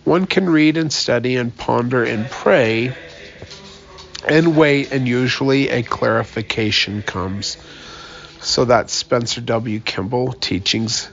one 0.02 0.26
can 0.26 0.50
read 0.50 0.76
and 0.76 0.92
study 0.92 1.36
and 1.36 1.56
ponder 1.56 2.02
and 2.02 2.28
pray 2.28 2.92
and 4.26 4.56
wait, 4.56 4.90
and 4.90 5.06
usually 5.06 5.68
a 5.68 5.84
clarification 5.84 7.02
comes. 7.02 7.56
So 8.40 8.64
that's 8.64 8.92
Spencer 8.92 9.40
W. 9.42 9.78
Kimball, 9.78 10.32
Teachings 10.32 11.08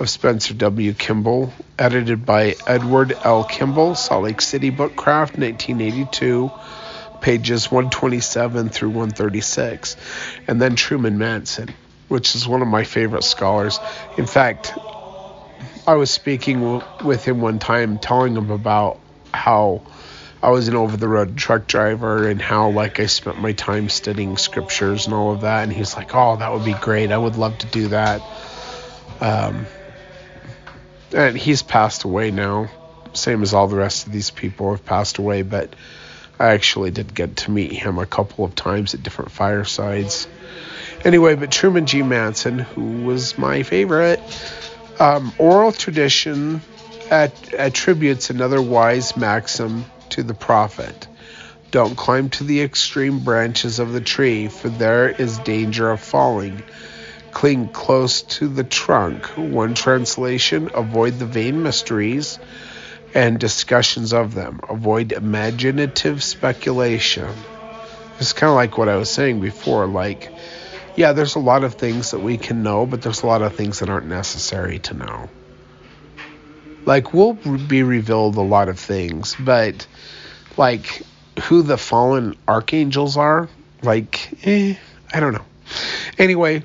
of 0.00 0.08
Spencer 0.08 0.54
W. 0.54 0.94
Kimball, 0.94 1.52
edited 1.78 2.24
by 2.24 2.56
Edward 2.66 3.14
L. 3.22 3.44
Kimball, 3.44 3.94
Salt 3.94 4.24
Lake 4.24 4.40
City 4.40 4.70
Bookcraft, 4.70 5.36
1982, 5.36 6.50
pages 7.20 7.70
127 7.70 8.70
through 8.70 8.88
136. 8.88 9.96
And 10.48 10.60
then 10.60 10.74
Truman 10.74 11.18
Madsen, 11.18 11.70
which 12.08 12.34
is 12.34 12.48
one 12.48 12.62
of 12.62 12.68
my 12.68 12.84
favorite 12.84 13.24
scholars. 13.24 13.78
In 14.16 14.26
fact, 14.26 14.72
I 15.86 15.94
was 15.94 16.10
speaking 16.10 16.60
w- 16.60 16.82
with 17.04 17.22
him 17.22 17.42
one 17.42 17.58
time, 17.58 17.98
telling 17.98 18.34
him 18.34 18.50
about 18.50 18.98
how 19.34 19.82
I 20.42 20.48
was 20.48 20.68
an 20.68 20.76
over 20.76 20.96
the 20.96 21.08
road 21.08 21.36
truck 21.36 21.66
driver 21.66 22.26
and 22.26 22.40
how 22.40 22.70
like 22.70 23.00
I 23.00 23.06
spent 23.06 23.38
my 23.38 23.52
time 23.52 23.90
studying 23.90 24.38
scriptures 24.38 25.04
and 25.04 25.14
all 25.14 25.32
of 25.32 25.42
that 25.42 25.64
and 25.64 25.72
he's 25.72 25.94
like, 25.94 26.14
"Oh, 26.14 26.36
that 26.36 26.50
would 26.50 26.64
be 26.64 26.72
great. 26.72 27.12
I 27.12 27.18
would 27.18 27.36
love 27.36 27.58
to 27.58 27.66
do 27.66 27.88
that." 27.88 28.22
Um 29.20 29.66
and 31.12 31.36
he's 31.36 31.62
passed 31.62 32.04
away 32.04 32.30
now, 32.30 32.70
same 33.12 33.42
as 33.42 33.54
all 33.54 33.68
the 33.68 33.76
rest 33.76 34.06
of 34.06 34.12
these 34.12 34.30
people 34.30 34.70
have 34.70 34.84
passed 34.84 35.18
away, 35.18 35.42
but 35.42 35.74
I 36.38 36.48
actually 36.48 36.90
did 36.90 37.14
get 37.14 37.36
to 37.38 37.50
meet 37.50 37.72
him 37.72 37.98
a 37.98 38.06
couple 38.06 38.44
of 38.44 38.54
times 38.54 38.94
at 38.94 39.02
different 39.02 39.30
firesides. 39.30 40.26
Anyway, 41.04 41.34
but 41.34 41.50
Truman 41.50 41.86
G. 41.86 42.00
Madsen, 42.00 42.60
who 42.60 43.04
was 43.04 43.36
my 43.36 43.62
favorite, 43.62 44.20
um, 44.98 45.32
oral 45.38 45.72
tradition 45.72 46.60
at, 47.10 47.54
attributes 47.54 48.30
another 48.30 48.60
wise 48.60 49.16
maxim 49.16 49.84
to 50.10 50.22
the 50.22 50.34
prophet. 50.34 51.08
Don't 51.70 51.96
climb 51.96 52.30
to 52.30 52.44
the 52.44 52.62
extreme 52.62 53.20
branches 53.20 53.78
of 53.78 53.92
the 53.92 54.00
tree, 54.00 54.48
for 54.48 54.68
there 54.68 55.08
is 55.08 55.38
danger 55.38 55.90
of 55.90 56.00
falling. 56.00 56.62
Cling 57.32 57.68
close 57.70 58.22
to 58.22 58.48
the 58.48 58.64
trunk. 58.64 59.26
One 59.36 59.74
translation 59.74 60.70
avoid 60.74 61.18
the 61.18 61.26
vain 61.26 61.62
mysteries. 61.62 62.38
and 63.14 63.40
discussions 63.40 64.12
of 64.12 64.34
them. 64.34 64.60
Avoid 64.68 65.12
imaginative 65.12 66.22
speculation. 66.22 67.46
It's 68.18 68.32
kind 68.32 68.50
of 68.50 68.56
like 68.56 68.78
what 68.78 68.88
I 68.88 68.96
was 68.96 69.10
saying 69.10 69.40
before. 69.40 69.86
Like, 69.86 70.30
yeah, 70.94 71.12
there's 71.12 71.34
a 71.34 71.40
lot 71.40 71.64
of 71.64 71.74
things 71.74 72.12
that 72.12 72.20
we 72.20 72.38
can 72.38 72.62
know, 72.62 72.86
but 72.86 73.02
there's 73.02 73.22
a 73.22 73.26
lot 73.26 73.42
of 73.42 73.54
things 73.54 73.80
that 73.80 73.88
aren't 73.88 74.06
necessary 74.06 74.78
to 74.80 74.94
know. 74.94 75.30
Like, 76.86 77.12
we'll 77.14 77.34
be 77.34 77.82
revealed 77.82 78.36
a 78.36 78.42
lot 78.42 78.68
of 78.68 78.78
things, 78.78 79.36
but 79.38 79.86
like 80.56 81.02
who 81.42 81.62
the 81.62 81.78
fallen 81.78 82.36
archangels 82.48 83.16
are, 83.16 83.48
like, 83.82 84.30
eh, 84.46 84.76
I 85.12 85.20
don't 85.20 85.32
know. 85.34 85.46
Anyway, 86.18 86.62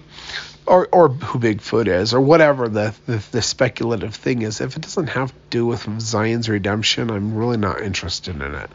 or 0.65 0.87
or 0.91 1.09
who 1.09 1.39
Bigfoot 1.39 1.87
is, 1.87 2.13
or 2.13 2.21
whatever 2.21 2.67
the, 2.67 2.93
the, 3.05 3.23
the 3.31 3.41
speculative 3.41 4.15
thing 4.15 4.41
is. 4.41 4.61
If 4.61 4.75
it 4.75 4.81
doesn't 4.81 5.07
have 5.07 5.31
to 5.31 5.37
do 5.49 5.65
with 5.65 5.87
Zion's 6.01 6.49
redemption, 6.49 7.09
I'm 7.11 7.35
really 7.35 7.57
not 7.57 7.81
interested 7.81 8.35
in 8.35 8.55
it. 8.55 8.69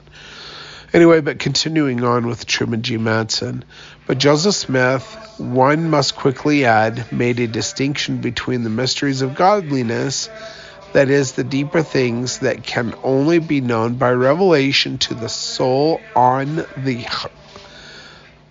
Anyway, 0.93 1.21
but 1.21 1.39
continuing 1.39 2.03
on 2.03 2.27
with 2.27 2.47
Truman 2.47 2.83
G. 2.83 2.97
Madsen. 2.99 3.63
But 4.07 4.19
Joseph 4.19 4.57
Smith, 4.57 5.05
one 5.39 5.89
must 5.89 6.17
quickly 6.17 6.65
add, 6.65 7.13
made 7.13 7.39
a 7.39 7.47
distinction 7.47 8.21
between 8.21 8.65
the 8.65 8.71
mysteries 8.71 9.23
of 9.23 9.37
godliness, 9.37 10.29
that 10.93 11.09
is, 11.09 11.33
the 11.33 11.45
deeper 11.45 11.85
things 11.85 12.41
that 12.41 12.65
can 12.65 12.95
only 13.05 13.39
be 13.39 13.61
known 13.61 13.95
by 13.95 14.11
revelation 14.11 14.99
to 14.99 15.15
the 15.15 15.29
soul 15.29 16.01
on 16.17 16.57
the 16.77 17.07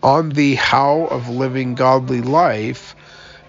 on 0.02 0.30
the 0.30 0.56
how 0.56 1.08
of 1.08 1.28
living 1.28 1.76
godly 1.76 2.22
life 2.22 2.96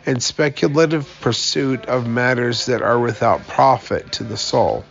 and 0.07 0.23
speculative 0.23 1.09
pursuit 1.21 1.87
of 1.87 2.07
matters 2.07 2.67
that 2.67 2.83
are 2.83 2.99
without 2.99 3.47
profit 3.47 4.13
to 4.13 4.25
the 4.25 4.37
soul. 4.37 4.85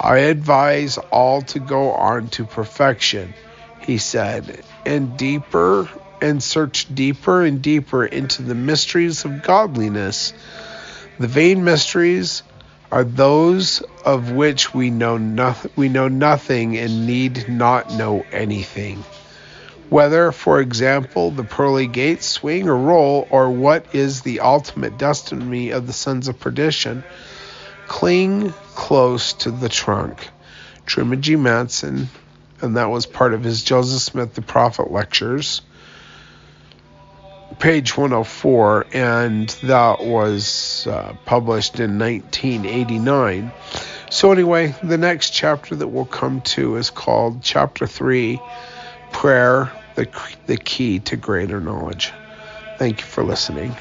I 0.00 0.18
advise 0.18 0.98
all 0.98 1.42
to 1.42 1.58
go 1.58 1.92
on 1.92 2.28
to 2.30 2.44
perfection, 2.44 3.34
he 3.80 3.98
said, 3.98 4.62
and 4.86 5.16
deeper 5.16 5.88
and 6.20 6.42
search 6.42 6.92
deeper 6.94 7.42
and 7.42 7.62
deeper 7.62 8.04
into 8.04 8.42
the 8.42 8.54
mysteries 8.54 9.24
of 9.24 9.42
godliness. 9.42 10.32
The 11.18 11.26
vain 11.26 11.64
mysteries 11.64 12.42
are 12.90 13.04
those 13.04 13.82
of 14.04 14.32
which 14.32 14.72
we 14.72 14.90
know 14.90 15.18
nothing 15.18 15.70
we 15.76 15.88
know 15.88 16.08
nothing 16.08 16.78
and 16.78 17.06
need 17.06 17.48
not 17.48 17.92
know 17.92 18.24
anything. 18.32 19.04
Whether, 19.90 20.32
for 20.32 20.60
example, 20.60 21.30
the 21.30 21.44
pearly 21.44 21.86
gates 21.86 22.26
swing 22.26 22.68
or 22.68 22.76
roll, 22.76 23.26
or 23.30 23.50
what 23.50 23.94
is 23.94 24.20
the 24.20 24.40
ultimate 24.40 24.98
destiny 24.98 25.70
of 25.70 25.86
the 25.86 25.94
sons 25.94 26.28
of 26.28 26.38
perdition, 26.38 27.04
cling 27.86 28.52
close 28.74 29.32
to 29.32 29.50
the 29.50 29.68
trunk. 29.68 30.28
Truman 30.84 31.22
G. 31.22 31.36
Madsen, 31.36 32.06
and 32.60 32.76
that 32.76 32.90
was 32.90 33.06
part 33.06 33.32
of 33.32 33.42
his 33.42 33.62
Joseph 33.62 34.02
Smith 34.02 34.34
the 34.34 34.42
Prophet 34.42 34.90
lectures, 34.90 35.62
page 37.58 37.96
104, 37.96 38.86
and 38.92 39.48
that 39.62 40.04
was 40.04 40.86
uh, 40.86 41.14
published 41.24 41.80
in 41.80 41.98
1989. 41.98 43.52
So, 44.10 44.32
anyway, 44.32 44.74
the 44.82 44.98
next 44.98 45.30
chapter 45.30 45.76
that 45.76 45.88
we'll 45.88 46.04
come 46.04 46.40
to 46.42 46.76
is 46.76 46.90
called 46.90 47.42
Chapter 47.42 47.86
3 47.86 48.40
Prayer, 49.12 49.72
the, 49.98 50.08
the 50.46 50.56
Key 50.56 51.00
to 51.00 51.16
Greater 51.16 51.60
Knowledge. 51.60 52.12
Thank 52.76 53.00
you 53.00 53.06
for 53.06 53.24
listening. 53.24 53.76